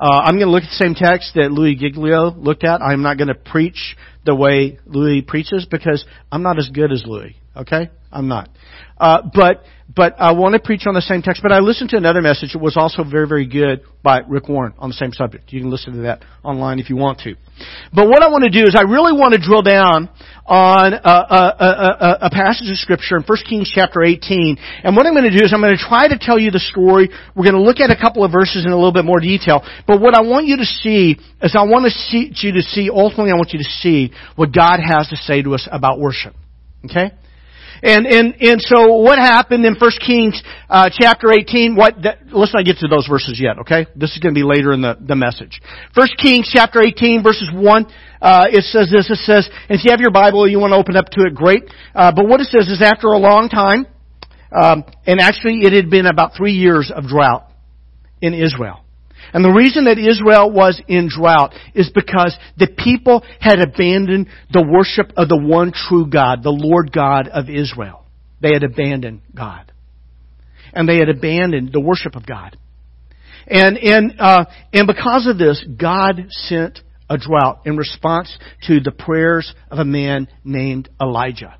Uh, 0.00 0.20
I'm 0.24 0.36
going 0.36 0.46
to 0.46 0.52
look 0.52 0.62
at 0.62 0.68
the 0.70 0.84
same 0.84 0.94
text 0.94 1.34
that 1.34 1.50
Louis 1.50 1.74
Giglio 1.74 2.30
looked 2.30 2.62
at. 2.62 2.80
I'm 2.80 3.02
not 3.02 3.18
going 3.18 3.28
to 3.28 3.34
preach 3.34 3.96
the 4.24 4.34
way 4.34 4.78
Louis 4.86 5.22
preaches 5.22 5.66
because 5.68 6.04
I'm 6.30 6.44
not 6.44 6.56
as 6.56 6.70
good 6.72 6.92
as 6.92 7.02
Louis. 7.04 7.34
Okay, 7.56 7.90
I'm 8.12 8.28
not. 8.28 8.48
Uh, 8.96 9.22
but 9.34 9.64
but 9.94 10.14
I 10.18 10.32
want 10.32 10.52
to 10.54 10.60
preach 10.60 10.86
on 10.86 10.94
the 10.94 11.00
same 11.00 11.22
text. 11.22 11.42
But 11.42 11.52
I 11.52 11.60
listened 11.60 11.90
to 11.90 11.96
another 11.96 12.20
message 12.20 12.52
that 12.52 12.60
was 12.60 12.76
also 12.76 13.04
very 13.04 13.26
very 13.26 13.46
good 13.46 13.82
by 14.02 14.20
Rick 14.20 14.48
Warren 14.48 14.74
on 14.78 14.90
the 14.90 14.94
same 14.94 15.12
subject. 15.12 15.52
You 15.52 15.60
can 15.60 15.70
listen 15.70 15.94
to 15.94 16.02
that 16.02 16.24
online 16.44 16.78
if 16.78 16.90
you 16.90 16.96
want 16.96 17.20
to. 17.20 17.34
But 17.92 18.08
what 18.08 18.22
I 18.22 18.28
want 18.28 18.44
to 18.44 18.50
do 18.50 18.64
is 18.66 18.76
I 18.76 18.82
really 18.82 19.12
want 19.12 19.34
to 19.34 19.40
drill 19.40 19.62
down 19.62 20.08
on 20.46 20.92
a, 20.94 20.98
a, 21.02 21.42
a, 21.60 22.18
a 22.26 22.30
passage 22.30 22.70
of 22.70 22.76
scripture 22.78 23.16
in 23.16 23.22
1 23.22 23.38
Kings 23.48 23.70
chapter 23.74 24.02
18. 24.02 24.56
And 24.84 24.96
what 24.96 25.06
I'm 25.06 25.12
going 25.12 25.28
to 25.30 25.36
do 25.36 25.44
is 25.44 25.52
I'm 25.52 25.60
going 25.60 25.76
to 25.76 25.82
try 25.82 26.08
to 26.08 26.18
tell 26.18 26.38
you 26.38 26.50
the 26.50 26.60
story. 26.60 27.10
We're 27.34 27.44
going 27.44 27.58
to 27.58 27.62
look 27.62 27.80
at 27.80 27.90
a 27.90 27.98
couple 28.00 28.24
of 28.24 28.32
verses 28.32 28.64
in 28.64 28.72
a 28.72 28.76
little 28.76 28.92
bit 28.92 29.04
more 29.04 29.20
detail. 29.20 29.66
But 29.86 30.00
what 30.00 30.14
I 30.14 30.22
want 30.22 30.46
you 30.46 30.56
to 30.58 30.64
see 30.64 31.18
is 31.42 31.56
I 31.56 31.64
want 31.64 31.84
to 31.84 31.90
see, 31.90 32.32
you 32.32 32.52
to 32.52 32.62
see, 32.62 32.88
ultimately 32.88 33.32
I 33.32 33.36
want 33.36 33.52
you 33.52 33.58
to 33.58 33.70
see 33.82 34.12
what 34.36 34.52
God 34.52 34.80
has 34.80 35.08
to 35.08 35.16
say 35.16 35.42
to 35.42 35.54
us 35.54 35.68
about 35.70 35.98
worship. 35.98 36.34
Okay? 36.84 37.12
And, 37.82 38.06
and, 38.06 38.34
and 38.40 38.60
so 38.60 38.96
what 38.96 39.18
happened 39.18 39.64
in 39.64 39.74
1 39.74 39.90
Kings, 40.04 40.42
uh, 40.68 40.90
chapter 40.92 41.32
18, 41.32 41.76
what, 41.76 42.02
that, 42.02 42.18
let's 42.32 42.54
not 42.54 42.64
get 42.64 42.78
to 42.78 42.88
those 42.88 43.06
verses 43.08 43.38
yet, 43.40 43.58
okay? 43.60 43.86
This 43.94 44.12
is 44.12 44.18
going 44.18 44.34
to 44.34 44.38
be 44.38 44.44
later 44.44 44.72
in 44.72 44.80
the, 44.80 44.96
the 45.00 45.16
message. 45.16 45.60
1 45.94 46.08
Kings 46.18 46.50
chapter 46.52 46.80
18 46.82 47.22
verses 47.22 47.50
1, 47.52 47.86
uh, 48.20 48.46
it 48.50 48.64
says 48.64 48.90
this, 48.90 49.10
it 49.10 49.18
says, 49.24 49.48
and 49.68 49.78
if 49.78 49.84
you 49.84 49.90
have 49.90 50.00
your 50.00 50.10
Bible, 50.10 50.48
you 50.48 50.58
want 50.58 50.72
to 50.72 50.76
open 50.76 50.96
up 50.96 51.06
to 51.12 51.22
it, 51.22 51.34
great. 51.34 51.64
Uh, 51.94 52.12
but 52.12 52.26
what 52.26 52.40
it 52.40 52.46
says 52.46 52.68
is 52.68 52.82
after 52.82 53.08
a 53.08 53.18
long 53.18 53.48
time, 53.48 53.86
um, 54.50 54.84
and 55.06 55.20
actually 55.20 55.60
it 55.60 55.72
had 55.72 55.90
been 55.90 56.06
about 56.06 56.32
three 56.36 56.54
years 56.54 56.90
of 56.94 57.06
drought 57.06 57.52
in 58.20 58.34
Israel. 58.34 58.84
And 59.32 59.44
the 59.44 59.52
reason 59.52 59.84
that 59.84 59.98
Israel 59.98 60.50
was 60.50 60.80
in 60.88 61.08
drought 61.08 61.54
is 61.74 61.90
because 61.94 62.36
the 62.56 62.68
people 62.68 63.22
had 63.40 63.60
abandoned 63.60 64.28
the 64.52 64.66
worship 64.66 65.12
of 65.16 65.28
the 65.28 65.36
one 65.36 65.72
true 65.72 66.06
God, 66.06 66.42
the 66.42 66.50
Lord 66.50 66.92
God 66.92 67.28
of 67.28 67.48
Israel. 67.48 68.06
They 68.40 68.52
had 68.52 68.62
abandoned 68.62 69.22
God. 69.34 69.72
And 70.72 70.88
they 70.88 70.98
had 70.98 71.08
abandoned 71.08 71.72
the 71.72 71.80
worship 71.80 72.14
of 72.14 72.26
God. 72.26 72.56
And, 73.46 73.78
and, 73.78 74.14
uh, 74.18 74.44
and 74.72 74.86
because 74.86 75.26
of 75.26 75.38
this, 75.38 75.64
God 75.78 76.26
sent 76.28 76.80
a 77.08 77.16
drought 77.16 77.62
in 77.64 77.76
response 77.76 78.36
to 78.66 78.80
the 78.80 78.92
prayers 78.92 79.54
of 79.70 79.78
a 79.78 79.84
man 79.84 80.28
named 80.44 80.88
Elijah. 81.00 81.56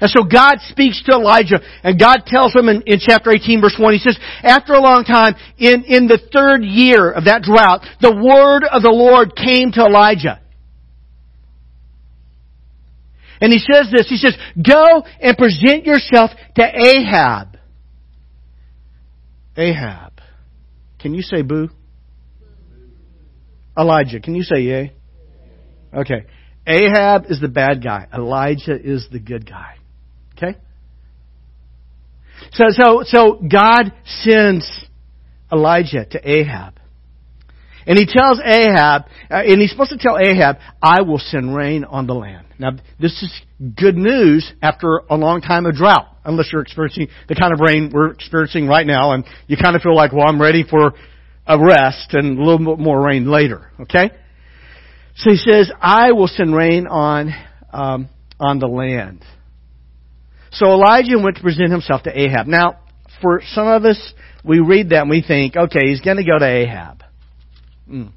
And 0.00 0.10
so 0.10 0.22
God 0.22 0.58
speaks 0.68 1.02
to 1.04 1.12
Elijah, 1.12 1.60
and 1.82 1.98
God 1.98 2.22
tells 2.26 2.54
him 2.54 2.68
in, 2.68 2.82
in, 2.86 2.98
chapter 3.00 3.32
18 3.32 3.60
verse 3.60 3.76
1, 3.78 3.92
he 3.94 3.98
says, 3.98 4.18
after 4.42 4.74
a 4.74 4.80
long 4.80 5.04
time, 5.04 5.34
in, 5.56 5.84
in 5.84 6.06
the 6.06 6.20
third 6.32 6.62
year 6.62 7.10
of 7.10 7.24
that 7.24 7.42
drought, 7.42 7.84
the 8.00 8.14
word 8.14 8.64
of 8.64 8.82
the 8.82 8.90
Lord 8.90 9.34
came 9.34 9.72
to 9.72 9.84
Elijah. 9.84 10.40
And 13.40 13.52
he 13.52 13.58
says 13.58 13.88
this, 13.92 14.08
he 14.08 14.16
says, 14.16 14.36
go 14.56 15.02
and 15.20 15.36
present 15.36 15.84
yourself 15.84 16.30
to 16.56 16.62
Ahab. 16.62 17.56
Ahab. 19.56 20.20
Can 21.00 21.14
you 21.14 21.22
say 21.22 21.42
boo? 21.42 21.68
Elijah, 23.76 24.18
can 24.20 24.34
you 24.34 24.42
say 24.42 24.60
yay? 24.60 24.92
Okay. 25.94 26.26
Ahab 26.66 27.26
is 27.30 27.40
the 27.40 27.48
bad 27.48 27.82
guy. 27.82 28.06
Elijah 28.12 28.76
is 28.78 29.08
the 29.10 29.20
good 29.20 29.48
guy. 29.48 29.77
So, 32.52 32.64
so, 32.70 33.02
so 33.04 33.34
God 33.50 33.92
sends 34.04 34.68
Elijah 35.52 36.04
to 36.10 36.30
Ahab. 36.30 36.74
And 37.86 37.98
he 37.98 38.04
tells 38.04 38.38
Ahab, 38.44 39.04
uh, 39.30 39.36
and 39.36 39.60
he's 39.62 39.70
supposed 39.70 39.90
to 39.90 39.96
tell 39.98 40.18
Ahab, 40.18 40.56
I 40.82 41.00
will 41.02 41.18
send 41.18 41.56
rain 41.56 41.84
on 41.84 42.06
the 42.06 42.14
land. 42.14 42.46
Now, 42.58 42.72
this 43.00 43.22
is 43.22 43.32
good 43.76 43.96
news 43.96 44.52
after 44.60 45.00
a 45.08 45.16
long 45.16 45.40
time 45.40 45.64
of 45.64 45.74
drought, 45.74 46.06
unless 46.24 46.50
you're 46.52 46.60
experiencing 46.60 47.08
the 47.28 47.34
kind 47.34 47.54
of 47.54 47.60
rain 47.60 47.90
we're 47.92 48.10
experiencing 48.10 48.66
right 48.66 48.86
now, 48.86 49.12
and 49.12 49.24
you 49.46 49.56
kind 49.56 49.74
of 49.74 49.80
feel 49.80 49.96
like, 49.96 50.12
well, 50.12 50.28
I'm 50.28 50.40
ready 50.40 50.64
for 50.68 50.92
a 51.46 51.58
rest 51.58 52.12
and 52.12 52.38
a 52.38 52.42
little 52.42 52.76
bit 52.76 52.78
more 52.78 53.00
rain 53.00 53.30
later. 53.30 53.70
Okay? 53.80 54.10
So 55.16 55.30
he 55.30 55.36
says, 55.36 55.72
I 55.80 56.12
will 56.12 56.28
send 56.28 56.54
rain 56.54 56.86
on, 56.86 57.32
um, 57.72 58.10
on 58.38 58.58
the 58.58 58.68
land. 58.68 59.24
So 60.52 60.66
Elijah 60.66 61.18
went 61.18 61.36
to 61.36 61.42
present 61.42 61.70
himself 61.70 62.02
to 62.04 62.18
Ahab. 62.18 62.46
Now, 62.46 62.80
for 63.20 63.42
some 63.52 63.66
of 63.66 63.84
us, 63.84 64.14
we 64.44 64.60
read 64.60 64.90
that 64.90 65.02
and 65.02 65.10
we 65.10 65.22
think, 65.22 65.56
okay, 65.56 65.88
he's 65.88 66.00
going 66.00 66.16
to 66.16 66.24
go 66.24 66.38
to 66.38 66.46
Ahab. 66.46 67.02
Mm. 67.90 68.12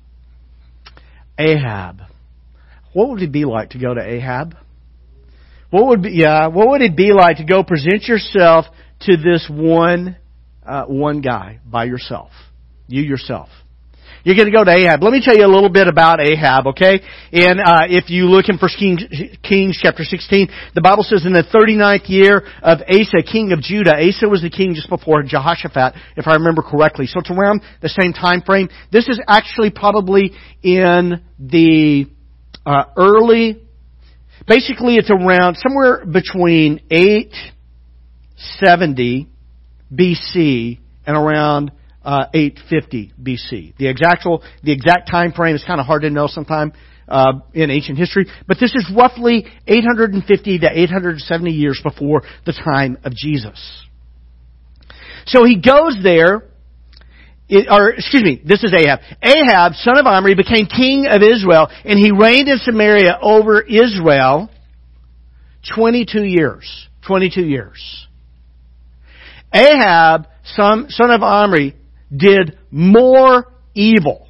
Ahab. 1.37 2.01
What 2.93 3.09
would 3.09 3.21
it 3.21 3.31
be 3.31 3.45
like 3.45 3.71
to 3.71 3.79
go 3.79 3.93
to 3.93 4.01
Ahab? 4.01 4.55
What 5.69 5.87
would 5.87 6.03
be, 6.03 6.11
yeah, 6.11 6.47
what 6.47 6.67
would 6.69 6.81
it 6.81 6.95
be 6.95 7.13
like 7.13 7.37
to 7.37 7.45
go 7.45 7.63
present 7.63 8.03
yourself 8.03 8.65
to 9.01 9.17
this 9.17 9.47
one, 9.49 10.17
uh, 10.65 10.83
one 10.85 11.21
guy 11.21 11.59
by 11.65 11.85
yourself? 11.85 12.31
You 12.87 13.01
yourself. 13.01 13.47
You're 14.23 14.35
going 14.35 14.51
to 14.51 14.55
go 14.55 14.63
to 14.63 14.71
Ahab. 14.71 15.01
Let 15.01 15.13
me 15.13 15.21
tell 15.23 15.35
you 15.35 15.45
a 15.45 15.51
little 15.51 15.69
bit 15.69 15.87
about 15.87 16.21
Ahab, 16.21 16.67
okay? 16.67 17.01
And 17.31 17.59
uh, 17.59 17.87
if 17.89 18.09
you 18.09 18.25
look 18.25 18.49
in 18.49 18.59
First 18.59 18.77
Kings, 18.77 19.01
Kings 19.41 19.79
chapter 19.81 20.03
16, 20.03 20.47
the 20.75 20.81
Bible 20.81 21.01
says 21.03 21.25
in 21.25 21.33
the 21.33 21.43
39th 21.43 22.07
year 22.07 22.45
of 22.61 22.81
Asa, 22.87 23.23
king 23.25 23.51
of 23.51 23.61
Judah, 23.61 23.97
Asa 23.97 24.29
was 24.29 24.43
the 24.43 24.51
king 24.51 24.75
just 24.75 24.89
before 24.89 25.23
Jehoshaphat, 25.23 25.95
if 26.17 26.27
I 26.27 26.35
remember 26.35 26.61
correctly. 26.61 27.07
So 27.07 27.19
it's 27.19 27.31
around 27.31 27.63
the 27.81 27.89
same 27.89 28.13
time 28.13 28.43
frame. 28.43 28.69
This 28.91 29.07
is 29.07 29.19
actually 29.27 29.71
probably 29.71 30.33
in 30.61 31.23
the 31.39 32.05
uh, 32.65 32.83
early, 32.95 33.63
basically 34.47 34.97
it's 34.97 35.09
around 35.09 35.57
somewhere 35.57 36.05
between 36.05 36.79
870 36.91 39.27
BC 39.91 40.77
and 41.07 41.17
around 41.17 41.71
uh, 42.03 42.25
850 42.33 43.13
BC. 43.21 43.77
The 43.77 43.87
exact 43.87 44.27
the 44.63 44.71
exact 44.71 45.09
time 45.09 45.33
frame 45.33 45.55
is 45.55 45.63
kind 45.63 45.79
of 45.79 45.85
hard 45.85 46.03
to 46.03 46.09
know 46.09 46.27
sometime 46.27 46.73
uh, 47.07 47.39
in 47.53 47.69
ancient 47.69 47.97
history, 47.97 48.25
but 48.47 48.57
this 48.59 48.73
is 48.73 48.89
roughly 48.95 49.45
850 49.67 50.59
to 50.59 50.67
870 50.71 51.51
years 51.51 51.79
before 51.83 52.23
the 52.45 52.53
time 52.53 52.97
of 53.03 53.13
Jesus. 53.13 53.85
So 55.25 55.43
he 55.43 55.61
goes 55.61 55.97
there, 56.01 56.43
it, 57.47 57.67
or 57.69 57.91
excuse 57.91 58.23
me, 58.23 58.41
this 58.43 58.63
is 58.63 58.73
Ahab. 58.73 58.99
Ahab, 59.21 59.73
son 59.75 59.97
of 59.97 60.05
Omri, 60.05 60.35
became 60.35 60.65
king 60.65 61.05
of 61.07 61.21
Israel, 61.21 61.67
and 61.85 61.99
he 61.99 62.11
reigned 62.11 62.47
in 62.47 62.57
Samaria 62.59 63.19
over 63.21 63.61
Israel 63.61 64.49
22 65.75 66.23
years. 66.23 66.87
22 67.07 67.41
years. 67.41 68.07
Ahab, 69.53 70.27
son, 70.45 70.85
son 70.89 71.11
of 71.11 71.21
Omri, 71.23 71.75
did 72.15 72.57
more 72.69 73.51
evil. 73.73 74.27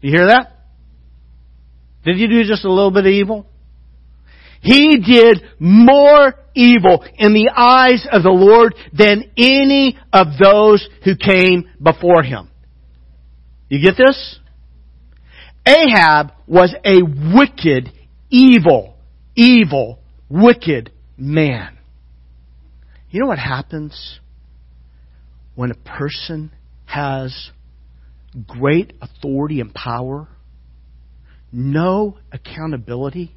You 0.00 0.12
hear 0.12 0.26
that? 0.26 0.52
Did 2.04 2.18
you 2.18 2.28
do 2.28 2.44
just 2.44 2.64
a 2.64 2.72
little 2.72 2.90
bit 2.90 3.04
of 3.04 3.12
evil? 3.12 3.46
He 4.60 4.98
did 4.98 5.42
more 5.58 6.34
evil 6.54 7.04
in 7.16 7.32
the 7.32 7.50
eyes 7.54 8.06
of 8.10 8.22
the 8.22 8.30
Lord 8.30 8.74
than 8.92 9.30
any 9.36 9.98
of 10.12 10.28
those 10.42 10.88
who 11.04 11.16
came 11.16 11.68
before 11.82 12.22
him. 12.22 12.50
You 13.68 13.82
get 13.82 13.96
this? 13.96 14.38
Ahab 15.66 16.32
was 16.46 16.74
a 16.84 17.02
wicked, 17.02 17.92
evil, 18.30 18.96
evil, 19.36 20.00
wicked 20.28 20.90
man. 21.16 21.76
You 23.10 23.20
know 23.20 23.26
what 23.26 23.38
happens 23.38 24.20
when 25.58 25.72
a 25.72 25.74
person 25.74 26.52
has 26.84 27.50
great 28.46 28.92
authority 29.02 29.60
and 29.60 29.74
power, 29.74 30.28
no 31.50 32.16
accountability, 32.30 33.34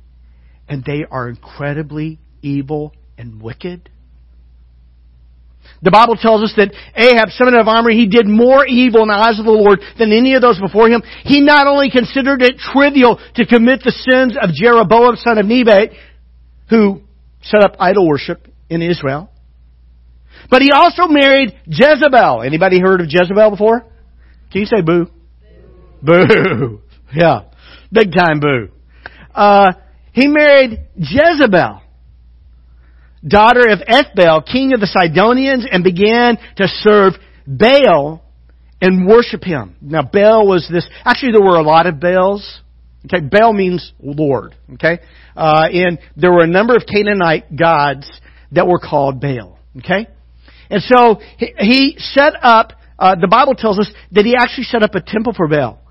and 0.69 0.83
they 0.85 1.03
are 1.09 1.27
incredibly 1.27 2.19
evil 2.43 2.93
and 3.17 3.41
wicked? 3.41 3.89
The 5.81 5.89
Bible 5.89 6.15
tells 6.15 6.43
us 6.43 6.53
that 6.57 6.75
Ahab, 6.95 7.29
son 7.31 7.55
of 7.55 7.67
Omri, 7.67 7.95
he 7.95 8.05
did 8.05 8.27
more 8.27 8.67
evil 8.67 9.01
in 9.01 9.07
the 9.07 9.15
eyes 9.15 9.39
of 9.39 9.45
the 9.45 9.51
Lord 9.51 9.79
than 9.97 10.11
any 10.11 10.35
of 10.35 10.43
those 10.43 10.59
before 10.59 10.89
him. 10.89 11.01
He 11.23 11.41
not 11.41 11.65
only 11.65 11.89
considered 11.89 12.43
it 12.43 12.59
trivial 12.59 13.19
to 13.33 13.47
commit 13.47 13.81
the 13.83 13.91
sins 13.91 14.37
of 14.39 14.53
Jeroboam, 14.53 15.15
son 15.15 15.39
of 15.39 15.47
Nebat, 15.47 15.89
who 16.69 17.01
set 17.41 17.63
up 17.63 17.77
idol 17.79 18.07
worship 18.07 18.47
in 18.69 18.83
Israel, 18.83 19.30
but 20.49 20.61
he 20.61 20.71
also 20.71 21.07
married 21.07 21.57
Jezebel. 21.65 22.43
Anybody 22.43 22.79
heard 22.79 23.01
of 23.01 23.07
Jezebel 23.09 23.51
before? 23.51 23.81
Can 24.51 24.61
you 24.61 24.65
say 24.65 24.81
boo? 24.81 25.07
Boo. 26.01 26.25
boo. 26.27 26.81
Yeah. 27.13 27.41
Big 27.91 28.13
time 28.13 28.39
boo. 28.39 28.69
Uh, 29.35 29.73
he 30.13 30.27
married 30.27 30.79
Jezebel, 30.95 31.81
daughter 33.25 33.69
of 33.69 33.79
Ethbel, 33.85 34.41
king 34.41 34.73
of 34.73 34.79
the 34.79 34.87
Sidonians, 34.87 35.65
and 35.69 35.83
began 35.83 36.37
to 36.57 36.67
serve 36.67 37.13
Baal 37.45 38.23
and 38.81 39.07
worship 39.07 39.43
him. 39.43 39.75
Now 39.81 40.03
Baal 40.03 40.47
was 40.47 40.67
this, 40.71 40.87
actually 41.05 41.33
there 41.33 41.41
were 41.41 41.57
a 41.57 41.63
lot 41.63 41.85
of 41.85 41.99
Baals. 41.99 42.61
Okay, 43.05 43.25
Baal 43.25 43.53
means 43.53 43.93
Lord. 43.99 44.55
Okay, 44.73 44.99
uh, 45.35 45.67
and 45.71 45.99
there 46.15 46.31
were 46.31 46.43
a 46.43 46.47
number 46.47 46.75
of 46.75 46.83
Canaanite 46.85 47.55
gods 47.55 48.09
that 48.51 48.67
were 48.67 48.79
called 48.79 49.19
Baal. 49.19 49.57
Okay, 49.79 50.07
and 50.71 50.81
so 50.81 51.19
he, 51.37 51.95
set 51.97 52.33
up, 52.41 52.71
uh, 52.97 53.15
the 53.19 53.27
Bible 53.27 53.55
tells 53.55 53.77
us 53.77 53.91
that 54.13 54.23
he 54.23 54.35
actually 54.37 54.63
set 54.63 54.83
up 54.83 54.95
a 54.95 55.01
temple 55.01 55.33
for 55.35 55.49
Baal 55.49 55.81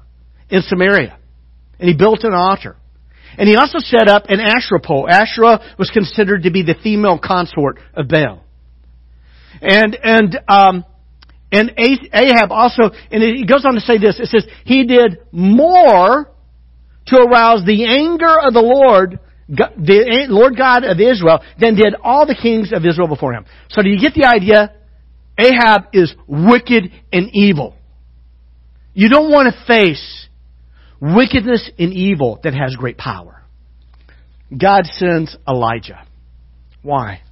in 0.49 0.62
Samaria. 0.62 1.18
And 1.78 1.89
he 1.89 1.95
built 1.95 2.24
an 2.24 2.33
altar. 2.33 2.76
And 3.37 3.47
he 3.47 3.57
also 3.57 3.78
set 3.78 4.09
up 4.09 4.24
an 4.28 4.41
Asherah 4.41 4.81
pole. 4.83 5.07
Asherah 5.09 5.61
was 5.78 5.91
considered 5.91 6.45
to 6.45 6.51
be 6.51 6.62
the 6.62 6.74
female 6.83 7.20
consort 7.22 7.78
of 7.95 8.09
Baal. 8.09 8.43
And, 9.61 9.99
and, 10.03 10.41
um, 10.49 10.85
and 11.53 11.72
Ahab 11.76 12.51
also, 12.51 12.91
and 13.11 13.22
he 13.22 13.45
goes 13.45 13.66
on 13.66 13.74
to 13.74 13.81
say 13.81 13.99
this, 13.99 14.18
it 14.18 14.28
says, 14.28 14.47
he 14.64 14.87
did 14.87 15.18
more 15.31 16.31
to 17.09 17.16
arouse 17.16 17.66
the 17.66 17.85
anger 17.85 18.35
of 18.41 18.55
the 18.55 18.62
Lord 18.62 19.20
the 19.51 20.24
eh, 20.26 20.26
Lord 20.28 20.57
God 20.57 20.84
of 20.84 21.01
Israel 21.01 21.40
than 21.59 21.74
did 21.74 21.94
all 22.03 22.26
the 22.26 22.38
kings 22.40 22.72
of 22.72 22.84
Israel 22.86 23.09
before 23.09 23.34
him. 23.34 23.46
So 23.70 23.82
do 23.82 23.88
you 23.88 24.01
get 24.01 24.14
the 24.14 24.24
idea? 24.24 24.72
Ahab 25.36 25.88
is 25.92 26.14
wicked 26.26 26.92
and 27.12 27.30
evil. 27.32 27.74
You 28.94 29.09
don't 29.09 29.30
want 29.30 29.53
to 29.53 29.66
face 29.66 30.28
wickedness 31.01 31.70
and 31.78 31.92
evil 31.92 32.38
that 32.44 32.55
has 32.55 32.76
great 32.76 32.98
power. 32.98 33.42
God 34.57 34.86
sends 34.86 35.36
Elijah. 35.48 36.07
Why? 36.82 37.22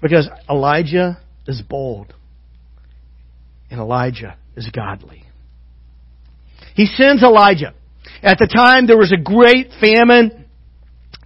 Because 0.00 0.28
Elijah 0.48 1.18
is 1.46 1.62
bold. 1.62 2.12
and 3.70 3.80
Elijah 3.80 4.36
is 4.56 4.68
godly. 4.70 5.24
He 6.74 6.86
sends 6.86 7.22
Elijah. 7.22 7.74
At 8.22 8.38
the 8.38 8.46
time, 8.46 8.86
there 8.86 8.96
was 8.96 9.12
a 9.12 9.20
great 9.20 9.70
famine. 9.80 10.45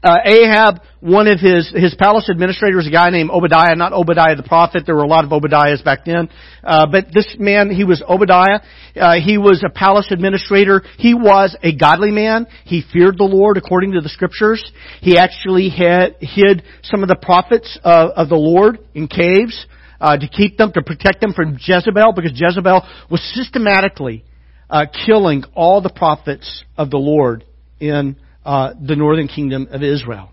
Uh, 0.02 0.16
Ahab, 0.24 0.80
one 1.00 1.26
of 1.26 1.40
his, 1.40 1.70
his 1.74 1.94
palace 1.94 2.30
administrators, 2.30 2.86
a 2.86 2.90
guy 2.90 3.10
named 3.10 3.28
Obadiah, 3.30 3.76
not 3.76 3.92
Obadiah 3.92 4.34
the 4.34 4.42
prophet. 4.42 4.84
There 4.86 4.94
were 4.94 5.02
a 5.02 5.06
lot 5.06 5.24
of 5.24 5.30
Obadiahs 5.30 5.84
back 5.84 6.06
then. 6.06 6.30
Uh, 6.64 6.86
but 6.90 7.08
this 7.12 7.36
man, 7.38 7.70
he 7.70 7.84
was 7.84 8.02
Obadiah. 8.08 8.60
Uh, 8.96 9.20
he 9.22 9.36
was 9.36 9.62
a 9.62 9.68
palace 9.68 10.06
administrator. 10.10 10.82
He 10.96 11.12
was 11.12 11.54
a 11.62 11.76
godly 11.76 12.12
man. 12.12 12.46
He 12.64 12.82
feared 12.90 13.18
the 13.18 13.24
Lord 13.24 13.58
according 13.58 13.92
to 13.92 14.00
the 14.00 14.08
scriptures. 14.08 14.72
He 15.02 15.18
actually 15.18 15.68
had, 15.68 16.16
hid 16.20 16.62
some 16.82 17.02
of 17.02 17.10
the 17.10 17.18
prophets 17.20 17.78
of, 17.84 18.10
of 18.16 18.28
the 18.30 18.36
Lord 18.36 18.78
in 18.94 19.06
caves, 19.06 19.66
uh, 20.00 20.16
to 20.16 20.28
keep 20.28 20.56
them, 20.56 20.72
to 20.72 20.82
protect 20.82 21.20
them 21.20 21.34
from 21.34 21.58
Jezebel, 21.60 22.14
because 22.16 22.32
Jezebel 22.34 22.86
was 23.10 23.20
systematically, 23.34 24.24
uh, 24.70 24.86
killing 25.04 25.44
all 25.54 25.82
the 25.82 25.92
prophets 25.94 26.64
of 26.78 26.88
the 26.90 26.96
Lord 26.96 27.44
in 27.80 28.16
uh, 28.44 28.74
the 28.80 28.96
northern 28.96 29.28
kingdom 29.28 29.68
of 29.70 29.82
Israel. 29.82 30.30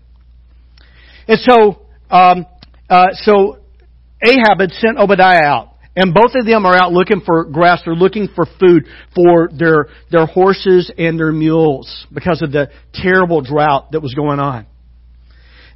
And 1.26 1.38
so, 1.40 1.82
um, 2.10 2.46
uh, 2.88 3.08
so 3.12 3.58
Ahab 4.22 4.60
had 4.60 4.70
sent 4.72 4.98
Obadiah 4.98 5.44
out, 5.44 5.74
and 5.94 6.14
both 6.14 6.32
of 6.34 6.46
them 6.46 6.64
are 6.64 6.74
out 6.74 6.92
looking 6.92 7.20
for 7.20 7.44
grass. 7.44 7.82
They're 7.84 7.94
looking 7.94 8.28
for 8.34 8.46
food 8.58 8.86
for 9.14 9.48
their 9.52 9.88
their 10.10 10.26
horses 10.26 10.90
and 10.96 11.18
their 11.18 11.32
mules 11.32 12.06
because 12.12 12.40
of 12.40 12.52
the 12.52 12.70
terrible 12.94 13.42
drought 13.42 13.92
that 13.92 14.00
was 14.00 14.14
going 14.14 14.40
on. 14.40 14.66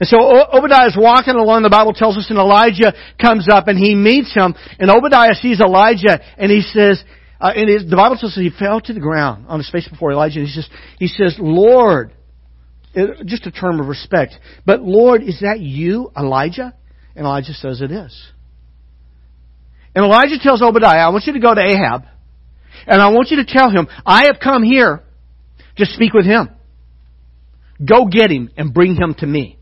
And 0.01 0.09
so 0.09 0.19
Obadiah 0.19 0.89
is 0.89 0.97
walking 0.99 1.35
along. 1.35 1.63
The 1.63 1.71
Bible 1.71 1.93
tells 1.93 2.17
us, 2.17 2.27
and 2.29 2.39
Elijah 2.39 2.93
comes 3.21 3.47
up 3.53 3.69
and 3.69 3.79
he 3.79 3.95
meets 3.95 4.35
him. 4.35 4.55
And 4.81 4.91
Obadiah 4.91 5.35
sees 5.35 5.61
Elijah, 5.61 6.19
and 6.39 6.51
he 6.51 6.63
says, 6.63 7.05
uh, 7.41 7.53
and 7.55 7.91
the 7.91 7.97
Bible 7.97 8.17
tells 8.17 8.33
us 8.33 8.39
he 8.39 8.51
fell 8.51 8.81
to 8.81 8.93
the 8.93 9.01
ground 9.01 9.47
on 9.49 9.59
his 9.59 9.71
face 9.71 9.89
before 9.89 10.13
Elijah. 10.13 10.41
And 10.41 10.49
he 10.49 10.55
says, 10.55 10.69
he 10.99 11.07
says, 11.09 11.37
Lord, 11.39 12.13
just 13.25 13.47
a 13.47 13.51
term 13.51 13.81
of 13.81 13.87
respect. 13.87 14.35
But 14.67 14.83
Lord, 14.83 15.23
is 15.23 15.41
that 15.41 15.61
you, 15.61 16.11
Elijah? 16.17 16.75
And 17.15 17.27
Elijah 17.27 17.55
says 17.55 17.81
it 17.81 17.91
is. 17.91 18.33
And 19.95 20.05
Elijah 20.05 20.39
tells 20.43 20.63
Obadiah, 20.63 20.99
I 20.99 21.09
want 21.11 21.25
you 21.27 21.35
to 21.35 21.41
go 21.41 21.55
to 21.55 21.61
Ahab, 21.61 22.05
and 22.87 23.01
I 23.01 23.09
want 23.11 23.31
you 23.31 23.37
to 23.39 23.45
tell 23.47 23.71
him, 23.71 23.89
I 24.07 24.25
have 24.27 24.37
come 24.43 24.63
here 24.63 25.03
to 25.77 25.87
speak 25.87 26.15
with 26.15 26.25
him. 26.25 26.49
Go 27.85 28.07
get 28.07 28.31
him 28.31 28.51
and 28.57 28.73
bring 28.73 28.95
him 28.95 29.15
to 29.19 29.27
me. 29.27 29.59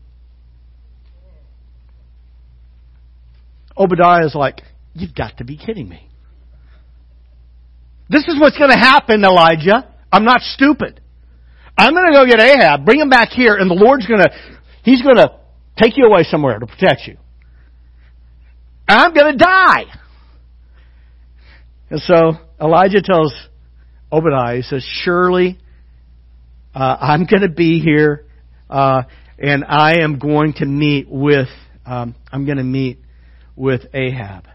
Obadiah 3.77 4.25
is 4.25 4.35
like, 4.35 4.61
You've 4.93 5.15
got 5.15 5.37
to 5.37 5.45
be 5.45 5.57
kidding 5.57 5.87
me. 5.87 6.09
This 8.09 8.27
is 8.27 8.39
what's 8.39 8.57
going 8.57 8.71
to 8.71 8.77
happen, 8.77 9.23
Elijah. 9.23 9.93
I'm 10.11 10.25
not 10.25 10.41
stupid. 10.41 11.00
I'm 11.81 11.95
going 11.95 12.11
to 12.11 12.15
go 12.15 12.27
get 12.27 12.39
Ahab, 12.39 12.85
bring 12.85 12.99
him 12.99 13.09
back 13.09 13.29
here, 13.29 13.55
and 13.55 13.67
the 13.67 13.73
Lord's 13.73 14.05
going 14.05 14.19
to, 14.19 14.29
he's 14.83 15.01
going 15.01 15.15
to 15.15 15.31
take 15.81 15.97
you 15.97 16.05
away 16.05 16.21
somewhere 16.21 16.59
to 16.59 16.67
protect 16.67 17.07
you. 17.07 17.17
I'm 18.87 19.15
going 19.15 19.31
to 19.31 19.37
die. 19.43 19.85
And 21.89 21.99
so 22.01 22.33
Elijah 22.61 23.01
tells 23.01 23.33
Obadiah, 24.11 24.57
he 24.57 24.61
says, 24.61 24.85
surely 25.03 25.57
uh, 26.75 26.97
I'm 26.99 27.25
going 27.25 27.41
to 27.41 27.49
be 27.49 27.79
here, 27.79 28.27
uh, 28.69 29.01
and 29.39 29.65
I 29.67 30.01
am 30.01 30.19
going 30.19 30.53
to 30.59 30.67
meet 30.67 31.07
with, 31.09 31.49
um, 31.87 32.13
I'm 32.31 32.45
going 32.45 32.59
to 32.59 32.63
meet 32.63 32.99
with 33.55 33.81
Ahab. 33.95 34.45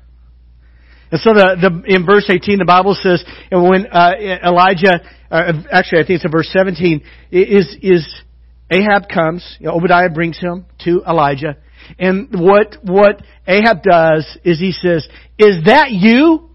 And 1.16 1.22
so 1.22 1.32
the, 1.32 1.56
the, 1.56 1.94
in 1.94 2.04
verse 2.04 2.28
18, 2.28 2.58
the 2.58 2.66
Bible 2.66 2.94
says, 2.94 3.24
and 3.50 3.66
when 3.66 3.86
uh, 3.86 4.12
Elijah, 4.44 5.00
uh, 5.30 5.52
actually 5.72 6.00
I 6.00 6.06
think 6.06 6.16
it's 6.16 6.26
in 6.26 6.30
verse 6.30 6.50
17, 6.52 7.02
is, 7.30 7.74
is 7.80 8.06
Ahab 8.70 9.08
comes, 9.08 9.56
you 9.58 9.66
know, 9.66 9.76
Obadiah 9.76 10.10
brings 10.10 10.38
him 10.38 10.66
to 10.84 11.02
Elijah, 11.08 11.56
and 11.98 12.28
what, 12.38 12.76
what 12.82 13.22
Ahab 13.46 13.82
does 13.82 14.26
is 14.44 14.60
he 14.60 14.72
says, 14.72 15.08
is 15.38 15.64
that 15.64 15.92
you, 15.92 16.50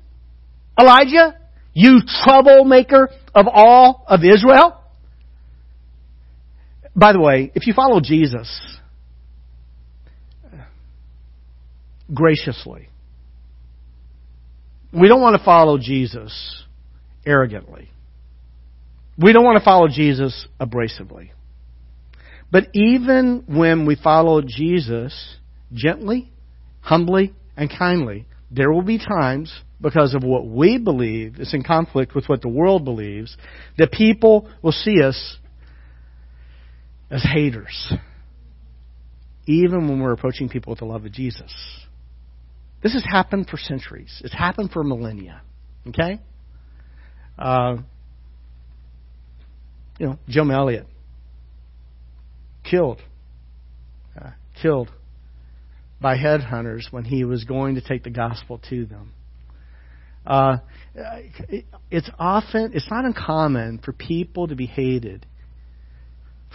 Elijah? 0.79 1.39
You 1.73 2.01
troublemaker 2.23 3.09
of 3.33 3.47
all 3.51 4.05
of 4.07 4.19
Israel? 4.23 4.79
By 6.95 7.13
the 7.13 7.19
way, 7.19 7.51
if 7.55 7.65
you 7.65 7.73
follow 7.73 7.99
Jesus, 7.99 8.77
graciously, 12.13 12.89
we 14.93 15.07
don't 15.07 15.21
want 15.21 15.37
to 15.37 15.43
follow 15.43 15.77
Jesus 15.77 16.63
arrogantly. 17.25 17.89
We 19.17 19.33
don't 19.33 19.43
want 19.43 19.57
to 19.59 19.63
follow 19.63 19.87
Jesus 19.87 20.47
abrasively. 20.59 21.31
But 22.51 22.67
even 22.73 23.43
when 23.47 23.85
we 23.85 23.95
follow 23.95 24.41
Jesus 24.41 25.37
gently, 25.73 26.31
humbly, 26.81 27.33
and 27.55 27.69
kindly, 27.69 28.25
there 28.49 28.71
will 28.71 28.81
be 28.81 28.97
times, 28.97 29.53
because 29.79 30.13
of 30.13 30.23
what 30.23 30.45
we 30.45 30.77
believe 30.77 31.39
is 31.39 31.53
in 31.53 31.63
conflict 31.63 32.13
with 32.13 32.27
what 32.27 32.41
the 32.41 32.49
world 32.49 32.83
believes, 32.83 33.35
that 33.77 33.91
people 33.91 34.49
will 34.61 34.71
see 34.71 35.01
us 35.01 35.37
as 37.09 37.23
haters. 37.23 37.93
Even 39.47 39.87
when 39.87 39.99
we're 39.99 40.13
approaching 40.13 40.49
people 40.49 40.71
with 40.71 40.79
the 40.79 40.85
love 40.85 41.05
of 41.05 41.11
Jesus. 41.11 41.53
This 42.81 42.93
has 42.93 43.03
happened 43.03 43.47
for 43.49 43.57
centuries. 43.57 44.21
It's 44.23 44.33
happened 44.33 44.71
for 44.71 44.83
millennia. 44.83 45.41
Okay? 45.87 46.19
Uh, 47.37 47.77
you 49.99 50.07
know, 50.07 50.19
Jim 50.27 50.49
Elliot 50.49 50.87
killed, 52.63 53.01
uh, 54.19 54.31
killed 54.61 54.89
by 55.99 56.17
headhunters 56.17 56.91
when 56.91 57.03
he 57.03 57.23
was 57.23 57.43
going 57.43 57.75
to 57.75 57.81
take 57.81 58.03
the 58.03 58.09
gospel 58.09 58.59
to 58.69 58.85
them. 58.85 59.13
Uh, 60.25 60.57
it's 61.89 62.09
often, 62.19 62.71
it's 62.73 62.89
not 62.89 63.05
uncommon 63.05 63.79
for 63.83 63.91
people 63.91 64.47
to 64.47 64.55
be 64.55 64.65
hated 64.65 65.25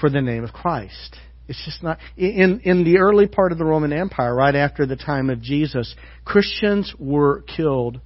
for 0.00 0.10
the 0.10 0.20
name 0.20 0.44
of 0.44 0.52
Christ. 0.52 1.16
It's 1.48 1.64
just 1.64 1.82
not 1.82 1.98
in 2.16 2.60
in 2.64 2.84
the 2.84 2.98
early 2.98 3.26
part 3.26 3.52
of 3.52 3.58
the 3.58 3.64
Roman 3.64 3.92
Empire, 3.92 4.34
right 4.34 4.54
after 4.54 4.84
the 4.84 4.96
time 4.96 5.30
of 5.30 5.40
Jesus, 5.40 5.94
Christians 6.24 6.92
were 6.98 7.42
killed 7.42 8.00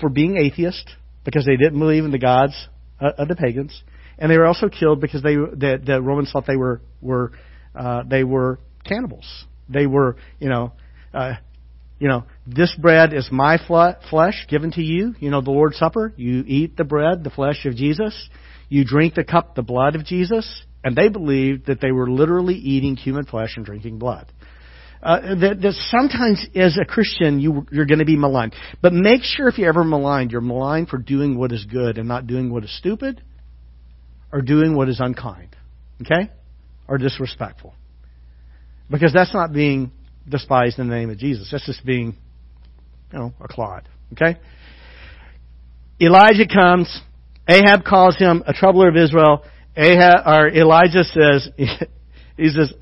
for 0.00 0.10
being 0.10 0.36
atheist 0.36 0.90
because 1.24 1.46
they 1.46 1.56
didn't 1.56 1.78
believe 1.78 2.04
in 2.04 2.10
the 2.10 2.18
gods 2.18 2.68
of 3.00 3.28
the 3.28 3.36
pagans, 3.36 3.82
and 4.18 4.30
they 4.30 4.36
were 4.36 4.46
also 4.46 4.68
killed 4.68 5.00
because 5.00 5.22
they 5.22 5.34
the, 5.34 5.80
the 5.84 6.02
Romans 6.02 6.30
thought 6.32 6.46
they 6.46 6.56
were 6.56 6.82
were 7.00 7.32
uh, 7.74 8.02
they 8.06 8.24
were 8.24 8.58
cannibals. 8.84 9.26
They 9.68 9.86
were 9.86 10.16
you 10.38 10.48
know. 10.48 10.72
Uh, 11.14 11.34
you 11.98 12.08
know, 12.08 12.24
this 12.46 12.76
bread 12.78 13.14
is 13.14 13.28
my 13.32 13.56
flesh 13.56 14.46
given 14.50 14.70
to 14.72 14.82
you. 14.82 15.14
You 15.18 15.30
know, 15.30 15.40
the 15.40 15.50
Lord's 15.50 15.78
Supper. 15.78 16.12
You 16.14 16.44
eat 16.46 16.76
the 16.76 16.84
bread, 16.84 17.24
the 17.24 17.30
flesh 17.30 17.64
of 17.64 17.74
Jesus. 17.74 18.28
You 18.68 18.84
drink 18.84 19.14
the 19.14 19.24
cup, 19.24 19.54
the 19.54 19.62
blood 19.62 19.96
of 19.96 20.04
Jesus. 20.04 20.62
And 20.86 20.94
they 20.94 21.08
believed 21.08 21.66
that 21.66 21.80
they 21.80 21.90
were 21.90 22.08
literally 22.08 22.54
eating 22.54 22.94
human 22.94 23.24
flesh 23.24 23.56
and 23.56 23.66
drinking 23.66 23.98
blood. 23.98 24.32
Uh, 25.02 25.34
that, 25.34 25.58
that 25.60 25.72
sometimes 25.90 26.46
as 26.54 26.78
a 26.80 26.84
Christian 26.84 27.40
you, 27.40 27.66
you're 27.72 27.86
going 27.86 27.98
to 27.98 28.04
be 28.04 28.16
maligned. 28.16 28.54
But 28.80 28.92
make 28.92 29.22
sure 29.24 29.48
if 29.48 29.58
you're 29.58 29.68
ever 29.68 29.82
maligned, 29.82 30.30
you're 30.30 30.40
maligned 30.40 30.88
for 30.88 30.98
doing 30.98 31.36
what 31.36 31.50
is 31.50 31.64
good 31.64 31.98
and 31.98 32.06
not 32.06 32.28
doing 32.28 32.52
what 32.52 32.62
is 32.62 32.78
stupid 32.78 33.20
or 34.32 34.42
doing 34.42 34.76
what 34.76 34.88
is 34.88 35.00
unkind. 35.00 35.56
Okay? 36.02 36.30
Or 36.86 36.98
disrespectful. 36.98 37.74
Because 38.88 39.12
that's 39.12 39.34
not 39.34 39.52
being 39.52 39.90
despised 40.28 40.78
in 40.78 40.88
the 40.88 40.94
name 40.94 41.10
of 41.10 41.18
Jesus. 41.18 41.48
That's 41.50 41.66
just 41.66 41.84
being, 41.84 42.16
you 43.12 43.18
know, 43.18 43.32
a 43.40 43.48
clod. 43.48 43.88
Okay? 44.12 44.38
Elijah 46.00 46.46
comes. 46.46 47.00
Ahab 47.48 47.82
calls 47.82 48.16
him 48.16 48.44
a 48.46 48.52
troubler 48.52 48.88
of 48.88 48.96
Israel. 48.96 49.42
Ahab 49.76 50.26
or 50.26 50.48
Elijah 50.48 51.04
says, 51.04 51.48
he 51.56 52.48
says, 52.48 52.72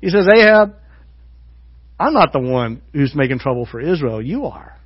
he 0.00 0.08
says, 0.08 0.26
Ahab, 0.34 0.74
I'm 1.98 2.14
not 2.14 2.32
the 2.32 2.40
one 2.40 2.82
who's 2.92 3.14
making 3.14 3.38
trouble 3.38 3.66
for 3.70 3.80
Israel. 3.80 4.20
You 4.20 4.46
are. 4.46 4.76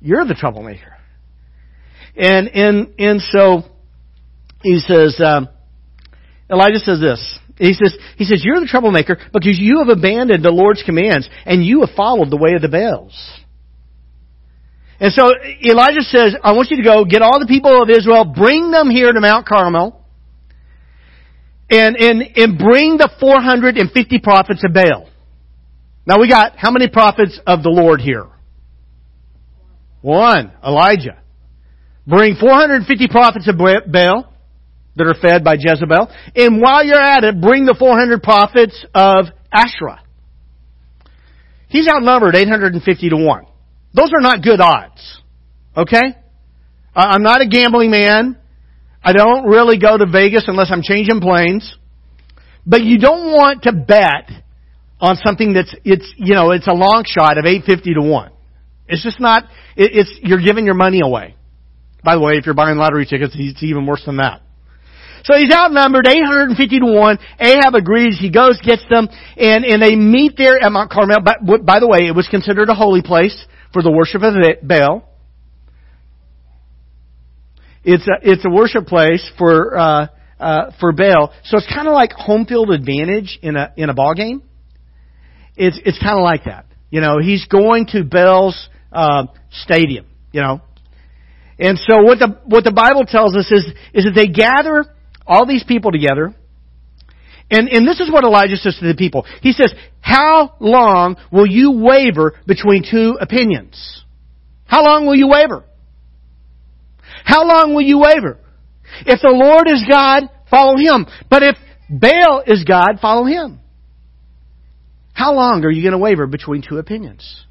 You're 0.00 0.26
the 0.26 0.34
troublemaker. 0.34 0.96
And 2.16 2.48
and 2.48 2.94
and 2.98 3.20
so 3.22 3.62
he 4.62 4.78
says, 4.80 5.20
um, 5.24 5.48
Elijah 6.50 6.78
says 6.78 7.00
this. 7.00 7.38
He 7.56 7.72
says, 7.72 7.96
he 8.16 8.24
says, 8.24 8.42
you're 8.44 8.60
the 8.60 8.66
troublemaker 8.66 9.16
because 9.32 9.58
you 9.58 9.78
have 9.78 9.88
abandoned 9.88 10.44
the 10.44 10.50
Lord's 10.50 10.82
commands 10.82 11.28
and 11.46 11.64
you 11.64 11.80
have 11.82 11.90
followed 11.96 12.30
the 12.30 12.36
way 12.36 12.54
of 12.54 12.62
the 12.62 12.68
Baals. 12.68 13.14
And 15.00 15.12
so 15.12 15.32
Elijah 15.62 16.02
says, 16.02 16.36
I 16.42 16.52
want 16.52 16.70
you 16.70 16.76
to 16.76 16.82
go 16.82 17.04
get 17.04 17.22
all 17.22 17.40
the 17.40 17.46
people 17.46 17.82
of 17.82 17.90
Israel, 17.90 18.24
bring 18.24 18.70
them 18.70 18.90
here 18.90 19.12
to 19.12 19.20
Mount 19.20 19.46
Carmel, 19.46 20.00
and, 21.70 21.96
and, 21.96 22.22
and 22.36 22.58
bring 22.58 22.96
the 22.96 23.10
450 23.20 24.18
prophets 24.20 24.62
of 24.64 24.72
Baal. 24.72 25.08
Now 26.06 26.20
we 26.20 26.28
got 26.28 26.56
how 26.56 26.70
many 26.70 26.88
prophets 26.88 27.40
of 27.46 27.62
the 27.62 27.70
Lord 27.70 28.00
here? 28.00 28.26
One, 30.02 30.52
Elijah. 30.62 31.18
Bring 32.06 32.36
450 32.36 33.08
prophets 33.08 33.48
of 33.48 33.56
Baal 33.56 34.32
that 34.96 35.06
are 35.06 35.14
fed 35.14 35.42
by 35.42 35.56
Jezebel. 35.58 36.08
And 36.36 36.60
while 36.60 36.84
you're 36.84 37.00
at 37.02 37.24
it, 37.24 37.40
bring 37.40 37.64
the 37.64 37.74
400 37.76 38.22
prophets 38.22 38.84
of 38.94 39.26
Asherah. 39.50 40.02
He's 41.68 41.88
outnumbered 41.88 42.36
850 42.36 43.08
to 43.08 43.16
1. 43.16 43.46
Those 43.94 44.10
are 44.12 44.20
not 44.20 44.42
good 44.42 44.60
odds. 44.60 45.22
Okay? 45.76 46.16
I'm 46.94 47.22
not 47.22 47.40
a 47.40 47.48
gambling 47.48 47.90
man. 47.90 48.38
I 49.02 49.12
don't 49.12 49.46
really 49.46 49.78
go 49.78 49.96
to 49.96 50.06
Vegas 50.10 50.44
unless 50.46 50.70
I'm 50.70 50.82
changing 50.82 51.20
planes. 51.20 51.76
But 52.66 52.82
you 52.82 52.98
don't 52.98 53.32
want 53.32 53.62
to 53.64 53.72
bet 53.72 54.30
on 55.00 55.16
something 55.16 55.52
that's, 55.52 55.74
it's, 55.84 56.12
you 56.16 56.34
know, 56.34 56.50
it's 56.50 56.66
a 56.66 56.72
long 56.72 57.04
shot 57.06 57.36
of 57.36 57.44
850 57.44 57.94
to 57.94 58.02
1. 58.02 58.32
It's 58.88 59.02
just 59.02 59.20
not, 59.20 59.44
it's, 59.76 60.18
you're 60.22 60.42
giving 60.42 60.64
your 60.64 60.74
money 60.74 61.00
away. 61.02 61.36
By 62.02 62.14
the 62.14 62.20
way, 62.20 62.34
if 62.34 62.46
you're 62.46 62.54
buying 62.54 62.76
lottery 62.76 63.06
tickets, 63.06 63.34
it's 63.38 63.62
even 63.62 63.86
worse 63.86 64.02
than 64.04 64.16
that. 64.16 64.42
So 65.24 65.36
he's 65.36 65.52
outnumbered 65.52 66.06
850 66.06 66.80
to 66.80 66.86
1. 66.86 67.18
Ahab 67.40 67.74
agrees. 67.74 68.18
He 68.20 68.30
goes, 68.30 68.60
gets 68.60 68.84
them, 68.90 69.08
and, 69.36 69.64
and 69.64 69.80
they 69.80 69.96
meet 69.96 70.36
there 70.36 70.62
at 70.62 70.70
Mount 70.70 70.90
Carmel. 70.90 71.20
But, 71.24 71.64
by 71.64 71.80
the 71.80 71.88
way, 71.88 72.06
it 72.06 72.14
was 72.14 72.28
considered 72.28 72.68
a 72.68 72.74
holy 72.74 73.00
place 73.00 73.46
for 73.74 73.82
the 73.82 73.90
worship 73.90 74.22
of 74.22 74.34
Baal. 74.66 75.06
It's 77.84 78.08
a, 78.08 78.12
it's 78.22 78.44
a 78.46 78.50
worship 78.50 78.86
place 78.86 79.30
for, 79.36 79.76
uh, 79.76 80.06
uh, 80.40 80.70
for 80.80 80.92
Baal. 80.92 81.34
So 81.44 81.58
it's 81.58 81.66
kind 81.66 81.86
of 81.86 81.92
like 81.92 82.12
home 82.12 82.46
field 82.46 82.70
advantage 82.70 83.38
in 83.42 83.56
a, 83.56 83.74
in 83.76 83.90
a 83.90 83.94
ball 83.94 84.14
game. 84.14 84.42
It's, 85.56 85.78
it's 85.84 85.98
kind 85.98 86.18
of 86.18 86.22
like 86.22 86.44
that. 86.44 86.64
You 86.88 87.02
know, 87.02 87.18
he's 87.18 87.44
going 87.46 87.86
to 87.88 88.04
Baal's, 88.04 88.68
uh, 88.90 89.26
stadium, 89.50 90.06
you 90.32 90.40
know. 90.40 90.62
And 91.58 91.78
so 91.78 92.02
what 92.02 92.18
the, 92.18 92.38
what 92.46 92.64
the 92.64 92.72
Bible 92.72 93.04
tells 93.04 93.36
us 93.36 93.50
is, 93.50 93.66
is 93.92 94.04
that 94.04 94.12
they 94.14 94.28
gather 94.28 94.86
all 95.26 95.46
these 95.46 95.64
people 95.64 95.92
together. 95.92 96.34
And, 97.54 97.68
and 97.68 97.86
this 97.86 98.00
is 98.00 98.10
what 98.10 98.24
Elijah 98.24 98.56
says 98.56 98.76
to 98.80 98.88
the 98.88 98.96
people. 98.96 99.24
He 99.40 99.52
says, 99.52 99.72
how 100.00 100.56
long 100.58 101.16
will 101.30 101.46
you 101.46 101.70
waver 101.70 102.34
between 102.48 102.82
two 102.82 103.16
opinions? 103.20 104.04
How 104.64 104.84
long 104.84 105.06
will 105.06 105.14
you 105.14 105.28
waver? 105.28 105.64
How 107.24 107.46
long 107.46 107.72
will 107.72 107.82
you 107.82 108.00
waver? 108.00 108.40
If 109.06 109.20
the 109.20 109.30
Lord 109.30 109.68
is 109.70 109.84
God, 109.88 110.24
follow 110.50 110.76
Him. 110.76 111.06
But 111.30 111.44
if 111.44 111.56
Baal 111.88 112.42
is 112.44 112.64
God, 112.64 112.98
follow 113.00 113.24
Him. 113.24 113.60
How 115.12 115.32
long 115.32 115.64
are 115.64 115.70
you 115.70 115.82
going 115.82 115.92
to 115.92 115.98
waver 115.98 116.26
between 116.26 116.60
two 116.60 116.78
opinions? 116.78 117.46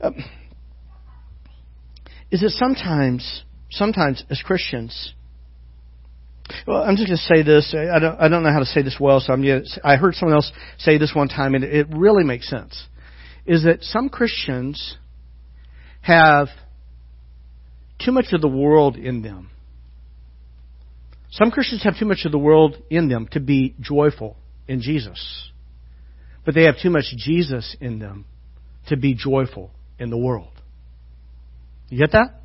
Um, 0.00 0.14
is 2.30 2.44
it 2.44 2.50
sometimes, 2.50 3.42
sometimes 3.72 4.22
as 4.30 4.40
Christians, 4.40 5.14
well, 6.66 6.82
I'm 6.82 6.96
just 6.96 7.08
going 7.08 7.18
to 7.18 7.34
say 7.34 7.42
this. 7.42 7.74
I 7.74 7.98
don't, 7.98 8.20
I 8.20 8.28
don't 8.28 8.42
know 8.42 8.52
how 8.52 8.60
to 8.60 8.66
say 8.66 8.82
this 8.82 8.96
well, 9.00 9.20
so 9.20 9.32
I'm 9.32 9.42
going 9.42 9.64
to, 9.64 9.80
I 9.86 9.96
heard 9.96 10.14
someone 10.14 10.34
else 10.34 10.50
say 10.78 10.98
this 10.98 11.12
one 11.14 11.28
time, 11.28 11.54
and 11.54 11.64
it 11.64 11.86
really 11.90 12.24
makes 12.24 12.48
sense. 12.48 12.86
Is 13.46 13.64
that 13.64 13.82
some 13.82 14.08
Christians 14.08 14.96
have 16.02 16.48
too 17.98 18.12
much 18.12 18.26
of 18.32 18.40
the 18.40 18.48
world 18.48 18.96
in 18.96 19.22
them. 19.22 19.50
Some 21.30 21.50
Christians 21.50 21.82
have 21.82 21.98
too 21.98 22.04
much 22.06 22.24
of 22.24 22.32
the 22.32 22.38
world 22.38 22.76
in 22.90 23.08
them 23.08 23.28
to 23.32 23.40
be 23.40 23.74
joyful 23.80 24.36
in 24.68 24.80
Jesus. 24.80 25.50
But 26.44 26.54
they 26.54 26.64
have 26.64 26.76
too 26.80 26.90
much 26.90 27.04
Jesus 27.16 27.76
in 27.80 27.98
them 27.98 28.24
to 28.88 28.96
be 28.96 29.14
joyful 29.14 29.70
in 29.98 30.10
the 30.10 30.16
world. 30.16 30.52
You 31.88 31.98
get 31.98 32.12
that? 32.12 32.40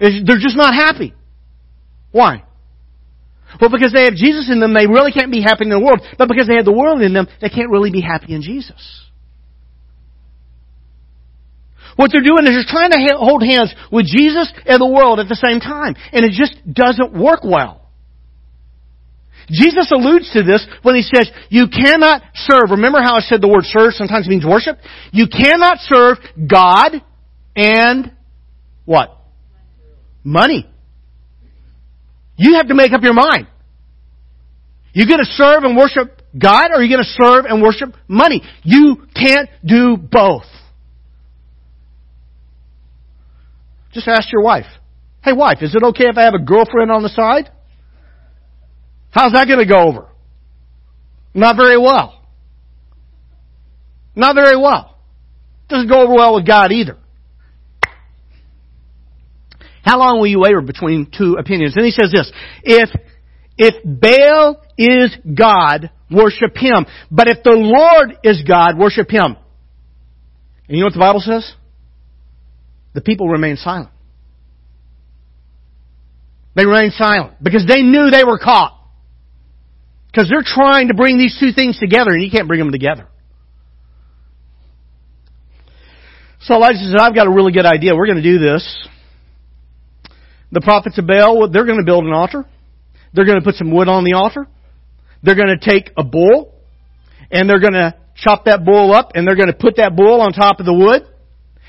They're 0.00 0.38
just 0.38 0.56
not 0.56 0.74
happy. 0.74 1.14
Why? 2.12 2.44
Well, 3.60 3.70
because 3.70 3.92
they 3.92 4.04
have 4.04 4.14
Jesus 4.14 4.48
in 4.50 4.60
them, 4.60 4.72
they 4.72 4.86
really 4.86 5.12
can't 5.12 5.32
be 5.32 5.42
happy 5.42 5.64
in 5.64 5.70
the 5.70 5.80
world. 5.80 6.00
But 6.16 6.28
because 6.28 6.46
they 6.46 6.56
have 6.56 6.64
the 6.64 6.72
world 6.72 7.02
in 7.02 7.12
them, 7.12 7.26
they 7.40 7.48
can't 7.48 7.70
really 7.70 7.90
be 7.90 8.00
happy 8.00 8.34
in 8.34 8.42
Jesus. 8.42 8.80
What 11.96 12.10
they're 12.12 12.24
doing 12.24 12.44
is 12.44 12.52
they're 12.52 12.72
trying 12.72 12.90
to 12.92 13.16
hold 13.18 13.42
hands 13.42 13.74
with 13.90 14.06
Jesus 14.06 14.50
and 14.64 14.80
the 14.80 14.88
world 14.88 15.20
at 15.20 15.28
the 15.28 15.36
same 15.36 15.60
time. 15.60 15.94
And 16.12 16.24
it 16.24 16.32
just 16.32 16.56
doesn't 16.64 17.12
work 17.12 17.40
well. 17.44 17.80
Jesus 19.50 19.90
alludes 19.92 20.32
to 20.32 20.42
this 20.42 20.66
when 20.82 20.94
he 20.94 21.02
says, 21.02 21.30
you 21.50 21.66
cannot 21.68 22.22
serve. 22.34 22.70
Remember 22.70 23.02
how 23.02 23.16
I 23.16 23.20
said 23.20 23.42
the 23.42 23.48
word 23.48 23.64
serve 23.64 23.92
sometimes 23.92 24.28
means 24.28 24.46
worship? 24.46 24.78
You 25.12 25.26
cannot 25.26 25.78
serve 25.80 26.18
God 26.48 27.02
and 27.54 28.12
what? 28.86 29.18
Money. 30.24 30.71
You 32.36 32.54
have 32.54 32.68
to 32.68 32.74
make 32.74 32.92
up 32.92 33.02
your 33.02 33.14
mind. 33.14 33.46
You're 34.92 35.06
going 35.06 35.20
to 35.20 35.24
serve 35.24 35.64
and 35.64 35.76
worship 35.76 36.20
God 36.38 36.70
or 36.72 36.82
you're 36.82 36.84
you 36.84 36.96
going 36.96 37.04
to 37.04 37.24
serve 37.24 37.44
and 37.46 37.62
worship 37.62 37.94
money? 38.08 38.42
You 38.62 39.06
can't 39.14 39.48
do 39.64 39.96
both. 39.96 40.44
Just 43.92 44.08
ask 44.08 44.32
your 44.32 44.42
wife. 44.42 44.66
Hey 45.22 45.32
wife, 45.32 45.58
is 45.60 45.74
it 45.74 45.82
okay 45.82 46.06
if 46.08 46.16
I 46.16 46.22
have 46.22 46.34
a 46.34 46.42
girlfriend 46.42 46.90
on 46.90 47.02
the 47.02 47.10
side? 47.10 47.50
How's 49.10 49.32
that 49.32 49.46
going 49.46 49.60
to 49.60 49.66
go 49.66 49.88
over? 49.88 50.08
Not 51.34 51.56
very 51.56 51.78
well. 51.78 52.24
Not 54.16 54.34
very 54.34 54.56
well. 54.56 54.98
Doesn't 55.68 55.88
go 55.88 56.02
over 56.02 56.14
well 56.14 56.34
with 56.34 56.46
God 56.46 56.72
either. 56.72 56.98
How 59.82 59.98
long 59.98 60.18
will 60.18 60.28
you 60.28 60.40
waver 60.40 60.60
between 60.60 61.10
two 61.16 61.36
opinions? 61.38 61.74
And 61.76 61.84
he 61.84 61.90
says 61.90 62.12
this, 62.12 62.30
if, 62.62 62.88
if 63.58 63.74
Baal 63.84 64.62
is 64.78 65.16
God, 65.36 65.90
worship 66.10 66.56
him. 66.56 66.86
But 67.10 67.28
if 67.28 67.42
the 67.42 67.52
Lord 67.52 68.18
is 68.22 68.42
God, 68.46 68.78
worship 68.78 69.10
him. 69.10 69.36
And 70.68 70.76
you 70.76 70.80
know 70.80 70.86
what 70.86 70.94
the 70.94 71.00
Bible 71.00 71.20
says? 71.20 71.52
The 72.94 73.00
people 73.00 73.28
remain 73.28 73.56
silent. 73.56 73.90
They 76.54 76.66
remain 76.66 76.90
silent 76.90 77.42
because 77.42 77.66
they 77.66 77.82
knew 77.82 78.10
they 78.10 78.24
were 78.24 78.38
caught. 78.38 78.78
Because 80.10 80.28
they're 80.28 80.44
trying 80.44 80.88
to 80.88 80.94
bring 80.94 81.18
these 81.18 81.36
two 81.40 81.52
things 81.52 81.78
together 81.78 82.10
and 82.10 82.22
you 82.22 82.30
can't 82.30 82.46
bring 82.46 82.60
them 82.60 82.70
together. 82.70 83.08
So 86.42 86.54
Elijah 86.54 86.78
says, 86.78 86.96
I've 86.98 87.14
got 87.14 87.26
a 87.26 87.30
really 87.30 87.52
good 87.52 87.64
idea. 87.64 87.94
We're 87.94 88.06
going 88.06 88.22
to 88.22 88.22
do 88.22 88.38
this. 88.38 88.88
The 90.52 90.60
prophets 90.60 90.98
of 90.98 91.06
Baal, 91.06 91.48
they're 91.50 91.64
going 91.64 91.78
to 91.78 91.84
build 91.84 92.04
an 92.04 92.12
altar. 92.12 92.44
They're 93.14 93.24
going 93.24 93.38
to 93.38 93.44
put 93.44 93.56
some 93.56 93.70
wood 93.70 93.88
on 93.88 94.04
the 94.04 94.12
altar. 94.12 94.46
They're 95.22 95.34
going 95.34 95.56
to 95.58 95.70
take 95.70 95.90
a 95.96 96.04
bull 96.04 96.54
and 97.30 97.48
they're 97.48 97.60
going 97.60 97.72
to 97.72 97.94
chop 98.16 98.44
that 98.44 98.64
bull 98.64 98.92
up 98.92 99.12
and 99.14 99.26
they're 99.26 99.36
going 99.36 99.48
to 99.48 99.54
put 99.58 99.76
that 99.76 99.96
bull 99.96 100.20
on 100.20 100.32
top 100.32 100.60
of 100.60 100.66
the 100.66 100.74
wood 100.74 101.02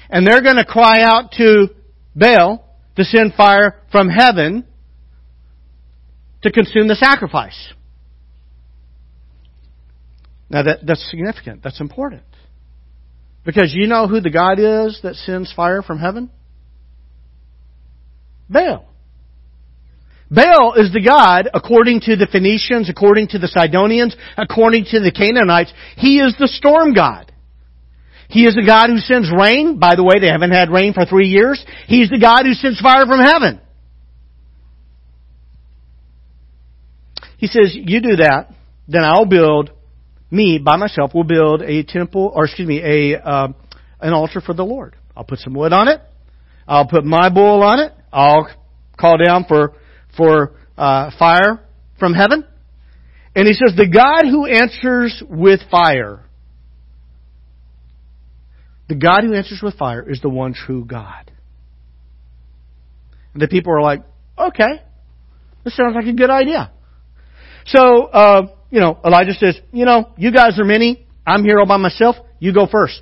and 0.10 0.28
they're 0.28 0.42
going 0.42 0.58
to 0.58 0.66
cry 0.66 1.02
out 1.02 1.32
to 1.38 1.68
Baal 2.16 2.64
to 2.98 3.04
send 3.04 3.34
fire 3.34 3.82
from 3.92 4.10
heaven 4.10 4.66
to 6.42 6.52
consume 6.52 6.88
the 6.88 6.96
sacrifice. 6.96 7.74
Now 10.50 10.64
that, 10.64 10.86
that's 10.86 11.10
significant. 11.10 11.64
That's 11.64 11.80
important. 11.80 12.24
Because 13.46 13.74
you 13.74 13.88
know 13.88 14.08
who 14.08 14.22
the 14.22 14.30
God 14.30 14.60
is 14.60 15.00
that 15.04 15.16
sends 15.16 15.52
fire 15.54 15.82
from 15.82 16.00
heaven? 16.00 16.30
Baal. 18.54 18.86
Baal 20.32 20.76
is 20.78 20.91
the 20.93 21.01
God, 21.01 21.49
according 21.54 22.01
to 22.01 22.16
the 22.16 22.28
Phoenicians, 22.32 22.89
according 22.89 23.28
to 23.30 23.39
the 23.39 23.47
Sidonians, 23.47 24.16
according 24.38 24.86
to 24.86 24.99
the 24.99 25.12
Canaanites, 25.12 25.74
he 25.97 26.20
is 26.20 26.36
the 26.39 26.47
storm 26.47 26.93
God. 26.93 27.32
He 28.30 28.45
is 28.45 28.56
the 28.56 28.66
God 28.66 28.89
who 28.89 28.97
sends 28.97 29.30
rain. 29.30 29.78
By 29.78 29.95
the 29.95 30.04
way, 30.04 30.20
they 30.20 30.28
haven't 30.28 30.51
had 30.51 30.72
rain 30.72 30.93
for 30.93 31.06
three 31.06 31.28
years. 31.28 31.64
He's 31.88 32.10
the 32.10 32.20
God 32.20 32.45
who 32.45 32.54
sends 32.54 32.80
fire 32.82 33.06
from 33.06 33.20
heaven. 33.20 33.62
He 37.38 37.47
says, 37.47 37.76
you 37.76 38.01
do 38.01 38.16
that, 38.16 38.54
then 38.88 39.04
I'll 39.04 39.26
build, 39.26 39.70
me, 40.32 40.58
by 40.58 40.78
myself, 40.78 41.14
will 41.14 41.26
build 41.26 41.62
a 41.62 41.84
temple, 41.84 42.32
or 42.34 42.45
excuse 42.45 42.68
me, 42.68 42.82
a, 42.82 43.22
uh, 43.22 43.47
an 43.99 44.14
altar 44.14 44.41
for 44.41 44.54
the 44.54 44.64
Lord. 44.64 44.95
I'll 45.16 45.26
put 45.26 45.39
some 45.39 45.54
wood 45.54 45.74
on 45.74 45.89
it. 45.89 45.99
I'll 46.68 46.88
put 46.88 47.04
my 47.04 47.30
bull 47.30 47.62
on 47.62 47.82
it. 47.82 47.91
I'll 48.14 48.47
call 48.97 49.18
down 49.18 49.45
for, 49.47 49.74
for 50.16 50.55
uh, 50.78 51.11
fire 51.18 51.66
from 51.99 52.14
heaven. 52.14 52.45
And 53.36 53.47
he 53.47 53.53
says, 53.53 53.76
the 53.76 53.88
God 53.88 54.30
who 54.30 54.45
answers 54.45 55.24
with 55.28 55.61
fire, 55.72 56.24
the 58.88 58.95
God 58.95 59.24
who 59.24 59.34
answers 59.34 59.61
with 59.64 59.76
fire 59.76 60.07
is 60.07 60.22
the 60.22 60.30
one 60.30 60.53
true 60.53 60.86
God. 60.86 61.32
And 63.34 63.41
the 63.41 63.47
people 63.47 63.74
are 63.74 63.82
like, 63.82 64.03
okay, 64.38 64.84
this 65.64 65.76
sounds 65.76 65.95
like 65.95 66.05
a 66.05 66.14
good 66.14 66.30
idea. 66.30 66.72
So, 67.66 68.03
uh, 68.05 68.47
you 68.70 68.80
know, 68.80 68.99
Elijah 69.03 69.34
says, 69.34 69.59
you 69.72 69.86
know, 69.86 70.11
you 70.18 70.32
guys 70.32 70.59
are 70.59 70.66
many. 70.66 71.07
I'm 71.26 71.43
here 71.43 71.59
all 71.59 71.66
by 71.66 71.78
myself. 71.78 72.16
You 72.39 72.53
go 72.53 72.68
first. 72.72 73.01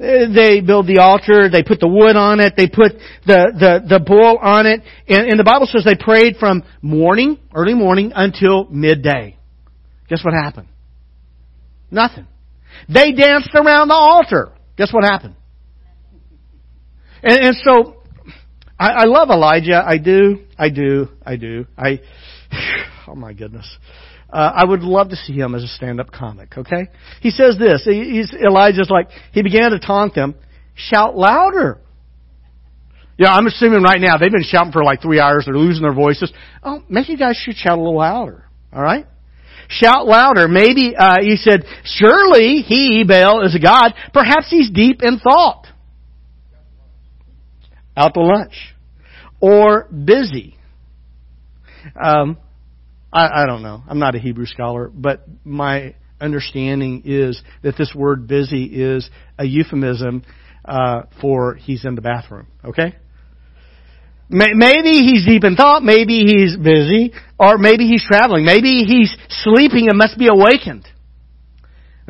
They 0.00 0.62
build 0.62 0.86
the 0.86 0.98
altar, 0.98 1.50
they 1.50 1.62
put 1.62 1.78
the 1.78 1.88
wood 1.88 2.16
on 2.16 2.40
it, 2.40 2.54
they 2.56 2.66
put 2.68 2.92
the, 3.26 3.52
the, 3.52 3.84
the 3.86 4.00
bull 4.00 4.38
on 4.40 4.64
it, 4.64 4.80
and, 5.06 5.28
and 5.28 5.38
the 5.38 5.44
Bible 5.44 5.66
says 5.66 5.84
they 5.84 5.94
prayed 5.94 6.36
from 6.38 6.64
morning, 6.80 7.38
early 7.54 7.74
morning, 7.74 8.12
until 8.14 8.64
midday. 8.70 9.36
Guess 10.08 10.24
what 10.24 10.32
happened? 10.32 10.68
Nothing. 11.90 12.26
They 12.88 13.12
danced 13.12 13.50
around 13.54 13.88
the 13.88 13.94
altar. 13.94 14.52
Guess 14.78 14.90
what 14.90 15.04
happened? 15.04 15.36
And, 17.22 17.48
and 17.48 17.56
so, 17.62 18.02
I, 18.78 19.02
I 19.02 19.04
love 19.04 19.28
Elijah. 19.28 19.84
I 19.86 19.98
do. 19.98 20.38
I 20.58 20.70
do. 20.70 21.08
I 21.26 21.36
do. 21.36 21.66
I, 21.76 22.00
oh 23.06 23.14
my 23.14 23.34
goodness. 23.34 23.68
Uh, 24.32 24.52
I 24.54 24.64
would 24.64 24.82
love 24.82 25.10
to 25.10 25.16
see 25.16 25.32
him 25.32 25.54
as 25.54 25.62
a 25.62 25.68
stand-up 25.68 26.12
comic. 26.12 26.56
Okay, 26.56 26.88
he 27.20 27.30
says 27.30 27.56
this. 27.58 27.82
He's, 27.84 28.32
Elijah's 28.32 28.90
like 28.90 29.08
he 29.32 29.42
began 29.42 29.72
to 29.72 29.78
taunt 29.78 30.14
them. 30.14 30.34
Shout 30.74 31.16
louder. 31.16 31.80
Yeah, 33.18 33.34
I'm 33.34 33.46
assuming 33.46 33.82
right 33.82 34.00
now 34.00 34.16
they've 34.16 34.30
been 34.30 34.44
shouting 34.44 34.72
for 34.72 34.82
like 34.82 35.02
three 35.02 35.20
hours. 35.20 35.44
They're 35.44 35.54
losing 35.54 35.82
their 35.82 35.92
voices. 35.92 36.32
Oh, 36.62 36.82
maybe 36.88 37.08
you 37.08 37.18
guys 37.18 37.36
should 37.36 37.56
shout 37.56 37.76
a 37.76 37.80
little 37.80 37.98
louder. 37.98 38.44
All 38.72 38.82
right. 38.82 39.06
Shout 39.68 40.06
louder. 40.06 40.48
Maybe 40.48 40.94
uh, 40.98 41.16
he 41.20 41.36
said, 41.36 41.64
"Surely 41.84 42.62
he, 42.62 43.04
Baal, 43.06 43.44
is 43.44 43.54
a 43.54 43.60
god. 43.60 43.92
Perhaps 44.12 44.46
he's 44.50 44.70
deep 44.70 45.02
in 45.02 45.18
thought." 45.18 45.66
Out 47.96 48.14
to 48.14 48.20
lunch, 48.20 48.74
or 49.40 49.84
busy. 49.84 50.56
Um, 52.02 52.38
I, 53.12 53.42
I 53.42 53.46
don't 53.46 53.62
know. 53.62 53.82
I'm 53.88 53.98
not 53.98 54.14
a 54.14 54.18
Hebrew 54.18 54.46
scholar, 54.46 54.88
but 54.92 55.26
my 55.44 55.94
understanding 56.20 57.02
is 57.04 57.42
that 57.62 57.76
this 57.76 57.92
word 57.94 58.26
busy 58.26 58.64
is 58.64 59.08
a 59.38 59.44
euphemism 59.44 60.22
uh, 60.64 61.02
for 61.20 61.54
he's 61.54 61.84
in 61.84 61.94
the 61.94 62.02
bathroom. 62.02 62.46
Okay? 62.64 62.96
Maybe 64.28 65.02
he's 65.02 65.26
deep 65.26 65.42
in 65.42 65.56
thought, 65.56 65.82
maybe 65.82 66.20
he's 66.20 66.56
busy, 66.56 67.12
or 67.36 67.58
maybe 67.58 67.88
he's 67.88 68.04
traveling, 68.04 68.44
maybe 68.44 68.84
he's 68.86 69.16
sleeping 69.28 69.88
and 69.88 69.98
must 69.98 70.16
be 70.16 70.28
awakened. 70.28 70.86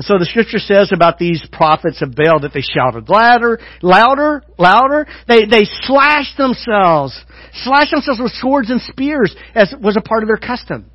And 0.01 0.05
so 0.07 0.19
the 0.19 0.25
scripture 0.25 0.59
says 0.59 0.93
about 0.95 1.19
these 1.19 1.47
prophets 1.53 2.01
of 2.01 2.15
Baal 2.15 2.41
that 2.41 2.55
they 2.55 2.63
shouted 2.63 3.11
louder, 3.11 3.61
louder, 3.83 4.43
louder. 4.57 5.07
They, 5.29 5.45
they 5.45 5.65
slashed 5.83 6.39
themselves, 6.39 7.23
slashed 7.53 7.91
themselves 7.91 8.19
with 8.19 8.33
swords 8.33 8.71
and 8.71 8.81
spears 8.81 9.37
as 9.55 9.75
was 9.79 9.99
a 9.99 10.01
part 10.01 10.23
of 10.23 10.29
their 10.29 10.39
custom. 10.39 10.91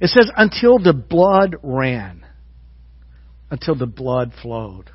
It 0.00 0.08
says 0.08 0.28
until 0.36 0.80
the 0.80 0.92
blood 0.92 1.54
ran, 1.62 2.26
until 3.48 3.76
the 3.76 3.86
blood 3.86 4.32
flowed. 4.42 4.90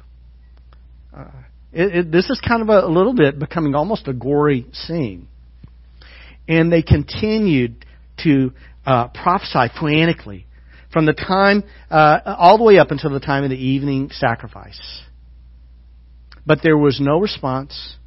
Uh, 1.15 1.31
it, 1.71 1.95
it, 1.95 2.11
this 2.11 2.29
is 2.29 2.41
kind 2.45 2.61
of 2.61 2.67
a, 2.67 2.85
a 2.85 2.91
little 2.91 3.13
bit 3.13 3.39
becoming 3.39 3.75
almost 3.75 4.09
a 4.09 4.13
gory 4.13 4.65
scene. 4.73 5.29
And 6.49 6.69
they 6.69 6.81
continued 6.81 7.85
to 8.25 8.51
uh, 8.85 9.07
prophesy 9.07 9.73
frantically 9.79 10.46
from 10.97 11.05
the 11.05 11.13
time, 11.13 11.63
uh, 11.91 12.21
all 12.25 12.57
the 12.57 12.63
way 12.63 12.79
up 12.79 12.89
until 12.89 13.11
the 13.11 13.19
time 13.19 13.43
of 13.43 13.51
the 13.51 13.55
evening 13.55 14.09
sacrifice. 14.11 15.03
But 16.43 16.61
there 16.63 16.75
was 16.75 16.99
no 16.99 17.19
response. 17.19 17.97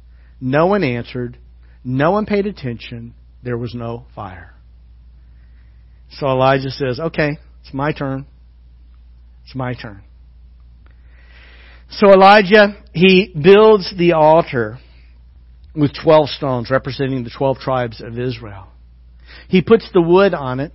No 0.41 0.65
one 0.65 0.83
answered. 0.83 1.37
No 1.85 2.11
one 2.11 2.25
paid 2.25 2.47
attention. 2.47 3.13
There 3.43 3.57
was 3.57 3.73
no 3.73 4.07
fire. 4.13 4.53
So 6.09 6.27
Elijah 6.27 6.69
says, 6.69 6.99
okay, 6.99 7.37
it's 7.61 7.73
my 7.73 7.93
turn. 7.93 8.25
It's 9.45 9.55
my 9.55 9.73
turn. 9.73 10.03
So 11.91 12.11
Elijah, 12.11 12.75
he 12.91 13.33
builds 13.41 13.95
the 13.97 14.11
altar 14.11 14.79
with 15.73 15.91
12 16.03 16.27
stones 16.27 16.69
representing 16.69 17.23
the 17.23 17.31
12 17.37 17.59
tribes 17.59 18.01
of 18.01 18.19
Israel. 18.19 18.67
He 19.47 19.61
puts 19.61 19.89
the 19.93 20.01
wood 20.01 20.33
on 20.33 20.59
it. 20.59 20.73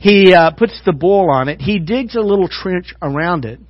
He 0.00 0.32
uh, 0.32 0.52
puts 0.52 0.80
the 0.86 0.92
bull 0.92 1.30
on 1.30 1.50
it. 1.50 1.60
He 1.60 1.78
digs 1.78 2.16
a 2.16 2.20
little 2.20 2.48
trench 2.48 2.94
around 3.02 3.44
it. 3.44 3.60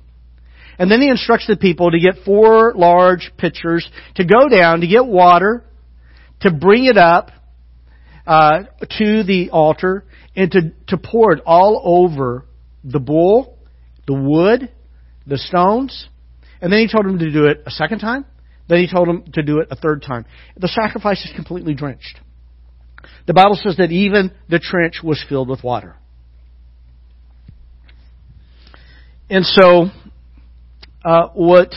And 0.79 0.89
then 0.89 1.01
he 1.01 1.09
instructs 1.09 1.45
the 1.45 1.57
people 1.57 1.91
to 1.91 1.99
get 1.99 2.23
four 2.23 2.73
large 2.73 3.33
pitchers 3.37 3.87
to 4.15 4.23
go 4.23 4.47
down 4.47 4.79
to 4.79 4.87
get 4.87 5.05
water, 5.05 5.65
to 6.39 6.51
bring 6.51 6.85
it 6.85 6.97
up 6.97 7.31
uh, 8.25 8.59
to 8.97 9.23
the 9.23 9.49
altar, 9.51 10.05
and 10.33 10.49
to, 10.51 10.61
to 10.87 10.97
pour 10.97 11.33
it 11.33 11.43
all 11.45 11.81
over 11.83 12.45
the 12.81 12.99
bull, 12.99 13.57
the 14.07 14.13
wood, 14.13 14.71
the 15.27 15.37
stones. 15.37 16.07
And 16.61 16.71
then 16.71 16.79
he 16.79 16.87
told 16.87 17.05
them 17.05 17.19
to 17.19 17.29
do 17.29 17.47
it 17.47 17.61
a 17.65 17.71
second 17.71 17.99
time. 17.99 18.25
Then 18.69 18.79
he 18.79 18.87
told 18.87 19.09
them 19.09 19.25
to 19.33 19.43
do 19.43 19.59
it 19.59 19.67
a 19.69 19.75
third 19.75 20.01
time. 20.01 20.25
The 20.55 20.69
sacrifice 20.69 21.25
is 21.25 21.31
completely 21.35 21.73
drenched. 21.73 22.21
The 23.27 23.33
Bible 23.33 23.59
says 23.61 23.75
that 23.77 23.91
even 23.91 24.31
the 24.47 24.59
trench 24.59 25.01
was 25.03 25.23
filled 25.27 25.49
with 25.49 25.61
water. 25.61 25.97
And 29.31 29.45
so, 29.45 29.85
uh, 31.05 31.29
what 31.33 31.73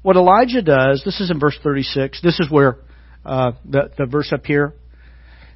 what 0.00 0.16
Elijah 0.16 0.62
does, 0.62 1.02
this 1.04 1.20
is 1.20 1.30
in 1.30 1.38
verse 1.38 1.58
36. 1.62 2.22
This 2.22 2.40
is 2.40 2.50
where 2.50 2.78
uh, 3.22 3.52
the 3.66 3.90
the 3.98 4.06
verse 4.06 4.32
up 4.32 4.46
here. 4.46 4.72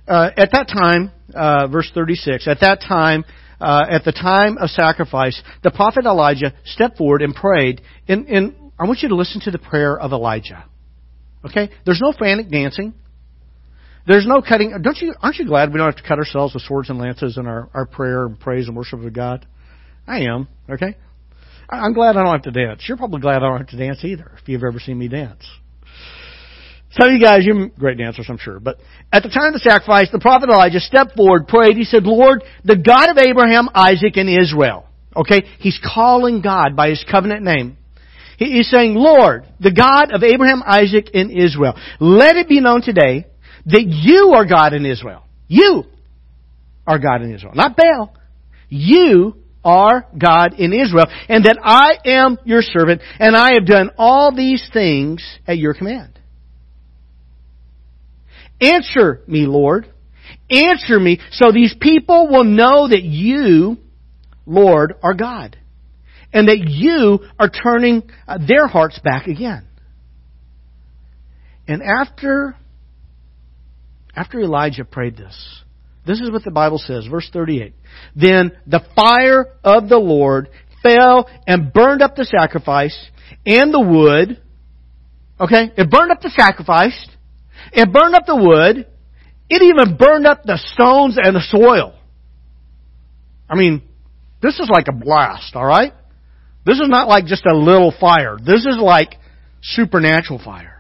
Uh, 0.07 0.29
at 0.37 0.51
that 0.53 0.69
time, 0.69 1.13
uh, 1.35 1.67
verse 1.69 1.91
36. 1.95 2.47
At 2.47 2.61
that 2.61 2.83
time, 2.87 3.25
uh, 3.59 3.87
at 3.89 4.05
the 4.05 4.13
time 4.13 4.59
of 4.59 4.69
sacrifice, 4.69 5.43
the 5.63 5.71
prophet 5.71 6.05
Elijah 6.05 6.53
stepped 6.67 6.99
forward 6.99 7.23
and 7.23 7.35
prayed. 7.35 7.81
And, 8.07 8.27
and 8.29 8.55
I 8.79 8.85
want 8.85 8.99
you 9.01 9.09
to 9.09 9.17
listen 9.17 9.41
to 9.43 9.51
the 9.51 9.59
prayer 9.59 9.99
of 9.99 10.13
Elijah. 10.13 10.67
Okay, 11.43 11.71
there's 11.87 12.03
no 12.03 12.13
frantic 12.13 12.51
dancing. 12.51 12.93
There's 14.07 14.27
no 14.27 14.43
cutting. 14.43 14.75
Don't 14.83 14.99
you? 14.99 15.15
Aren't 15.23 15.37
you 15.37 15.47
glad 15.47 15.73
we 15.73 15.79
don't 15.79 15.87
have 15.87 16.03
to 16.03 16.07
cut 16.07 16.19
ourselves 16.19 16.53
with 16.53 16.65
swords 16.65 16.91
and 16.91 16.99
lances 16.99 17.39
in 17.39 17.47
our, 17.47 17.71
our 17.73 17.87
prayer 17.87 18.27
and 18.27 18.39
praise 18.39 18.69
and 18.69 18.77
worship 18.77 19.03
of 19.03 19.11
God? 19.15 19.47
I 20.07 20.21
am. 20.23 20.49
Okay, 20.69 20.97
I'm 21.69 21.93
glad 21.93 22.17
I 22.17 22.25
don't 22.25 22.33
have 22.33 22.53
to 22.53 22.67
dance. 22.67 22.85
You're 22.87 22.97
probably 22.97 23.21
glad 23.21 23.37
I 23.37 23.49
don't 23.49 23.59
have 23.59 23.69
to 23.69 23.77
dance 23.77 24.05
either. 24.05 24.33
If 24.41 24.49
you've 24.49 24.65
ever 24.65 24.81
seen 24.81 24.99
me 24.99 25.09
dance. 25.09 25.45
Some 26.99 27.09
of 27.09 27.15
you 27.15 27.25
guys, 27.25 27.45
you're 27.45 27.69
great 27.69 27.99
dancers, 27.99 28.27
I'm 28.29 28.39
sure. 28.39 28.59
But 28.59 28.79
at 29.13 29.23
the 29.23 29.29
time 29.29 29.49
of 29.49 29.53
the 29.55 29.61
sacrifice, 29.61 30.09
the 30.11 30.19
prophet 30.19 30.49
Elijah 30.49 30.81
stepped 30.81 31.15
forward, 31.15 31.47
prayed. 31.47 31.77
He 31.77 31.85
said, 31.85 32.03
Lord, 32.03 32.43
the 32.65 32.77
God 32.77 33.11
of 33.11 33.19
Abraham, 33.19 33.69
Isaac, 33.75 34.17
and 34.17 34.29
Israel. 34.29 34.87
Okay? 35.15 35.45
He's 35.61 35.79
calling 35.79 36.41
God 36.43 36.75
by 36.75 36.89
his 36.89 37.05
covenant 37.09 37.45
name. 37.45 37.77
He's 38.39 38.69
saying, 38.71 38.95
Lord, 38.95 39.45
the 39.61 39.73
God 39.73 40.13
of 40.13 40.25
Abraham, 40.25 40.63
Isaac, 40.67 41.11
and 41.15 41.31
Israel. 41.31 41.75
Let 42.01 42.37
it 42.37 42.49
be 42.49 42.61
known 42.61 42.83
today 42.83 43.27
that 43.67 43.85
you 43.87 44.33
are 44.35 44.47
God 44.47 44.73
in 44.73 44.85
Israel. 44.85 45.23
You 45.47 45.85
are 46.87 46.99
God 46.99 47.23
in 47.23 47.33
Israel. 47.33 47.53
Not 47.55 47.77
Baal. 47.77 48.15
You 48.69 49.37
are 49.65 50.07
God 50.17 50.55
in 50.59 50.73
Israel. 50.73 51.07
And 51.29 51.45
that 51.45 51.59
I 51.63 51.99
am 52.05 52.39
your 52.45 52.63
servant, 52.63 53.03
and 53.19 53.37
I 53.37 53.55
have 53.55 53.67
done 53.67 53.91
all 53.99 54.35
these 54.35 54.69
things 54.73 55.25
at 55.47 55.59
your 55.59 55.75
command. 55.75 56.19
Answer 58.61 59.23
me, 59.27 59.47
Lord. 59.47 59.93
Answer 60.51 60.99
me 60.99 61.21
so 61.31 61.53
these 61.53 61.75
people 61.81 62.29
will 62.29 62.45
know 62.45 62.89
that 62.89 63.03
you, 63.03 63.79
Lord, 64.47 64.95
are 65.03 65.15
God. 65.15 65.57
And 66.33 66.49
that 66.49 66.65
you 66.69 67.21
are 67.39 67.49
turning 67.49 68.03
uh, 68.29 68.39
their 68.47 68.67
hearts 68.67 69.01
back 69.03 69.27
again. 69.27 69.67
And 71.67 71.83
after, 71.83 72.57
after 74.15 74.41
Elijah 74.41 74.85
prayed 74.85 75.17
this, 75.17 75.63
this 76.07 76.21
is 76.21 76.31
what 76.31 76.45
the 76.45 76.51
Bible 76.51 76.79
says, 76.79 77.07
verse 77.07 77.29
38. 77.33 77.75
Then 78.17 78.53
the 78.67 78.81
fire 78.97 79.55
of 79.63 79.89
the 79.89 79.99
Lord 79.99 80.49
fell 80.83 81.29
and 81.47 81.73
burned 81.73 82.03
up 82.03 82.17
the 82.17 82.25
sacrifice 82.25 82.99
and 83.45 83.73
the 83.73 83.81
wood. 83.81 84.41
Okay? 85.39 85.73
It 85.77 85.91
burned 85.91 86.11
up 86.11 86.21
the 86.21 86.31
sacrifice 86.31 87.07
it 87.73 87.93
burned 87.93 88.15
up 88.15 88.27
the 88.27 88.37
wood. 88.37 88.87
It 89.49 89.63
even 89.63 89.97
burned 89.97 90.27
up 90.27 90.43
the 90.45 90.59
stones 90.75 91.19
and 91.21 91.35
the 91.35 91.41
soil. 91.41 91.95
I 93.49 93.57
mean, 93.57 93.83
this 94.41 94.59
is 94.59 94.71
like 94.73 94.87
a 94.89 94.93
blast, 94.93 95.57
alright? 95.57 95.93
This 96.65 96.79
is 96.79 96.89
not 96.89 97.09
like 97.09 97.27
just 97.27 97.47
a 97.47 97.57
little 97.57 97.93
fire. 97.99 98.37
This 98.39 98.65
is 98.65 98.77
like 98.79 99.17
supernatural 99.63 100.41
fire. 100.43 100.80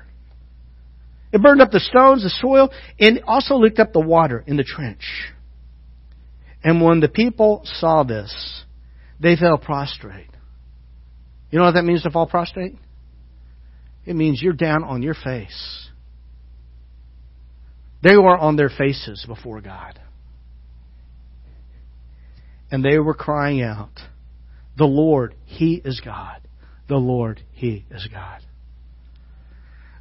It 1.32 1.43
burned 1.43 1.62
up 1.62 1.70
the 1.70 1.81
stones, 1.81 2.23
the 2.23 2.31
soil, 2.31 2.70
and 2.98 3.20
also 3.27 3.55
licked 3.57 3.78
up 3.78 3.93
the 3.93 4.01
water 4.01 4.43
in 4.47 4.57
the 4.57 4.65
trench. 4.65 5.32
And 6.62 6.82
when 6.82 7.01
the 7.01 7.09
people 7.09 7.62
saw 7.65 8.02
this, 8.02 8.65
they 9.20 9.36
fell 9.36 9.59
prostrate. 9.59 10.31
You 11.51 11.59
know 11.59 11.66
what 11.66 11.74
that 11.74 11.85
means 11.85 12.02
to 12.02 12.11
fall 12.11 12.27
prostrate? 12.27 12.74
It 14.05 14.16
means 14.16 14.43
you're 14.43 14.52
down 14.52 14.82
on 14.85 15.02
your 15.02 15.15
face 15.15 15.90
they 18.02 18.16
were 18.16 18.36
on 18.36 18.57
their 18.57 18.70
faces 18.70 19.24
before 19.27 19.61
God. 19.61 20.01
And 22.70 22.85
they 22.85 22.98
were 22.98 23.15
crying 23.15 23.62
out, 23.62 24.01
The 24.77 24.86
Lord, 24.86 25.35
He 25.44 25.81
is 25.85 26.01
God. 26.01 26.40
the 26.89 26.97
Lord, 26.97 27.43
He 27.52 27.85
is 27.90 28.09
God. 28.12 28.43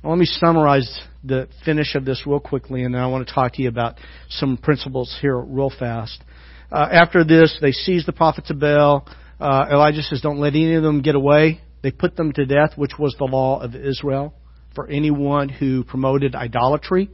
Now, 0.03 0.11
let 0.11 0.19
me 0.19 0.25
summarize 0.25 0.89
the 1.25 1.49
finish 1.65 1.95
of 1.95 2.05
this 2.05 2.23
real 2.25 2.39
quickly, 2.39 2.83
and 2.83 2.95
then 2.95 3.01
I 3.01 3.07
want 3.07 3.27
to 3.27 3.33
talk 3.33 3.53
to 3.55 3.61
you 3.61 3.67
about 3.67 3.97
some 4.29 4.55
principles 4.55 5.17
here 5.21 5.37
real 5.37 5.71
fast. 5.77 6.23
Uh, 6.71 6.87
after 6.89 7.25
this, 7.25 7.57
they 7.61 7.71
seize 7.71 8.05
the 8.05 8.13
prophets 8.13 8.49
of 8.49 8.59
Baal. 8.59 9.05
Uh, 9.39 9.65
Elijah 9.69 10.01
says, 10.01 10.21
Don't 10.21 10.39
let 10.39 10.53
any 10.53 10.75
of 10.75 10.83
them 10.83 11.01
get 11.01 11.15
away. 11.15 11.61
They 11.81 11.91
put 11.91 12.15
them 12.15 12.31
to 12.33 12.45
death, 12.45 12.77
which 12.77 12.93
was 12.97 13.15
the 13.17 13.25
law 13.25 13.61
of 13.61 13.75
Israel. 13.75 14.33
For 14.73 14.87
anyone 14.87 15.49
who 15.49 15.83
promoted 15.83 16.35
idolatry 16.35 17.09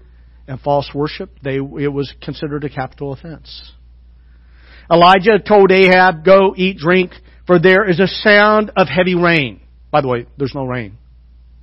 and 0.47 0.59
false 0.59 0.89
worship, 0.93 1.31
they, 1.41 1.55
it 1.55 1.91
was 1.91 2.13
considered 2.21 2.65
a 2.65 2.69
capital 2.69 3.13
offense. 3.13 3.71
Elijah 4.91 5.39
told 5.39 5.71
Ahab, 5.71 6.23
Go 6.23 6.53
eat, 6.55 6.77
drink, 6.77 7.13
for 7.47 7.57
there 7.57 7.89
is 7.89 7.99
a 7.99 8.07
sound 8.07 8.71
of 8.77 8.87
heavy 8.87 9.15
rain. 9.15 9.61
By 9.89 10.01
the 10.01 10.07
way, 10.07 10.27
there's 10.37 10.53
no 10.53 10.65
rain 10.65 10.99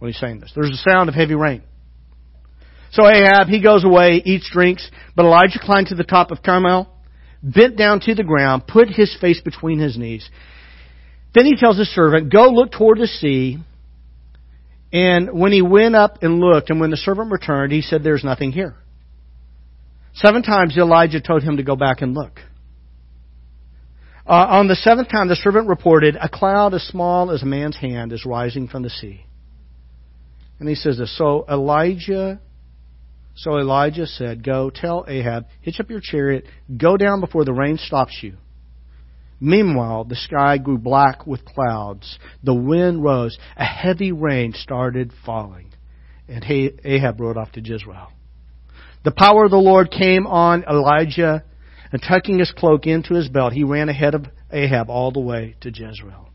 when 0.03 0.11
he's 0.11 0.19
saying 0.19 0.41
this. 0.41 0.51
There's 0.53 0.71
a 0.71 0.91
sound 0.91 1.09
of 1.09 1.15
heavy 1.15 1.37
rain. 1.37 1.63
So 2.91 3.07
Ahab, 3.07 3.47
he 3.47 3.63
goes 3.63 3.85
away, 3.85 4.21
eats, 4.25 4.51
drinks, 4.51 4.91
but 5.15 5.25
Elijah 5.25 5.61
climbed 5.63 5.87
to 5.89 5.95
the 5.95 6.03
top 6.03 6.33
of 6.33 6.43
Carmel, 6.43 6.93
bent 7.41 7.79
down 7.79 8.01
to 8.01 8.15
the 8.17 8.25
ground, 8.25 8.67
put 8.67 8.89
his 8.89 9.17
face 9.21 9.41
between 9.41 9.79
his 9.79 9.97
knees. 9.97 10.29
Then 11.37 11.47
he 11.47 11.55
tells 11.55 11.79
his 11.79 11.89
servant, 11.95 12.33
Go 12.33 12.49
look 12.49 12.73
toward 12.73 12.99
the 12.99 13.07
sea. 13.07 13.59
And 14.93 15.39
when 15.39 15.53
he 15.53 15.63
went 15.63 15.95
up 15.95 16.19
and 16.23 16.41
looked, 16.41 16.71
and 16.71 16.81
when 16.81 16.91
the 16.91 16.97
servant 16.97 17.31
returned, 17.31 17.73
he 17.73 17.81
said, 17.81 18.03
There's 18.03 18.25
nothing 18.25 18.51
here. 18.51 18.75
Seven 20.15 20.43
times 20.43 20.77
Elijah 20.77 21.21
told 21.21 21.45
him 21.45 21.59
to 21.59 21.63
go 21.63 21.77
back 21.77 22.03
and 22.03 22.13
look. 22.13 22.41
Uh, 24.27 24.47
on 24.51 24.67
the 24.67 24.75
seventh 24.75 25.09
time, 25.11 25.29
the 25.29 25.37
servant 25.37 25.69
reported, 25.69 26.17
A 26.21 26.29
cloud 26.29 26.75
as 26.75 26.83
small 26.83 27.31
as 27.31 27.43
a 27.43 27.47
man's 27.47 27.77
hand 27.77 28.13
is 28.13 28.27
rising 28.27 28.67
from 28.67 28.83
the 28.83 28.91
sea. 28.91 29.27
And 30.63 30.69
he 30.69 30.77
says 30.77 30.97
this. 30.97 31.19
So 31.19 31.45
Elijah, 31.51 32.41
so 33.35 33.59
Elijah 33.59 34.07
said, 34.07 34.45
Go 34.45 34.71
tell 34.73 35.05
Ahab, 35.09 35.47
hitch 35.61 35.81
up 35.81 35.91
your 35.91 35.99
chariot, 36.01 36.45
go 36.77 36.97
down 36.97 37.19
before 37.19 37.45
the 37.45 37.53
rain 37.53 37.79
stops 37.79 38.21
you. 38.23 38.37
Meanwhile, 39.41 40.05
the 40.05 40.15
sky 40.15 40.59
grew 40.59 40.79
black 40.79 41.27
with 41.27 41.45
clouds. 41.45 42.17
The 42.45 42.55
wind 42.55 43.03
rose. 43.03 43.37
A 43.57 43.65
heavy 43.65 44.13
rain 44.13 44.53
started 44.53 45.11
falling. 45.27 45.73
And 46.29 46.45
Ahab 46.85 47.21
rode 47.21 47.39
off 47.39 47.51
to 47.55 47.61
Jezreel. 47.61 48.13
The 49.05 49.11
power 49.11 49.47
of 49.47 49.51
the 49.51 49.57
Lord 49.57 49.91
came 49.91 50.29
on 50.29 50.63
Elijah, 50.63 51.43
and 51.91 52.01
tucking 52.01 52.39
his 52.39 52.53
cloak 52.53 52.87
into 52.87 53.15
his 53.15 53.27
belt, 53.27 53.53
he 53.53 53.65
ran 53.65 53.89
ahead 53.89 54.15
of 54.15 54.27
Ahab 54.53 54.91
all 54.91 55.11
the 55.11 55.19
way 55.19 55.57
to 55.63 55.71
Jezreel. 55.71 56.29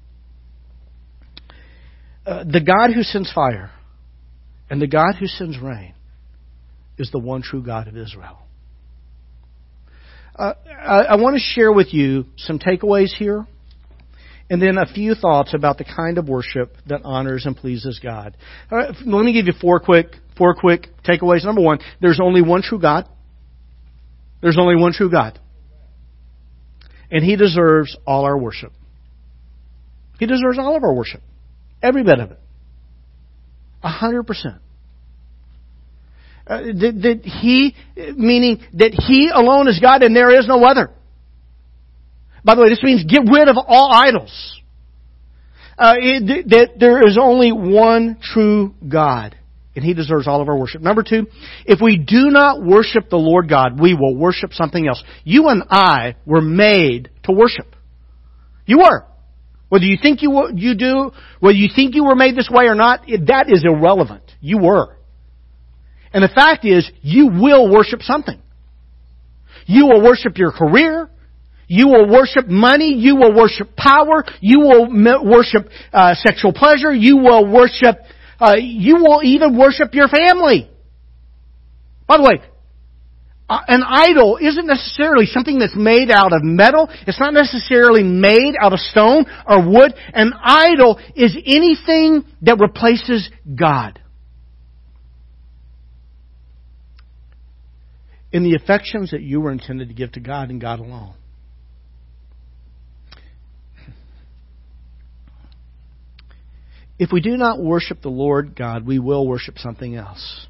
Uh, 2.26 2.44
the 2.44 2.60
God 2.60 2.94
who 2.94 3.04
sends 3.04 3.32
fire 3.32 3.72
and 4.70 4.82
the 4.82 4.88
God 4.88 5.16
who 5.20 5.28
sends 5.28 5.60
rain 5.60 5.94
is 6.98 7.12
the 7.12 7.20
one 7.20 7.42
true 7.42 7.64
God 7.64 7.88
of 7.88 7.96
Israel. 7.96 8.40
Uh, 10.36 10.54
I, 10.68 11.02
I 11.04 11.16
want 11.16 11.36
to 11.36 11.40
share 11.42 11.72
with 11.72 11.94
you 11.94 12.26
some 12.38 12.60
takeaways 12.60 13.10
here, 13.10 13.46
and 14.50 14.62
then 14.62 14.78
a 14.78 14.86
few 14.86 15.16
thoughts 15.16 15.54
about 15.54 15.78
the 15.78 15.84
kind 15.84 16.18
of 16.18 16.30
worship 16.30 16.76
that 16.88 17.02
honors 17.04 17.46
and 17.46 17.56
pleases 17.56 18.00
God. 18.02 18.38
let 18.72 19.24
me 19.24 19.34
give 19.34 19.48
you 19.48 19.54
four 19.60 19.80
quick, 19.80 20.08
four 20.38 20.56
quick 20.56 20.88
takeaways. 21.04 21.44
Number 21.44 21.62
one, 21.62 21.80
there's 22.02 22.20
only 22.22 22.42
one 22.42 22.62
true 22.62 22.80
God. 22.80 23.08
There's 24.42 24.58
only 24.60 24.76
one 24.76 24.94
true 24.94 25.10
God. 25.10 25.40
And 27.10 27.24
He 27.24 27.36
deserves 27.36 27.98
all 28.06 28.26
our 28.26 28.38
worship. 28.38 28.72
He 30.20 30.26
deserves 30.26 30.60
all 30.60 30.76
of 30.76 30.84
our 30.84 30.94
worship. 30.94 31.22
Every 31.82 32.04
bit 32.04 32.20
of 32.20 32.32
it. 32.32 32.40
A 33.84 33.90
hundred 33.90 34.24
percent. 34.24 34.56
Uh, 36.46 36.62
that, 36.62 37.00
that 37.02 37.26
he, 37.26 37.76
meaning 38.16 38.62
that 38.74 38.94
he 38.94 39.30
alone 39.34 39.68
is 39.68 39.80
God 39.82 40.02
and 40.02 40.16
there 40.16 40.38
is 40.38 40.48
no 40.48 40.64
other. 40.64 40.92
By 42.44 42.56
the 42.56 42.62
way, 42.62 42.70
this 42.70 42.82
means 42.82 43.04
get 43.04 43.24
rid 43.30 43.50
of 43.50 43.58
all 43.58 43.92
idols. 43.94 44.62
Uh, 45.78 45.96
it, 45.98 46.50
that 46.50 46.80
there 46.80 47.06
is 47.06 47.20
only 47.22 47.52
one 47.52 48.18
true 48.22 48.74
God, 48.88 49.38
and 49.76 49.86
He 49.86 49.94
deserves 49.94 50.28
all 50.28 50.42
of 50.42 50.48
our 50.48 50.58
worship. 50.58 50.82
Number 50.82 51.04
two, 51.04 51.28
if 51.66 51.80
we 51.82 51.98
do 51.98 52.32
not 52.32 52.64
worship 52.64 53.10
the 53.10 53.18
Lord 53.18 53.48
God, 53.48 53.80
we 53.80 53.94
will 53.94 54.16
worship 54.16 54.54
something 54.54 54.88
else. 54.88 55.04
You 55.24 55.50
and 55.50 55.64
I 55.70 56.16
were 56.26 56.42
made 56.42 57.12
to 57.24 57.32
worship. 57.32 57.76
You 58.66 58.80
were. 58.80 59.06
Whether 59.70 59.86
you 59.86 59.98
think 60.02 60.22
you, 60.22 60.50
you 60.54 60.76
do, 60.76 61.12
whether 61.40 61.58
you 61.58 61.70
think 61.74 61.96
you 61.96 62.06
were 62.06 62.16
made 62.16 62.36
this 62.36 62.50
way 62.52 62.66
or 62.66 62.76
not, 62.76 63.02
that 63.28 63.48
is 63.50 63.66
irrelevant. 63.66 64.24
You 64.40 64.60
were. 64.60 64.96
And 66.14 66.24
the 66.24 66.30
fact 66.30 66.64
is, 66.64 66.90
you 67.02 67.28
will 67.28 67.70
worship 67.70 68.02
something. 68.02 68.42
You 69.66 69.88
will 69.88 70.02
worship 70.02 70.38
your 70.38 70.52
career. 70.52 71.10
You 71.68 71.90
will 71.90 72.10
worship 72.10 72.48
money. 72.48 72.94
You 72.94 73.18
will 73.18 73.36
worship 73.36 73.76
power. 73.76 74.24
You 74.40 74.62
will 74.62 74.88
worship 75.24 75.70
uh, 75.92 76.16
sexual 76.16 76.54
pleasure. 76.54 76.94
You 76.94 77.18
will 77.18 77.52
worship. 77.52 77.98
Uh, 78.40 78.56
you 78.58 78.96
will 78.96 79.22
even 79.24 79.58
worship 79.58 79.94
your 79.94 80.08
family. 80.08 80.70
By 82.08 82.18
the 82.18 82.24
way, 82.24 82.42
Uh, 83.50 83.62
an 83.68 83.82
idol 83.82 84.38
isn't 84.42 84.68
necessarily 84.68 85.26
something 85.26 85.58
that's 85.60 85.76
made 85.76 86.12
out 86.12 86.34
of 86.34 86.44
metal. 86.44 86.90
It's 87.08 87.20
not 87.20 87.34
necessarily 87.34 88.04
made 88.04 88.56
out 88.60 88.74
of 88.74 88.80
stone 88.80 89.26
or 89.48 89.66
wood. 89.66 89.94
An 90.14 90.34
idol 90.44 91.00
is 91.16 91.36
anything 91.46 92.26
that 92.42 92.60
replaces 92.60 93.30
God. 93.58 94.02
In 98.34 98.44
the 98.44 98.56
affections 98.56 99.12
that 99.12 99.22
you 99.22 99.40
were 99.40 99.52
intended 99.52 99.88
to 99.88 99.94
give 99.94 100.12
to 100.14 100.20
God 100.20 100.50
and 100.50 100.60
God 100.60 100.80
alone. 100.80 101.14
If 107.00 107.12
we 107.14 107.22
do 107.22 107.38
not 107.38 107.62
worship 107.62 108.02
the 108.02 108.10
Lord 108.10 108.56
God, 108.56 108.86
we 108.86 109.00
will 109.00 109.26
worship 109.26 109.58
something 109.60 109.96
else. 109.96 110.47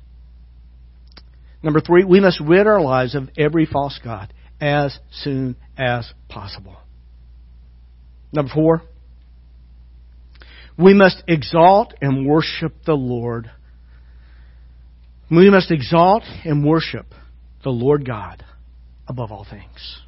Number 1.64 1.82
three, 1.82 2.04
we 2.04 2.20
must 2.20 2.40
rid 2.40 2.68
our 2.68 2.82
lives 2.82 3.16
of 3.16 3.30
every 3.38 3.66
false 3.66 4.00
God 4.04 4.34
as 4.62 4.98
soon 5.12 5.56
as 5.78 6.12
possible. 6.30 6.78
Number 8.32 8.52
four, 8.54 8.82
we 10.78 10.94
must 10.94 11.24
exalt 11.28 11.94
and 12.02 12.28
worship 12.28 12.74
the 12.86 12.94
Lord. 12.94 13.50
We 15.32 15.50
must 15.50 15.72
exalt 15.72 16.24
and 16.46 16.66
worship 16.66 17.08
the 17.64 17.70
Lord 17.70 18.06
God 18.06 18.44
above 19.08 19.32
all 19.32 19.46
things. 19.50 20.02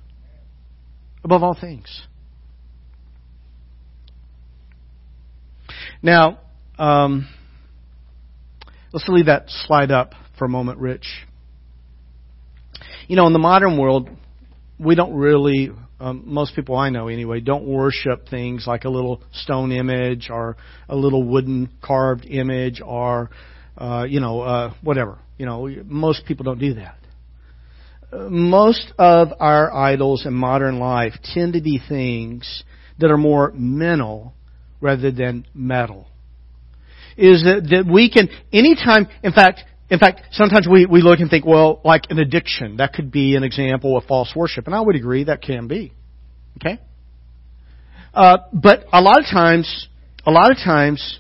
Above 1.23 1.43
all 1.43 1.57
things. 1.59 2.03
Now, 6.01 6.39
um, 6.77 7.27
let's 8.93 9.07
leave 9.09 9.25
that 9.25 9.45
slide 9.47 9.91
up 9.91 10.13
for 10.37 10.45
a 10.45 10.49
moment, 10.49 10.79
Rich. 10.79 11.25
You 13.09 13.15
know, 13.15 13.25
in 13.25 13.33
the 13.33 13.39
modern 13.39 13.79
world, 13.79 14.07
we 14.77 14.93
don't 14.93 15.15
really, 15.15 15.71
um, 15.99 16.21
most 16.27 16.55
people 16.55 16.77
I 16.77 16.91
know 16.91 17.07
anyway, 17.07 17.39
don't 17.39 17.65
worship 17.65 18.29
things 18.29 18.65
like 18.67 18.83
a 18.83 18.89
little 18.89 19.23
stone 19.33 19.71
image 19.71 20.29
or 20.29 20.57
a 20.87 20.95
little 20.95 21.23
wooden 21.23 21.71
carved 21.81 22.27
image 22.27 22.83
or, 22.85 23.31
uh, 23.79 24.05
you 24.07 24.19
know, 24.19 24.41
uh, 24.41 24.75
whatever. 24.83 25.17
You 25.39 25.47
know, 25.47 25.67
most 25.85 26.27
people 26.27 26.43
don't 26.43 26.59
do 26.59 26.75
that. 26.75 26.99
Most 28.29 28.93
of 28.99 29.29
our 29.39 29.73
idols 29.73 30.27
in 30.27 30.33
modern 30.35 30.77
life 30.77 31.13
tend 31.33 31.53
to 31.53 31.61
be 31.61 31.81
things 31.89 32.63
that 32.99 33.09
are 33.09 33.17
more 33.17 33.51
mental 33.55 34.33
rather 34.81 35.09
than 35.09 35.47
metal. 35.55 36.05
Is 37.17 37.41
that, 37.41 37.67
that 37.71 37.91
we 37.91 38.11
can, 38.11 38.29
anytime, 38.53 39.07
in 39.23 39.31
fact, 39.31 39.61
in 39.89 39.97
fact, 39.97 40.21
sometimes 40.31 40.67
we, 40.69 40.85
we 40.85 41.01
look 41.01 41.19
and 41.19 41.29
think, 41.29 41.45
well, 41.45 41.81
like 41.83 42.03
an 42.09 42.19
addiction, 42.19 42.77
that 42.77 42.93
could 42.93 43.11
be 43.11 43.35
an 43.35 43.43
example 43.43 43.97
of 43.97 44.03
false 44.05 44.31
worship. 44.35 44.67
And 44.67 44.75
I 44.75 44.81
would 44.81 44.95
agree 44.95 45.23
that 45.23 45.41
can 45.41 45.67
be. 45.67 45.93
Okay? 46.57 46.79
Uh, 48.13 48.37
but 48.53 48.85
a 48.93 49.01
lot 49.01 49.19
of 49.19 49.25
times, 49.25 49.87
a 50.25 50.31
lot 50.31 50.51
of 50.51 50.57
times, 50.57 51.19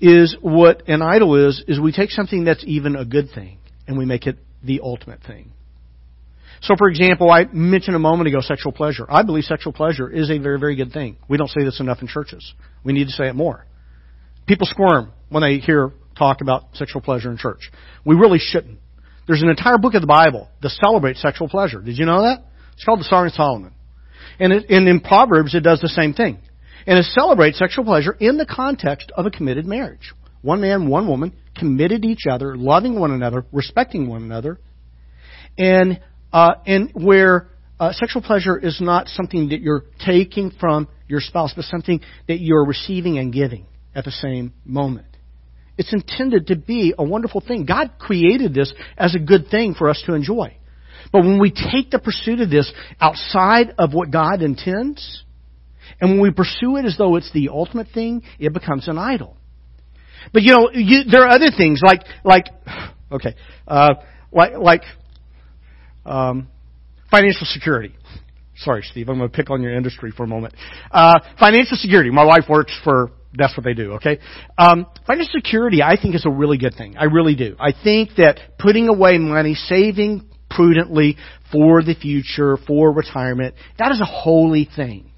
is 0.00 0.36
what 0.40 0.88
an 0.88 1.02
idol 1.02 1.48
is, 1.48 1.62
is 1.66 1.80
we 1.80 1.92
take 1.92 2.10
something 2.10 2.44
that's 2.44 2.64
even 2.66 2.96
a 2.96 3.04
good 3.04 3.30
thing 3.34 3.58
and 3.86 3.98
we 3.98 4.06
make 4.06 4.26
it 4.26 4.38
the 4.62 4.80
ultimate 4.82 5.22
thing. 5.22 5.50
So, 6.62 6.74
for 6.76 6.88
example, 6.88 7.30
I 7.30 7.44
mentioned 7.52 7.96
a 7.96 8.00
moment 8.00 8.28
ago 8.28 8.40
sexual 8.40 8.72
pleasure. 8.72 9.06
I 9.08 9.22
believe 9.22 9.44
sexual 9.44 9.72
pleasure 9.72 10.08
is 10.10 10.30
a 10.30 10.38
very, 10.38 10.58
very 10.58 10.76
good 10.76 10.92
thing. 10.92 11.16
We 11.28 11.38
don't 11.38 11.48
say 11.48 11.64
this 11.64 11.80
enough 11.80 12.02
in 12.02 12.06
churches. 12.06 12.52
We 12.84 12.92
need 12.92 13.06
to 13.06 13.12
say 13.12 13.28
it 13.28 13.34
more. 13.34 13.66
People 14.46 14.66
squirm 14.66 15.12
when 15.28 15.42
they 15.42 15.58
hear 15.58 15.92
talk 16.20 16.40
about 16.42 16.64
sexual 16.74 17.00
pleasure 17.00 17.30
in 17.30 17.38
church. 17.38 17.70
We 18.04 18.14
really 18.14 18.38
shouldn't. 18.38 18.78
There's 19.26 19.42
an 19.42 19.48
entire 19.48 19.78
book 19.78 19.94
of 19.94 20.02
the 20.02 20.06
Bible 20.06 20.48
that 20.62 20.70
celebrates 20.70 21.22
sexual 21.22 21.48
pleasure. 21.48 21.80
Did 21.80 21.98
you 21.98 22.04
know 22.04 22.22
that? 22.22 22.44
It's 22.74 22.84
called 22.84 23.00
the 23.00 23.04
Song 23.04 23.26
of 23.26 23.32
Solomon. 23.32 23.72
And, 24.38 24.52
it, 24.52 24.70
and 24.70 24.88
in 24.88 25.00
Proverbs, 25.00 25.54
it 25.54 25.60
does 25.60 25.80
the 25.80 25.88
same 25.88 26.14
thing. 26.14 26.38
and 26.86 26.96
to 26.96 27.02
celebrate 27.02 27.54
sexual 27.54 27.84
pleasure 27.84 28.12
in 28.12 28.36
the 28.36 28.46
context 28.46 29.12
of 29.16 29.26
a 29.26 29.30
committed 29.30 29.66
marriage. 29.66 30.12
One 30.42 30.60
man, 30.60 30.88
one 30.88 31.06
woman, 31.08 31.32
committed 31.56 32.02
to 32.02 32.08
each 32.08 32.26
other, 32.30 32.56
loving 32.56 32.98
one 32.98 33.10
another, 33.10 33.44
respecting 33.52 34.08
one 34.08 34.22
another, 34.22 34.58
and 35.58 36.00
uh, 36.32 36.54
and 36.66 36.90
where 36.94 37.48
uh, 37.78 37.92
sexual 37.92 38.22
pleasure 38.22 38.56
is 38.58 38.80
not 38.80 39.08
something 39.08 39.50
that 39.50 39.60
you're 39.60 39.84
taking 40.04 40.50
from 40.58 40.88
your 41.08 41.20
spouse, 41.20 41.52
but 41.54 41.64
something 41.64 42.00
that 42.28 42.40
you're 42.40 42.64
receiving 42.64 43.18
and 43.18 43.32
giving 43.32 43.66
at 43.94 44.04
the 44.04 44.10
same 44.10 44.52
moment. 44.64 45.09
It's 45.80 45.94
intended 45.94 46.48
to 46.48 46.56
be 46.56 46.92
a 46.98 47.02
wonderful 47.02 47.40
thing. 47.40 47.64
God 47.64 47.92
created 47.98 48.52
this 48.52 48.70
as 48.98 49.14
a 49.14 49.18
good 49.18 49.46
thing 49.50 49.72
for 49.72 49.88
us 49.88 50.02
to 50.04 50.12
enjoy. 50.12 50.54
But 51.10 51.22
when 51.22 51.40
we 51.40 51.50
take 51.50 51.90
the 51.90 51.98
pursuit 51.98 52.40
of 52.40 52.50
this 52.50 52.70
outside 53.00 53.72
of 53.78 53.94
what 53.94 54.10
God 54.10 54.42
intends, 54.42 55.24
and 55.98 56.10
when 56.10 56.20
we 56.20 56.32
pursue 56.32 56.76
it 56.76 56.84
as 56.84 56.96
though 56.98 57.16
it's 57.16 57.32
the 57.32 57.48
ultimate 57.48 57.86
thing, 57.94 58.24
it 58.38 58.52
becomes 58.52 58.88
an 58.88 58.98
idol. 58.98 59.38
But 60.34 60.42
you 60.42 60.52
know, 60.52 60.70
you, 60.70 61.04
there 61.10 61.22
are 61.22 61.30
other 61.30 61.50
things 61.56 61.80
like 61.82 62.02
like 62.24 62.48
okay, 63.12 63.34
uh, 63.66 63.94
like 64.30 64.52
like 64.58 64.82
um, 66.04 66.48
financial 67.10 67.46
security. 67.46 67.94
Sorry, 68.56 68.82
Steve, 68.82 69.08
I'm 69.08 69.16
going 69.16 69.30
to 69.30 69.34
pick 69.34 69.48
on 69.48 69.62
your 69.62 69.74
industry 69.74 70.12
for 70.14 70.24
a 70.24 70.28
moment. 70.28 70.52
Uh, 70.90 71.20
financial 71.38 71.78
security. 71.78 72.10
My 72.10 72.24
wife 72.24 72.44
works 72.50 72.78
for 72.84 73.12
that's 73.32 73.56
what 73.56 73.64
they 73.64 73.74
do, 73.74 73.92
okay? 73.92 74.18
Um, 74.58 74.86
financial 75.06 75.32
security, 75.32 75.82
I 75.82 76.00
think, 76.00 76.14
is 76.14 76.26
a 76.26 76.30
really 76.30 76.58
good 76.58 76.74
thing. 76.74 76.96
I 76.96 77.04
really 77.04 77.36
do. 77.36 77.56
I 77.60 77.72
think 77.72 78.10
that 78.16 78.40
putting 78.58 78.88
away 78.88 79.18
money, 79.18 79.54
saving 79.54 80.28
prudently 80.48 81.16
for 81.52 81.82
the 81.82 81.94
future, 81.94 82.56
for 82.66 82.92
retirement, 82.92 83.54
that 83.78 83.92
is 83.92 84.00
a 84.00 84.04
holy 84.04 84.68
thing. 84.74 85.12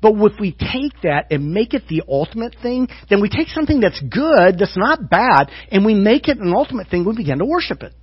But 0.00 0.12
if 0.14 0.38
we 0.38 0.52
take 0.52 1.00
that 1.02 1.26
and 1.30 1.52
make 1.52 1.74
it 1.74 1.88
the 1.88 2.02
ultimate 2.08 2.54
thing, 2.62 2.88
then 3.10 3.20
we 3.20 3.28
take 3.28 3.48
something 3.48 3.80
that's 3.80 4.00
good, 4.00 4.58
that's 4.58 4.76
not 4.76 5.10
bad, 5.10 5.50
and 5.70 5.84
we 5.84 5.94
make 5.94 6.28
it 6.28 6.38
an 6.38 6.52
ultimate 6.54 6.88
thing, 6.88 7.04
we 7.04 7.16
begin 7.16 7.38
to 7.38 7.44
worship 7.44 7.82
it. 7.82 7.94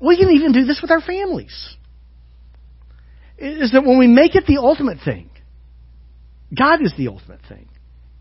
We 0.00 0.16
can 0.16 0.30
even 0.30 0.52
do 0.52 0.64
this 0.64 0.80
with 0.80 0.90
our 0.90 1.00
families. 1.00 1.76
Is 3.36 3.72
that 3.72 3.84
when 3.84 3.98
we 3.98 4.06
make 4.06 4.36
it 4.36 4.44
the 4.46 4.58
ultimate 4.58 4.98
thing, 5.04 5.30
God 6.56 6.80
is 6.82 6.94
the 6.96 7.08
ultimate 7.08 7.40
thing 7.48 7.68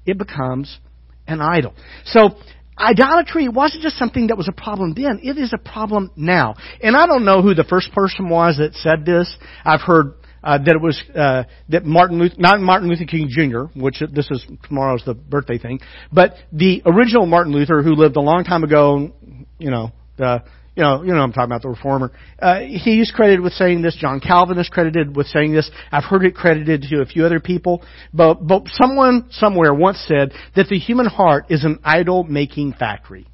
it 0.05 0.17
becomes 0.17 0.79
an 1.27 1.41
idol. 1.41 1.73
So, 2.05 2.31
idolatry 2.77 3.47
wasn't 3.47 3.83
just 3.83 3.97
something 3.97 4.27
that 4.27 4.37
was 4.37 4.47
a 4.47 4.51
problem 4.51 4.93
then, 4.95 5.19
it 5.23 5.37
is 5.37 5.53
a 5.53 5.57
problem 5.57 6.11
now. 6.15 6.55
And 6.81 6.95
I 6.95 7.05
don't 7.05 7.25
know 7.25 7.41
who 7.41 7.53
the 7.53 7.63
first 7.63 7.91
person 7.93 8.29
was 8.29 8.57
that 8.57 8.73
said 8.75 9.05
this. 9.05 9.33
I've 9.63 9.81
heard 9.81 10.13
uh, 10.43 10.57
that 10.57 10.75
it 10.75 10.81
was 10.81 11.01
uh, 11.15 11.43
that 11.69 11.85
Martin 11.85 12.19
Luther, 12.19 12.35
not 12.37 12.59
Martin 12.59 12.89
Luther 12.89 13.05
King 13.05 13.29
Jr., 13.29 13.79
which 13.79 14.01
this 14.11 14.29
is 14.29 14.45
tomorrow's 14.67 15.03
the 15.05 15.13
birthday 15.13 15.57
thing, 15.57 15.79
but 16.11 16.33
the 16.51 16.81
original 16.85 17.25
Martin 17.25 17.53
Luther 17.53 17.81
who 17.81 17.95
lived 17.95 18.17
a 18.17 18.21
long 18.21 18.43
time 18.43 18.63
ago, 18.63 19.13
you 19.57 19.71
know, 19.71 19.91
the 20.17 20.43
you 20.75 20.81
know, 20.81 21.03
you 21.03 21.13
know, 21.13 21.19
I'm 21.19 21.31
talking 21.31 21.51
about 21.51 21.61
the 21.61 21.69
reformer. 21.69 22.11
Uh, 22.39 22.61
he's 22.61 23.11
credited 23.11 23.41
with 23.41 23.53
saying 23.53 23.83
this. 23.83 23.95
John 23.95 24.19
Calvin 24.19 24.57
is 24.57 24.69
credited 24.69 25.15
with 25.15 25.27
saying 25.27 25.53
this. 25.53 25.69
I've 25.91 26.03
heard 26.03 26.25
it 26.25 26.33
credited 26.33 26.85
to 26.89 27.01
a 27.01 27.05
few 27.05 27.25
other 27.25 27.39
people. 27.39 27.83
But, 28.11 28.45
but 28.45 28.63
someone 28.81 29.27
somewhere 29.29 29.73
once 29.73 30.03
said 30.07 30.33
that 30.55 30.69
the 30.69 30.79
human 30.79 31.05
heart 31.05 31.45
is 31.49 31.63
an 31.63 31.79
idol-making 31.83 32.73
factory. 32.73 33.27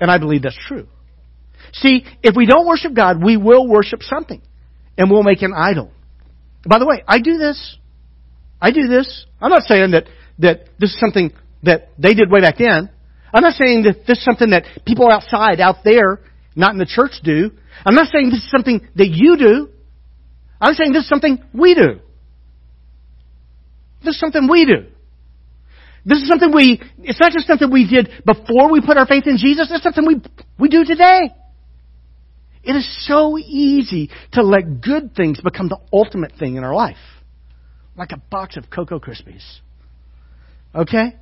And 0.00 0.10
I 0.10 0.18
believe 0.18 0.42
that's 0.42 0.58
true. 0.66 0.88
See, 1.72 2.04
if 2.22 2.34
we 2.36 2.46
don't 2.46 2.66
worship 2.66 2.94
God, 2.94 3.22
we 3.22 3.36
will 3.36 3.68
worship 3.68 4.02
something. 4.02 4.42
And 4.98 5.10
we'll 5.10 5.22
make 5.22 5.42
an 5.42 5.52
idol. 5.56 5.92
By 6.66 6.78
the 6.80 6.86
way, 6.86 7.02
I 7.06 7.20
do 7.20 7.38
this. 7.38 7.76
I 8.60 8.72
do 8.72 8.88
this. 8.88 9.26
I'm 9.40 9.50
not 9.50 9.62
saying 9.62 9.92
that, 9.92 10.08
that 10.40 10.68
this 10.80 10.90
is 10.90 10.98
something 10.98 11.32
that 11.62 11.90
they 11.98 12.14
did 12.14 12.30
way 12.30 12.40
back 12.40 12.58
then. 12.58 12.90
I'm 13.34 13.42
not 13.42 13.54
saying 13.54 13.82
that 13.82 14.06
this 14.06 14.18
is 14.18 14.24
something 14.24 14.50
that 14.50 14.64
people 14.86 15.10
outside, 15.10 15.60
out 15.60 15.78
there, 15.84 16.20
not 16.54 16.72
in 16.72 16.78
the 16.78 16.86
church 16.86 17.14
do. 17.24 17.50
I'm 17.84 17.96
not 17.96 18.06
saying 18.06 18.30
this 18.30 18.44
is 18.44 18.50
something 18.50 18.86
that 18.94 19.08
you 19.08 19.36
do. 19.36 19.70
I'm 20.60 20.74
saying 20.74 20.92
this 20.92 21.02
is 21.02 21.08
something 21.08 21.42
we 21.52 21.74
do. 21.74 22.00
This 24.04 24.14
is 24.14 24.20
something 24.20 24.48
we 24.48 24.64
do. 24.64 24.86
This 26.06 26.18
is 26.18 26.28
something 26.28 26.52
we, 26.54 26.80
it's 26.98 27.18
not 27.18 27.32
just 27.32 27.48
something 27.48 27.72
we 27.72 27.88
did 27.88 28.08
before 28.24 28.70
we 28.70 28.80
put 28.80 28.96
our 28.98 29.06
faith 29.06 29.26
in 29.26 29.36
Jesus, 29.36 29.68
it's 29.70 29.82
something 29.82 30.06
we, 30.06 30.20
we 30.58 30.68
do 30.68 30.84
today. 30.84 31.30
It 32.62 32.76
is 32.76 33.06
so 33.08 33.36
easy 33.38 34.10
to 34.32 34.42
let 34.42 34.80
good 34.80 35.14
things 35.16 35.40
become 35.40 35.68
the 35.68 35.78
ultimate 35.92 36.32
thing 36.38 36.56
in 36.56 36.62
our 36.62 36.74
life. 36.74 36.96
Like 37.96 38.12
a 38.12 38.22
box 38.30 38.56
of 38.56 38.70
Cocoa 38.70 39.00
Krispies. 39.00 39.42
Okay? 40.74 41.16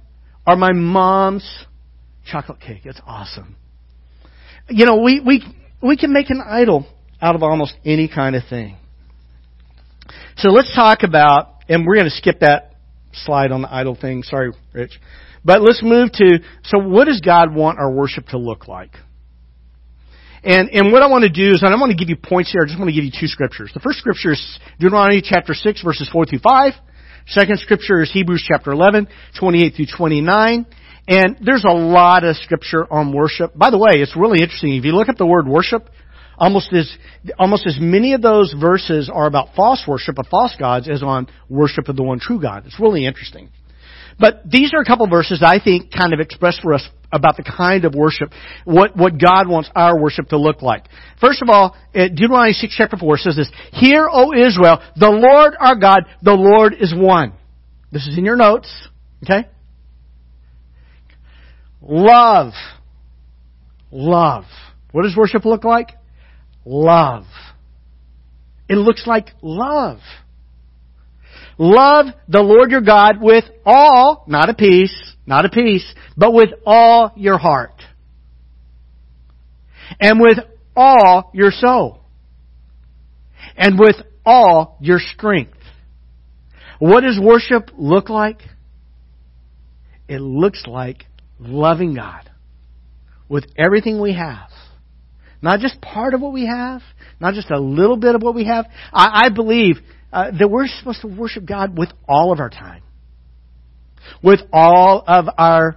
Or 0.46 0.56
my 0.56 0.72
mom's 0.72 1.66
chocolate 2.30 2.60
cake. 2.60 2.82
It's 2.84 3.00
awesome. 3.06 3.56
You 4.68 4.86
know, 4.86 5.02
we, 5.02 5.20
we, 5.20 5.44
we 5.82 5.96
can 5.96 6.12
make 6.12 6.30
an 6.30 6.42
idol 6.44 6.86
out 7.20 7.34
of 7.34 7.42
almost 7.42 7.74
any 7.84 8.08
kind 8.08 8.36
of 8.36 8.42
thing. 8.48 8.76
So 10.36 10.50
let's 10.50 10.74
talk 10.74 11.02
about, 11.02 11.56
and 11.68 11.86
we're 11.86 11.96
going 11.96 12.10
to 12.10 12.16
skip 12.16 12.40
that 12.40 12.74
slide 13.12 13.52
on 13.52 13.62
the 13.62 13.72
idol 13.72 13.96
thing. 14.00 14.22
Sorry, 14.22 14.52
Rich. 14.72 14.98
But 15.44 15.60
let's 15.60 15.82
move 15.82 16.12
to, 16.12 16.38
so 16.64 16.78
what 16.78 17.06
does 17.06 17.20
God 17.20 17.54
want 17.54 17.78
our 17.78 17.90
worship 17.90 18.26
to 18.28 18.38
look 18.38 18.68
like? 18.68 18.92
And, 20.44 20.70
and 20.70 20.92
what 20.92 21.02
I 21.02 21.08
want 21.08 21.22
to 21.22 21.30
do 21.30 21.52
is, 21.52 21.62
I 21.64 21.70
don't 21.70 21.80
want 21.80 21.90
to 21.90 21.96
give 21.96 22.08
you 22.08 22.16
points 22.16 22.50
here, 22.50 22.62
I 22.62 22.66
just 22.66 22.78
want 22.78 22.88
to 22.88 22.94
give 22.94 23.04
you 23.04 23.12
two 23.12 23.28
scriptures. 23.28 23.70
The 23.74 23.80
first 23.80 23.98
scripture 23.98 24.32
is 24.32 24.58
Deuteronomy 24.80 25.22
chapter 25.22 25.54
6 25.54 25.82
verses 25.82 26.08
4 26.12 26.26
through 26.26 26.40
5. 26.40 26.72
Second 27.28 27.60
scripture 27.60 28.02
is 28.02 28.10
Hebrews 28.10 28.44
chapter 28.46 28.72
11, 28.72 29.06
28 29.38 29.74
through 29.74 29.86
29. 29.96 30.66
And 31.08 31.36
there's 31.40 31.64
a 31.64 31.72
lot 31.72 32.24
of 32.24 32.36
scripture 32.36 32.90
on 32.90 33.12
worship. 33.12 33.56
By 33.56 33.70
the 33.70 33.78
way, 33.78 33.94
it's 33.94 34.16
really 34.16 34.40
interesting. 34.40 34.74
If 34.74 34.84
you 34.84 34.92
look 34.92 35.08
up 35.08 35.16
the 35.16 35.26
word 35.26 35.48
worship, 35.48 35.88
almost 36.38 36.72
as, 36.72 36.96
almost 37.38 37.66
as 37.66 37.76
many 37.80 38.14
of 38.14 38.22
those 38.22 38.54
verses 38.58 39.10
are 39.12 39.26
about 39.26 39.54
false 39.54 39.84
worship 39.86 40.18
of 40.18 40.26
false 40.26 40.54
gods 40.58 40.88
as 40.88 41.02
on 41.02 41.28
worship 41.48 41.88
of 41.88 41.96
the 41.96 42.02
one 42.02 42.20
true 42.20 42.40
God. 42.40 42.66
It's 42.66 42.78
really 42.78 43.04
interesting. 43.04 43.50
But 44.18 44.48
these 44.48 44.72
are 44.74 44.80
a 44.80 44.84
couple 44.84 45.08
verses 45.08 45.42
I 45.44 45.58
think 45.62 45.92
kind 45.92 46.12
of 46.12 46.20
express 46.20 46.58
for 46.60 46.74
us 46.74 46.86
about 47.12 47.36
the 47.36 47.42
kind 47.42 47.84
of 47.84 47.94
worship, 47.94 48.30
what, 48.64 48.96
what 48.96 49.18
God 49.18 49.48
wants 49.48 49.70
our 49.74 50.00
worship 50.00 50.28
to 50.28 50.38
look 50.38 50.62
like. 50.62 50.84
First 51.20 51.42
of 51.42 51.48
all, 51.48 51.76
eh, 51.94 52.08
Deuteronomy 52.08 52.52
6 52.52 52.74
chapter 52.76 52.96
4 52.96 53.18
says 53.18 53.36
this, 53.36 53.50
Hear, 53.72 54.08
O 54.10 54.32
Israel, 54.32 54.80
the 54.96 55.10
Lord 55.10 55.54
our 55.58 55.76
God, 55.76 56.02
the 56.22 56.34
Lord 56.34 56.74
is 56.78 56.94
one. 56.94 57.32
This 57.90 58.06
is 58.06 58.16
in 58.16 58.24
your 58.24 58.36
notes, 58.36 58.70
okay? 59.24 59.48
Love. 61.82 62.52
Love. 63.90 64.44
What 64.92 65.02
does 65.02 65.16
worship 65.16 65.44
look 65.44 65.64
like? 65.64 65.90
Love. 66.64 67.24
It 68.68 68.76
looks 68.76 69.06
like 69.06 69.30
love. 69.42 69.98
Love 71.58 72.06
the 72.28 72.40
Lord 72.40 72.70
your 72.70 72.80
God 72.80 73.20
with 73.20 73.44
all, 73.66 74.24
not 74.26 74.48
a 74.48 74.54
piece, 74.54 75.14
not 75.26 75.44
a 75.44 75.48
piece, 75.48 75.84
but 76.16 76.32
with 76.32 76.50
all 76.64 77.12
your 77.16 77.38
heart. 77.38 77.74
And 80.00 80.20
with 80.20 80.38
all 80.74 81.30
your 81.34 81.50
soul. 81.50 82.00
And 83.56 83.78
with 83.78 83.96
all 84.24 84.78
your 84.80 84.98
strength. 84.98 85.58
What 86.78 87.02
does 87.02 87.20
worship 87.20 87.70
look 87.76 88.08
like? 88.08 88.40
It 90.08 90.20
looks 90.20 90.64
like 90.66 91.04
loving 91.46 91.94
God 91.94 92.30
with 93.28 93.46
everything 93.56 94.00
we 94.00 94.14
have. 94.14 94.48
Not 95.40 95.60
just 95.60 95.80
part 95.80 96.14
of 96.14 96.20
what 96.20 96.32
we 96.32 96.46
have, 96.46 96.82
not 97.20 97.34
just 97.34 97.50
a 97.50 97.58
little 97.58 97.96
bit 97.96 98.14
of 98.14 98.22
what 98.22 98.34
we 98.34 98.46
have. 98.46 98.66
I, 98.92 99.24
I 99.26 99.28
believe 99.34 99.76
uh, 100.12 100.30
that 100.38 100.48
we're 100.48 100.68
supposed 100.68 101.00
to 101.00 101.08
worship 101.08 101.44
God 101.46 101.76
with 101.76 101.88
all 102.06 102.32
of 102.32 102.38
our 102.38 102.50
time, 102.50 102.82
with 104.22 104.40
all 104.52 105.02
of 105.06 105.26
our 105.36 105.76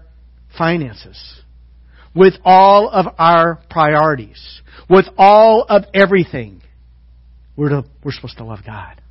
finances, 0.57 1.41
with 2.13 2.33
all 2.43 2.89
of 2.89 3.05
our 3.17 3.61
priorities, 3.69 4.61
with 4.89 5.05
all 5.17 5.65
of 5.67 5.83
everything. 5.93 6.61
We're, 7.55 7.69
to, 7.69 7.85
we're 8.03 8.11
supposed 8.11 8.37
to 8.37 8.43
love 8.43 8.59
God. 8.65 9.01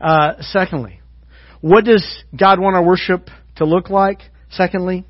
Uh, 0.00 0.34
secondly, 0.40 1.00
what 1.60 1.84
does 1.84 2.06
God 2.38 2.60
want 2.60 2.76
our 2.76 2.84
worship 2.84 3.28
to 3.58 3.64
look 3.64 3.90
like. 3.90 4.20
Secondly, 4.50 5.04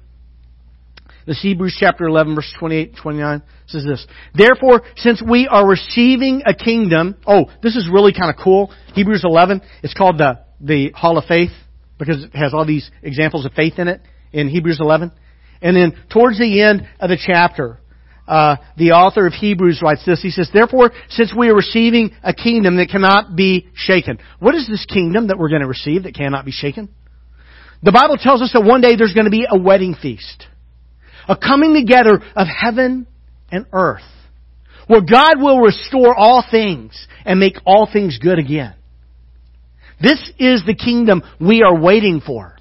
this 1.27 1.41
Hebrews 1.43 1.77
chapter 1.79 2.07
11 2.07 2.35
verse 2.35 2.53
28 2.59 2.95
29 3.01 3.43
says 3.66 3.85
this. 3.85 4.07
Therefore, 4.35 4.83
since 4.97 5.23
we 5.23 5.47
are 5.47 5.66
receiving 5.66 6.43
a 6.47 6.55
kingdom, 6.55 7.16
oh, 7.27 7.47
this 7.62 7.77
is 7.77 7.89
really 7.93 8.12
kind 8.12 8.31
of 8.31 8.43
cool. 8.43 8.73
Hebrews 8.95 9.23
11, 9.25 9.61
it's 9.83 9.95
called 9.95 10.19
the, 10.19 10.41
the 10.61 10.91
Hall 10.93 11.19
of 11.19 11.25
Faith 11.27 11.51
because 11.99 12.25
it 12.25 12.35
has 12.35 12.55
all 12.55 12.66
these 12.66 12.91
examples 13.03 13.45
of 13.45 13.53
faith 13.53 13.75
in 13.79 13.89
it 13.89 14.01
in 14.33 14.49
Hebrews 14.49 14.79
11. 14.81 15.12
And 15.61 15.77
then 15.77 15.93
towards 16.11 16.39
the 16.39 16.62
end 16.62 16.89
of 16.99 17.11
the 17.11 17.19
chapter, 17.23 17.79
uh, 18.27 18.57
the 18.77 18.93
author 18.93 19.27
of 19.27 19.33
Hebrews 19.33 19.81
writes 19.83 20.05
this. 20.07 20.23
He 20.23 20.31
says, 20.31 20.49
Therefore, 20.53 20.93
since 21.09 21.35
we 21.37 21.49
are 21.49 21.55
receiving 21.55 22.12
a 22.23 22.33
kingdom 22.33 22.77
that 22.77 22.89
cannot 22.89 23.37
be 23.37 23.69
shaken. 23.75 24.19
What 24.39 24.55
is 24.55 24.69
this 24.69 24.87
kingdom 24.87 25.29
that 25.29 25.39
we're 25.39 25.49
going 25.49 25.62
to 25.62 25.69
receive 25.69 26.05
that 26.05 26.15
cannot 26.15 26.45
be 26.45 26.53
shaken? 26.53 26.89
The 27.82 27.92
Bible 27.92 28.16
tells 28.16 28.42
us 28.42 28.52
that 28.52 28.64
one 28.64 28.80
day 28.80 28.96
there's 28.96 29.14
going 29.14 29.26
to 29.26 29.30
be 29.30 29.46
a 29.48 29.59
wedding 29.59 29.94
feast. 29.94 30.46
A 31.28 31.36
coming 31.36 31.74
together 31.74 32.20
of 32.34 32.46
heaven 32.46 33.06
and 33.50 33.66
earth. 33.72 34.02
Where 34.86 35.02
God 35.02 35.40
will 35.40 35.60
restore 35.60 36.14
all 36.14 36.44
things 36.50 37.06
and 37.24 37.38
make 37.38 37.56
all 37.66 37.88
things 37.90 38.18
good 38.18 38.38
again. 38.38 38.74
This 40.00 40.30
is 40.38 40.62
the 40.66 40.74
kingdom 40.74 41.22
we 41.40 41.62
are 41.62 41.78
waiting 41.78 42.20
for. 42.24 42.56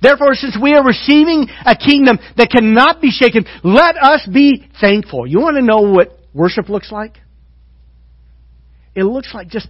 Therefore, 0.00 0.34
since 0.34 0.56
we 0.60 0.74
are 0.74 0.84
receiving 0.84 1.48
a 1.64 1.76
kingdom 1.76 2.18
that 2.36 2.50
cannot 2.50 3.00
be 3.00 3.10
shaken, 3.10 3.44
let 3.64 3.96
us 3.96 4.26
be 4.32 4.68
thankful. 4.80 5.26
You 5.26 5.40
want 5.40 5.56
to 5.56 5.62
know 5.62 5.92
what 5.92 6.18
worship 6.34 6.68
looks 6.68 6.92
like? 6.92 7.18
It 8.94 9.04
looks 9.04 9.32
like 9.34 9.48
just 9.48 9.68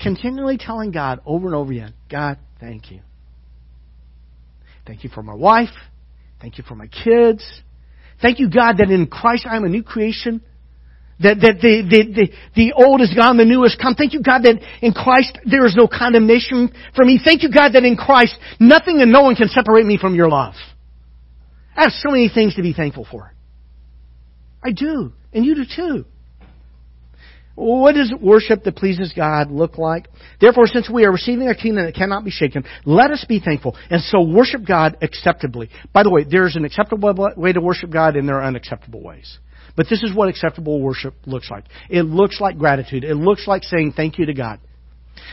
continually 0.00 0.58
telling 0.58 0.90
God 0.90 1.20
over 1.26 1.46
and 1.46 1.54
over 1.54 1.72
again, 1.72 1.94
God, 2.10 2.38
thank 2.64 2.90
you. 2.90 3.00
Thank 4.86 5.04
you 5.04 5.10
for 5.10 5.22
my 5.22 5.34
wife. 5.34 5.74
Thank 6.40 6.58
you 6.58 6.64
for 6.64 6.74
my 6.74 6.86
kids. 6.86 7.44
Thank 8.20 8.38
you, 8.38 8.50
God, 8.50 8.78
that 8.78 8.90
in 8.90 9.06
Christ 9.06 9.46
I 9.48 9.56
am 9.56 9.64
a 9.64 9.68
new 9.68 9.82
creation. 9.82 10.42
That, 11.20 11.40
that 11.40 11.60
the, 11.60 11.82
the, 11.88 12.12
the, 12.12 12.28
the 12.56 12.72
old 12.72 13.00
is 13.00 13.14
gone, 13.14 13.36
the 13.36 13.44
new 13.44 13.62
has 13.62 13.76
come. 13.80 13.94
Thank 13.94 14.14
you, 14.14 14.22
God, 14.22 14.42
that 14.42 14.56
in 14.82 14.92
Christ 14.92 15.38
there 15.46 15.64
is 15.64 15.76
no 15.76 15.86
condemnation 15.86 16.72
for 16.96 17.04
me. 17.04 17.20
Thank 17.22 17.42
you, 17.42 17.50
God, 17.50 17.72
that 17.74 17.84
in 17.84 17.96
Christ 17.96 18.36
nothing 18.58 19.00
and 19.00 19.12
no 19.12 19.22
one 19.22 19.36
can 19.36 19.48
separate 19.48 19.86
me 19.86 19.96
from 19.96 20.14
your 20.14 20.28
love. 20.28 20.54
I 21.76 21.82
have 21.82 21.92
so 21.92 22.10
many 22.10 22.28
things 22.28 22.56
to 22.56 22.62
be 22.62 22.72
thankful 22.72 23.06
for. 23.08 23.32
I 24.62 24.72
do. 24.72 25.12
And 25.32 25.44
you 25.44 25.54
do 25.54 25.64
too. 25.64 26.04
What 27.54 27.94
does 27.94 28.12
worship 28.20 28.64
that 28.64 28.74
pleases 28.74 29.12
God 29.14 29.50
look 29.50 29.78
like? 29.78 30.08
Therefore, 30.40 30.66
since 30.66 30.90
we 30.90 31.04
are 31.04 31.12
receiving 31.12 31.48
a 31.48 31.54
kingdom 31.54 31.84
that 31.84 31.94
cannot 31.94 32.24
be 32.24 32.30
shaken, 32.30 32.64
let 32.84 33.12
us 33.12 33.24
be 33.28 33.38
thankful 33.38 33.76
and 33.90 34.02
so 34.02 34.22
worship 34.22 34.66
God 34.66 34.98
acceptably. 35.02 35.70
By 35.92 36.02
the 36.02 36.10
way, 36.10 36.24
there's 36.28 36.56
an 36.56 36.64
acceptable 36.64 37.14
way 37.36 37.52
to 37.52 37.60
worship 37.60 37.90
God 37.90 38.16
and 38.16 38.28
there 38.28 38.36
are 38.36 38.44
unacceptable 38.44 39.02
ways. 39.02 39.38
But 39.76 39.86
this 39.88 40.02
is 40.02 40.14
what 40.14 40.28
acceptable 40.28 40.80
worship 40.80 41.14
looks 41.26 41.50
like. 41.50 41.64
It 41.88 42.02
looks 42.02 42.40
like 42.40 42.58
gratitude. 42.58 43.04
It 43.04 43.14
looks 43.14 43.46
like 43.46 43.62
saying 43.62 43.94
thank 43.96 44.18
you 44.18 44.26
to 44.26 44.34
God. 44.34 44.60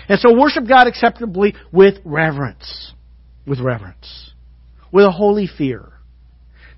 And 0.07 0.19
so 0.19 0.37
worship 0.37 0.67
God 0.67 0.87
acceptably 0.87 1.55
with 1.71 1.95
reverence. 2.05 2.93
With 3.47 3.59
reverence. 3.59 4.33
With 4.91 5.05
a 5.05 5.11
holy 5.11 5.47
fear. 5.47 5.91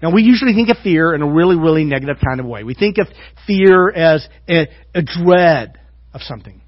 Now 0.03 0.11
we 0.11 0.21
usually 0.21 0.53
think 0.53 0.67
of 0.67 0.75
fear 0.83 1.15
in 1.15 1.21
a 1.21 1.31
really, 1.31 1.55
really 1.55 1.85
negative 1.85 2.17
kind 2.21 2.41
of 2.41 2.45
way. 2.45 2.65
We 2.65 2.73
think 2.73 2.97
of 2.97 3.07
fear 3.47 3.89
as 3.89 4.27
a, 4.49 4.67
a 4.93 5.01
dread 5.01 5.79
of 6.13 6.21
something. 6.21 6.61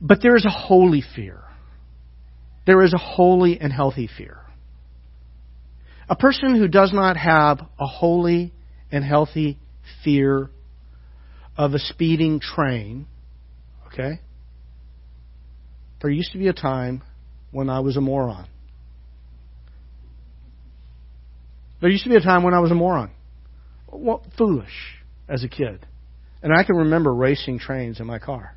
But 0.00 0.18
there 0.22 0.34
is 0.34 0.44
a 0.44 0.50
holy 0.50 1.04
fear. 1.14 1.40
There 2.66 2.82
is 2.82 2.94
a 2.94 2.98
holy 2.98 3.60
and 3.60 3.72
healthy 3.72 4.10
fear. 4.18 4.40
A 6.08 6.16
person 6.16 6.56
who 6.56 6.66
does 6.66 6.92
not 6.92 7.16
have 7.16 7.60
a 7.78 7.86
holy 7.86 8.52
and 8.90 9.04
healthy 9.04 9.60
fear 10.02 10.50
of 11.56 11.74
a 11.74 11.78
speeding 11.78 12.40
train, 12.40 13.06
okay? 13.86 14.20
There 16.02 16.10
used 16.10 16.32
to 16.32 16.38
be 16.38 16.48
a 16.48 16.52
time 16.52 17.04
when 17.52 17.70
I 17.70 17.78
was 17.78 17.96
a 17.96 18.00
moron. 18.00 18.48
There 21.80 21.90
used 21.90 22.04
to 22.04 22.10
be 22.10 22.16
a 22.16 22.20
time 22.20 22.42
when 22.42 22.54
I 22.54 22.60
was 22.60 22.70
a 22.70 22.74
moron. 22.74 23.10
Well, 23.90 24.24
foolish 24.36 24.96
as 25.28 25.44
a 25.44 25.48
kid. 25.48 25.86
And 26.42 26.52
I 26.52 26.62
can 26.64 26.76
remember 26.76 27.12
racing 27.14 27.58
trains 27.58 28.00
in 28.00 28.06
my 28.06 28.18
car 28.18 28.56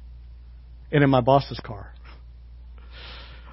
and 0.91 1.03
in 1.03 1.10
my 1.10 1.22
boss's 1.22 1.60
car. 1.64 1.93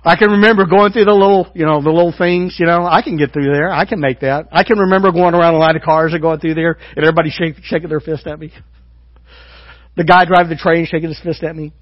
I 0.04 0.16
can 0.16 0.30
remember 0.30 0.64
going 0.64 0.92
through 0.92 1.06
the 1.06 1.12
little, 1.12 1.50
you 1.54 1.66
know, 1.66 1.82
the 1.82 1.90
little 1.90 2.14
things, 2.16 2.56
you 2.58 2.66
know, 2.66 2.86
I 2.86 3.02
can 3.02 3.16
get 3.16 3.32
through 3.32 3.52
there. 3.52 3.70
I 3.70 3.84
can 3.84 4.00
make 4.00 4.20
that. 4.20 4.48
I 4.52 4.64
can 4.64 4.78
remember 4.78 5.12
going 5.12 5.34
around 5.34 5.54
a 5.54 5.58
lot 5.58 5.76
of 5.76 5.82
cars 5.82 6.12
and 6.12 6.22
going 6.22 6.40
through 6.40 6.54
there 6.54 6.78
and 6.96 7.04
everybody 7.04 7.30
shaking 7.30 7.88
their 7.88 8.00
fist 8.00 8.26
at 8.26 8.38
me. 8.38 8.52
The 9.96 10.04
guy 10.04 10.24
driving 10.24 10.50
the 10.50 10.56
train 10.56 10.86
shaking 10.86 11.08
his 11.08 11.20
fist 11.20 11.42
at 11.42 11.54
me. 11.54 11.72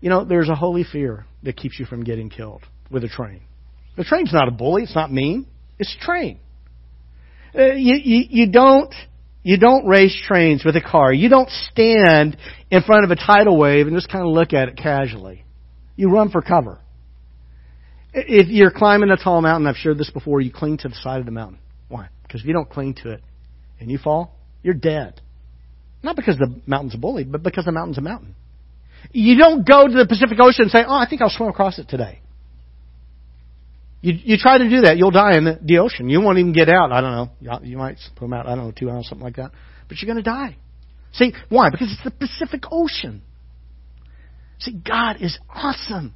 You 0.00 0.10
know, 0.10 0.24
there's 0.24 0.50
a 0.50 0.54
holy 0.54 0.84
fear 0.84 1.24
that 1.42 1.56
keeps 1.56 1.80
you 1.80 1.86
from 1.86 2.04
getting 2.04 2.28
killed 2.28 2.62
with 2.90 3.02
a 3.02 3.08
train. 3.08 3.40
The 3.96 4.04
train's 4.04 4.32
not 4.32 4.46
a 4.46 4.50
bully. 4.50 4.82
It's 4.82 4.94
not 4.94 5.10
mean. 5.10 5.46
It's 5.78 5.96
a 5.98 6.04
train. 6.04 6.38
Uh, 7.56 7.72
you, 7.72 7.94
you, 7.94 8.24
you 8.28 8.52
don't, 8.52 8.94
you 9.42 9.56
don't 9.58 9.86
race 9.86 10.16
trains 10.26 10.64
with 10.64 10.76
a 10.76 10.80
car. 10.80 11.12
You 11.12 11.28
don't 11.28 11.48
stand 11.70 12.36
in 12.70 12.82
front 12.82 13.04
of 13.04 13.10
a 13.10 13.16
tidal 13.16 13.56
wave 13.56 13.86
and 13.86 13.96
just 13.96 14.10
kind 14.10 14.24
of 14.26 14.32
look 14.32 14.52
at 14.52 14.68
it 14.68 14.76
casually. 14.76 15.44
You 15.94 16.10
run 16.10 16.30
for 16.30 16.42
cover. 16.42 16.78
If 18.12 18.48
you're 18.48 18.70
climbing 18.70 19.10
a 19.10 19.16
tall 19.16 19.40
mountain, 19.40 19.66
I've 19.66 19.76
shared 19.76 19.98
this 19.98 20.10
before, 20.10 20.40
you 20.40 20.52
cling 20.52 20.78
to 20.78 20.88
the 20.88 20.94
side 20.96 21.20
of 21.20 21.26
the 21.26 21.32
mountain. 21.32 21.58
Why? 21.88 22.08
Because 22.22 22.42
if 22.42 22.46
you 22.46 22.52
don't 22.52 22.68
cling 22.68 22.94
to 23.02 23.12
it 23.12 23.22
and 23.80 23.90
you 23.90 23.98
fall, 23.98 24.34
you're 24.62 24.74
dead. 24.74 25.20
Not 26.02 26.16
because 26.16 26.36
the 26.36 26.60
mountain's 26.66 26.94
a 26.94 26.98
bully, 26.98 27.24
but 27.24 27.42
because 27.42 27.64
the 27.64 27.72
mountain's 27.72 27.98
a 27.98 28.02
mountain. 28.02 28.34
You 29.12 29.38
don't 29.38 29.66
go 29.66 29.86
to 29.86 29.94
the 29.94 30.06
Pacific 30.06 30.38
Ocean 30.40 30.62
and 30.62 30.70
say, 30.70 30.84
oh, 30.86 30.94
I 30.94 31.06
think 31.08 31.22
I'll 31.22 31.30
swim 31.30 31.48
across 31.48 31.78
it 31.78 31.88
today. 31.88 32.20
You, 34.06 34.14
you 34.22 34.36
try 34.38 34.58
to 34.58 34.70
do 34.70 34.82
that, 34.82 34.98
you'll 34.98 35.10
die 35.10 35.36
in 35.36 35.44
the, 35.44 35.58
the 35.60 35.78
ocean. 35.78 36.08
You 36.08 36.20
won't 36.20 36.38
even 36.38 36.52
get 36.52 36.68
out. 36.68 36.92
I 36.92 37.00
don't 37.00 37.10
know. 37.10 37.58
You 37.64 37.76
might 37.76 37.96
swim 38.16 38.32
out, 38.32 38.46
I 38.46 38.54
don't 38.54 38.66
know, 38.66 38.70
two 38.70 38.88
hours, 38.88 39.08
something 39.08 39.24
like 39.24 39.34
that. 39.34 39.50
But 39.88 40.00
you're 40.00 40.06
going 40.06 40.22
to 40.22 40.30
die. 40.30 40.56
See, 41.12 41.32
why? 41.48 41.70
Because 41.70 41.90
it's 41.90 42.04
the 42.04 42.12
Pacific 42.12 42.62
Ocean. 42.70 43.22
See, 44.60 44.74
God 44.74 45.16
is 45.20 45.36
awesome. 45.52 46.14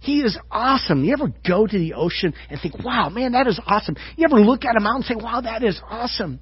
He 0.00 0.22
is 0.22 0.36
awesome. 0.50 1.04
You 1.04 1.12
ever 1.12 1.32
go 1.46 1.68
to 1.68 1.78
the 1.78 1.94
ocean 1.94 2.34
and 2.50 2.60
think, 2.60 2.82
wow, 2.84 3.10
man, 3.10 3.30
that 3.30 3.46
is 3.46 3.60
awesome. 3.64 3.94
You 4.16 4.24
ever 4.24 4.40
look 4.40 4.64
at 4.64 4.76
a 4.76 4.80
mountain 4.80 5.04
and 5.08 5.20
say, 5.20 5.24
wow, 5.24 5.40
that 5.40 5.62
is 5.62 5.80
awesome. 5.88 6.40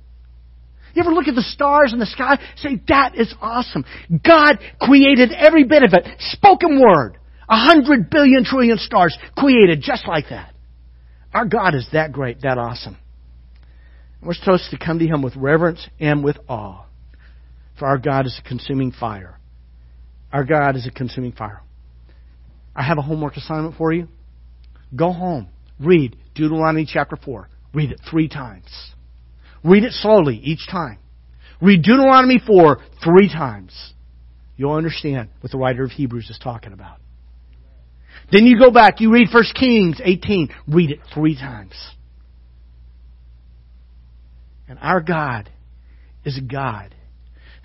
You 0.94 1.02
ever 1.02 1.12
look 1.12 1.28
at 1.28 1.34
the 1.34 1.42
stars 1.42 1.92
in 1.92 1.98
the 1.98 2.06
sky 2.06 2.38
and 2.40 2.40
say, 2.56 2.82
that 2.88 3.14
is 3.14 3.34
awesome. 3.42 3.84
God 4.26 4.58
created 4.80 5.32
every 5.32 5.64
bit 5.64 5.82
of 5.82 5.92
it. 5.92 6.06
Spoken 6.18 6.80
word. 6.80 7.18
A 7.50 7.56
hundred 7.56 8.10
billion 8.10 8.44
trillion 8.44 8.78
stars 8.78 9.16
created 9.36 9.82
just 9.82 10.06
like 10.06 10.26
that. 10.30 10.54
Our 11.34 11.46
God 11.46 11.74
is 11.74 11.86
that 11.92 12.12
great, 12.12 12.42
that 12.42 12.58
awesome. 12.58 12.96
We're 14.22 14.34
supposed 14.34 14.70
to 14.70 14.78
come 14.78 15.00
to 15.00 15.06
Him 15.06 15.20
with 15.20 15.34
reverence 15.34 15.84
and 15.98 16.22
with 16.22 16.38
awe. 16.48 16.84
For 17.78 17.86
our 17.86 17.98
God 17.98 18.26
is 18.26 18.38
a 18.38 18.48
consuming 18.48 18.92
fire. 18.92 19.38
Our 20.32 20.44
God 20.44 20.76
is 20.76 20.86
a 20.86 20.92
consuming 20.92 21.32
fire. 21.32 21.62
I 22.76 22.84
have 22.84 22.98
a 22.98 23.02
homework 23.02 23.36
assignment 23.36 23.76
for 23.76 23.92
you. 23.92 24.06
Go 24.94 25.12
home. 25.12 25.48
Read 25.80 26.16
Deuteronomy 26.34 26.86
chapter 26.86 27.16
4. 27.16 27.48
Read 27.74 27.90
it 27.90 28.00
three 28.08 28.28
times. 28.28 28.66
Read 29.64 29.82
it 29.82 29.92
slowly 29.92 30.36
each 30.36 30.68
time. 30.70 30.98
Read 31.60 31.82
Deuteronomy 31.82 32.40
4 32.46 32.78
three 33.02 33.28
times. 33.28 33.92
You'll 34.56 34.74
understand 34.74 35.30
what 35.40 35.50
the 35.50 35.58
writer 35.58 35.82
of 35.82 35.90
Hebrews 35.90 36.30
is 36.30 36.38
talking 36.38 36.72
about. 36.72 36.98
Then 38.32 38.46
you 38.46 38.58
go 38.58 38.70
back, 38.70 39.00
you 39.00 39.12
read 39.12 39.28
1 39.32 39.44
Kings 39.54 40.00
18. 40.02 40.48
Read 40.68 40.90
it 40.90 41.00
three 41.12 41.34
times. 41.34 41.74
And 44.68 44.78
our 44.80 45.00
God 45.00 45.50
is 46.24 46.38
a 46.38 46.40
God 46.40 46.94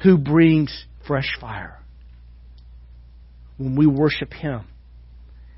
who 0.03 0.17
brings 0.17 0.85
fresh 1.07 1.37
fire. 1.39 1.79
When 3.57 3.75
we 3.75 3.85
worship 3.85 4.33
Him, 4.33 4.65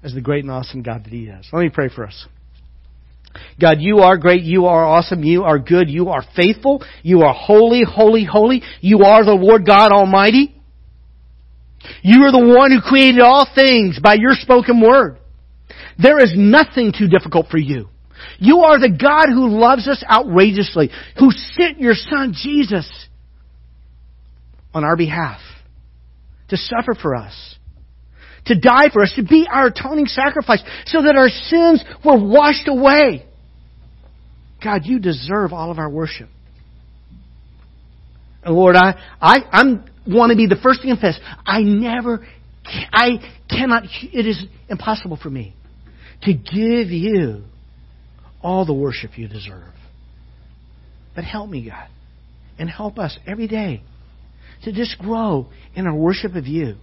as 0.03 0.13
the 0.13 0.21
great 0.21 0.43
and 0.43 0.51
awesome 0.51 0.83
God 0.83 1.03
that 1.05 1.13
He 1.13 1.25
is. 1.25 1.47
Let 1.51 1.61
me 1.61 1.69
pray 1.69 1.89
for 1.93 2.05
us. 2.05 2.27
God, 3.59 3.77
you 3.79 3.99
are 3.99 4.17
great, 4.17 4.41
you 4.43 4.65
are 4.65 4.85
awesome, 4.85 5.23
you 5.23 5.43
are 5.43 5.59
good, 5.59 5.89
you 5.89 6.09
are 6.09 6.23
faithful, 6.35 6.83
you 7.03 7.21
are 7.21 7.33
holy, 7.33 7.83
holy, 7.83 8.23
holy. 8.23 8.63
You 8.81 9.03
are 9.03 9.23
the 9.23 9.33
Lord 9.33 9.65
God 9.65 9.91
Almighty. 9.91 10.56
You 12.01 12.23
are 12.23 12.31
the 12.31 12.53
one 12.55 12.71
who 12.71 12.81
created 12.81 13.21
all 13.21 13.47
things 13.53 13.99
by 13.99 14.15
your 14.15 14.33
spoken 14.33 14.81
word. 14.81 15.17
There 15.97 16.19
is 16.19 16.33
nothing 16.35 16.93
too 16.97 17.07
difficult 17.07 17.47
for 17.49 17.57
you. 17.57 17.89
You 18.39 18.61
are 18.61 18.79
the 18.79 18.89
God 18.89 19.27
who 19.27 19.47
loves 19.47 19.87
us 19.87 20.03
outrageously, 20.09 20.89
who 21.19 21.31
sent 21.31 21.79
your 21.79 21.93
son 21.93 22.33
Jesus 22.35 23.07
on 24.73 24.83
our 24.83 24.97
behalf 24.97 25.39
to 26.49 26.57
suffer 26.57 26.93
for 26.93 27.15
us 27.15 27.57
to 28.47 28.59
die 28.59 28.89
for 28.91 29.03
us, 29.03 29.13
to 29.15 29.23
be 29.23 29.47
our 29.51 29.67
atoning 29.67 30.07
sacrifice, 30.07 30.63
so 30.85 31.01
that 31.03 31.15
our 31.15 31.29
sins 31.29 31.83
were 32.03 32.17
washed 32.17 32.67
away. 32.67 33.25
God, 34.63 34.81
you 34.85 34.99
deserve 34.99 35.53
all 35.53 35.69
of 35.69 35.77
our 35.77 35.89
worship. 35.89 36.29
Lord, 38.47 38.75
I, 38.75 38.95
I, 39.21 39.37
I'm 39.51 39.85
want 40.07 40.31
to 40.31 40.37
be 40.37 40.47
the 40.47 40.57
first 40.61 40.81
to 40.81 40.87
confess, 40.87 41.19
I 41.45 41.61
never, 41.61 42.25
I 42.65 43.17
cannot, 43.49 43.83
it 44.01 44.25
is 44.25 44.43
impossible 44.69 45.19
for 45.21 45.29
me 45.29 45.53
to 46.23 46.33
give 46.33 46.89
you 46.89 47.43
all 48.41 48.65
the 48.65 48.73
worship 48.73 49.17
you 49.17 49.27
deserve. 49.27 49.73
But 51.15 51.25
help 51.25 51.49
me, 51.49 51.67
God. 51.67 51.89
And 52.59 52.69
help 52.69 52.97
us 52.97 53.17
every 53.27 53.47
day 53.47 53.81
to 54.63 54.71
just 54.71 54.97
grow 54.97 55.47
in 55.75 55.85
our 55.85 55.95
worship 55.95 56.35
of 56.35 56.47
you. 56.47 56.75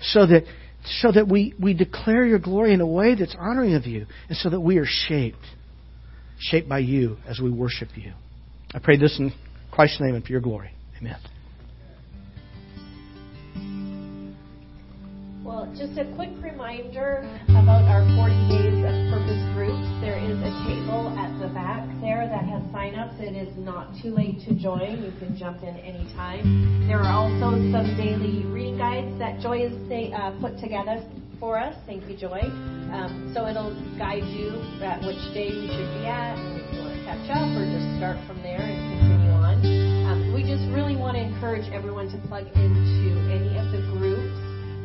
So 0.00 0.26
that 0.26 0.44
so 1.00 1.10
that 1.10 1.26
we, 1.26 1.54
we 1.60 1.74
declare 1.74 2.24
your 2.24 2.38
glory 2.38 2.72
in 2.72 2.80
a 2.80 2.86
way 2.86 3.14
that's 3.16 3.34
honoring 3.38 3.74
of 3.74 3.86
you, 3.86 4.06
and 4.28 4.36
so 4.36 4.50
that 4.50 4.60
we 4.60 4.78
are 4.78 4.86
shaped, 4.86 5.44
shaped 6.38 6.68
by 6.68 6.78
you 6.78 7.16
as 7.26 7.40
we 7.40 7.50
worship 7.50 7.88
you. 7.96 8.12
I 8.72 8.78
pray 8.78 8.96
this 8.96 9.18
in 9.18 9.32
Christ's 9.76 10.00
name 10.00 10.14
and 10.14 10.24
for 10.24 10.32
your 10.32 10.40
glory. 10.40 10.70
Amen. 10.96 11.20
Well, 15.44 15.68
just 15.76 16.00
a 16.00 16.08
quick 16.16 16.32
reminder 16.40 17.28
about 17.52 17.84
our 17.84 18.00
40 18.16 18.32
days 18.48 18.80
of 18.80 18.96
purpose 19.12 19.44
groups. 19.52 19.84
There 20.00 20.16
is 20.16 20.32
a 20.40 20.52
table 20.64 21.12
at 21.20 21.28
the 21.38 21.52
back 21.52 21.84
there 22.00 22.24
that 22.24 22.48
has 22.48 22.64
sign-ups. 22.72 23.20
It 23.20 23.36
is 23.36 23.52
not 23.58 23.92
too 24.00 24.16
late 24.16 24.40
to 24.48 24.56
join. 24.56 25.04
You 25.04 25.12
can 25.20 25.36
jump 25.36 25.60
in 25.62 25.76
anytime. 25.76 26.88
There 26.88 26.96
are 26.96 27.12
also 27.12 27.60
some 27.68 28.00
daily 28.00 28.48
reading 28.48 28.78
guides 28.78 29.12
that 29.18 29.44
Joy 29.44 29.68
has 29.68 29.76
uh, 29.76 30.40
put 30.40 30.58
together 30.58 31.04
for 31.38 31.60
us. 31.60 31.76
Thank 31.84 32.08
you, 32.08 32.16
Joy. 32.16 32.40
Um, 32.96 33.30
so 33.36 33.44
it'll 33.46 33.76
guide 34.00 34.24
you 34.24 34.56
at 34.80 35.04
which 35.04 35.20
day 35.36 35.52
we 35.52 35.68
should 35.68 35.92
be 36.00 36.08
at, 36.08 36.32
and 36.32 36.64
if 36.64 36.72
you 36.72 36.80
want 36.80 36.96
to 36.96 37.04
catch 37.04 37.28
up 37.28 37.44
or 37.52 37.68
just 37.68 38.00
start 38.00 38.16
from 38.26 38.40
there 38.40 38.85
encourage 41.56 41.72
everyone 41.72 42.10
to 42.12 42.18
plug 42.28 42.44
into 42.52 43.10
any 43.32 43.56
of 43.56 43.72
the 43.72 43.80
groups 43.96 44.36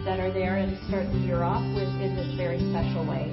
that 0.06 0.20
are 0.20 0.32
there 0.32 0.56
and 0.56 0.80
start 0.88 1.04
the 1.12 1.20
year 1.20 1.44
off 1.44 1.64
with 1.76 1.90
in 2.00 2.16
this 2.16 2.32
very 2.38 2.60
special 2.72 3.04
way. 3.04 3.28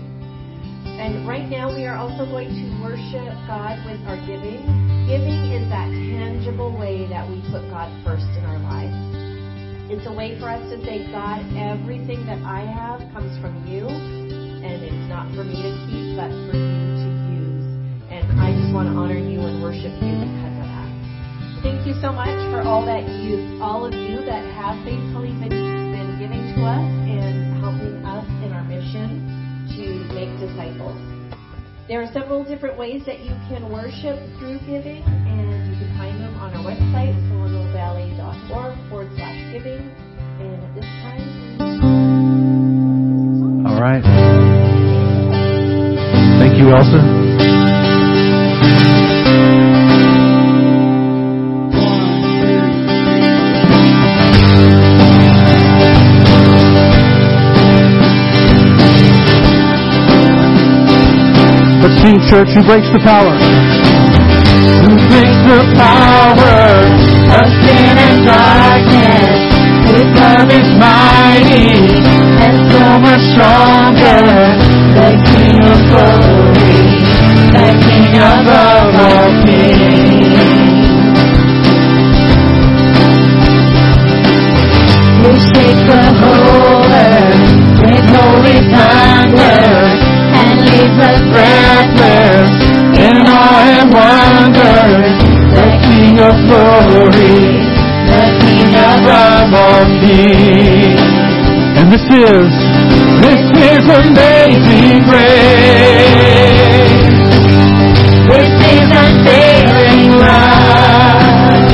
And 0.99 1.23
right 1.23 1.47
now 1.47 1.71
we 1.71 1.87
are 1.87 1.95
also 1.95 2.27
going 2.27 2.51
to 2.51 2.67
worship 2.83 3.31
God 3.47 3.79
with 3.87 4.03
our 4.11 4.19
giving. 4.27 4.59
Giving 5.07 5.55
is 5.55 5.71
that 5.71 5.87
tangible 5.87 6.75
way 6.75 7.07
that 7.07 7.23
we 7.31 7.39
put 7.55 7.63
God 7.71 7.87
first 8.03 8.27
in 8.35 8.43
our 8.43 8.59
lives. 8.59 8.97
It's 9.87 10.07
a 10.11 10.13
way 10.13 10.35
for 10.43 10.51
us 10.51 10.63
to 10.75 10.77
say, 10.83 11.07
God, 11.15 11.39
everything 11.55 12.27
that 12.27 12.43
I 12.43 12.67
have 12.67 13.01
comes 13.15 13.39
from 13.39 13.55
you, 13.71 13.87
and 13.87 14.83
it's 14.83 15.07
not 15.07 15.31
for 15.39 15.47
me 15.47 15.63
to 15.63 15.73
keep, 15.87 16.19
but 16.19 16.29
for 16.51 16.59
you 16.59 16.83
to 17.07 17.11
use. 17.39 17.67
And 18.11 18.27
I 18.43 18.51
just 18.51 18.75
want 18.75 18.91
to 18.91 18.95
honor 18.99 19.17
you 19.17 19.41
and 19.47 19.63
worship 19.63 19.95
you 20.03 20.15
because. 20.27 20.58
Thank 21.63 21.87
you 21.87 21.95
so 22.01 22.13
much 22.13 22.39
for 22.51 22.63
all 22.63 22.85
that 22.87 23.03
you, 23.09 23.59
all 23.63 23.85
of 23.85 23.93
you 23.93 24.25
that 24.25 24.45
have 24.55 24.79
faithfully 24.85 25.33
been 25.43 26.19
giving 26.19 26.55
to 26.55 26.63
us 26.67 26.87
and 27.07 27.59
helping 27.63 28.03
us 28.05 28.27
in 28.43 28.53
our 28.53 28.65
mission 28.65 29.67
to 29.75 29.85
make 30.15 30.31
disciples. 30.39 30.97
There 31.89 32.03
are 32.03 32.11
several 32.13 32.45
different 32.45 32.77
ways 32.77 33.03
that 33.07 33.21
you 33.21 33.31
can 33.49 33.71
worship 33.71 34.19
through 34.39 34.59
giving, 34.67 35.03
and 35.03 35.73
you 35.73 35.79
can 35.79 35.95
find 35.97 36.21
them 36.21 36.35
on 36.37 36.53
our 36.55 36.63
website, 36.63 37.17
solanoValley.org 37.31 38.91
forward 38.91 39.11
slash 39.17 39.53
giving. 39.53 39.91
And 40.39 40.63
at 40.63 40.75
this 40.75 40.85
time, 40.85 41.49
all 43.67 43.81
right. 43.81 44.03
Thank 46.39 46.59
you, 46.59 46.71
Elsa. 46.71 47.28
Let's 62.09 62.31
church. 62.31 62.49
Who 62.57 62.65
breaks 62.65 62.89
the 62.89 63.01
power? 63.05 63.37
Who 63.37 64.97
breaks 65.13 65.41
the 65.45 65.61
power 65.77 66.89
of 67.37 67.47
sin 67.61 68.01
and 68.01 68.25
darkness? 68.25 69.29
His 69.93 70.09
love 70.17 70.49
is 70.49 70.69
mighty 70.81 72.01
and 72.41 72.57
so 72.73 72.97
much 73.05 73.21
stronger. 73.37 74.25
The 74.97 75.21
King 75.37 75.61
of 75.69 75.81
glory, 75.93 76.81
the 77.53 77.77
King 77.77 78.17
above 78.17 78.89
all 79.05 79.29
kings. 79.45 80.89
Who 85.21 85.31
shakes 85.53 85.85
the 85.93 86.05
whole 86.25 86.89
earth 86.89 87.53
with 87.85 88.05
holy 88.17 88.65
thunder 88.73 89.78
and 90.97 91.29
breathless 91.33 92.69
wonder. 93.93 94.81
The 95.55 95.67
King 95.85 96.17
of 96.21 96.37
glory, 96.49 97.39
the 98.09 98.25
King. 98.41 98.59
And 101.79 101.87
this 101.93 102.03
is, 102.03 102.51
this 103.23 103.43
is 103.71 103.85
amazing 104.03 105.05
grace. 105.09 105.79
This 108.29 108.53
is 108.75 108.89
unfailing 109.03 110.11
love. 110.19 111.67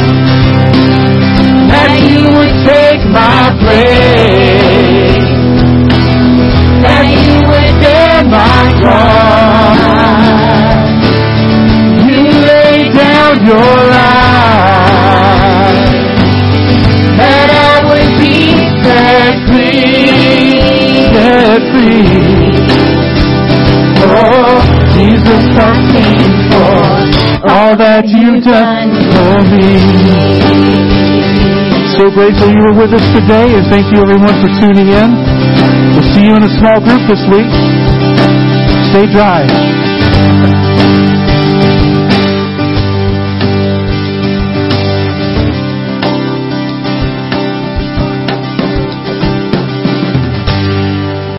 That 1.71 1.93
you 2.09 2.23
would 2.37 2.57
take 2.67 3.03
my 3.11 3.51
place. 3.61 4.34
My 8.35 8.67
cross. 8.83 9.79
You 12.07 12.23
laid 12.51 12.91
down 12.95 13.35
your 13.47 13.75
life. 13.95 15.83
That 17.21 17.49
I 17.55 17.75
would 17.89 18.13
be 18.19 18.59
set 18.83 19.35
free. 19.47 20.11
Set 21.15 21.63
free. 21.71 22.11
Oh, 24.03 24.59
Jesus, 24.95 25.43
thank 25.55 25.95
you 25.95 26.27
for 26.51 26.75
all 27.49 27.77
that 27.77 28.05
you've 28.09 28.43
done 28.43 28.91
for 29.15 29.35
me. 29.53 29.71
So 31.95 32.11
grateful 32.11 32.51
you 32.51 32.59
were 32.67 32.75
with 32.75 32.93
us 32.93 33.07
today, 33.15 33.55
and 33.55 33.65
thank 33.71 33.87
you 33.95 34.03
everyone 34.03 34.35
for 34.43 34.51
tuning 34.59 34.91
in. 34.91 35.11
We'll 35.95 36.11
see 36.11 36.27
you 36.27 36.35
in 36.35 36.43
a 36.43 36.53
small 36.59 36.83
group 36.83 37.07
this 37.07 37.23
week. 37.31 37.47
Stay 38.95 39.09
dry. 39.09 40.54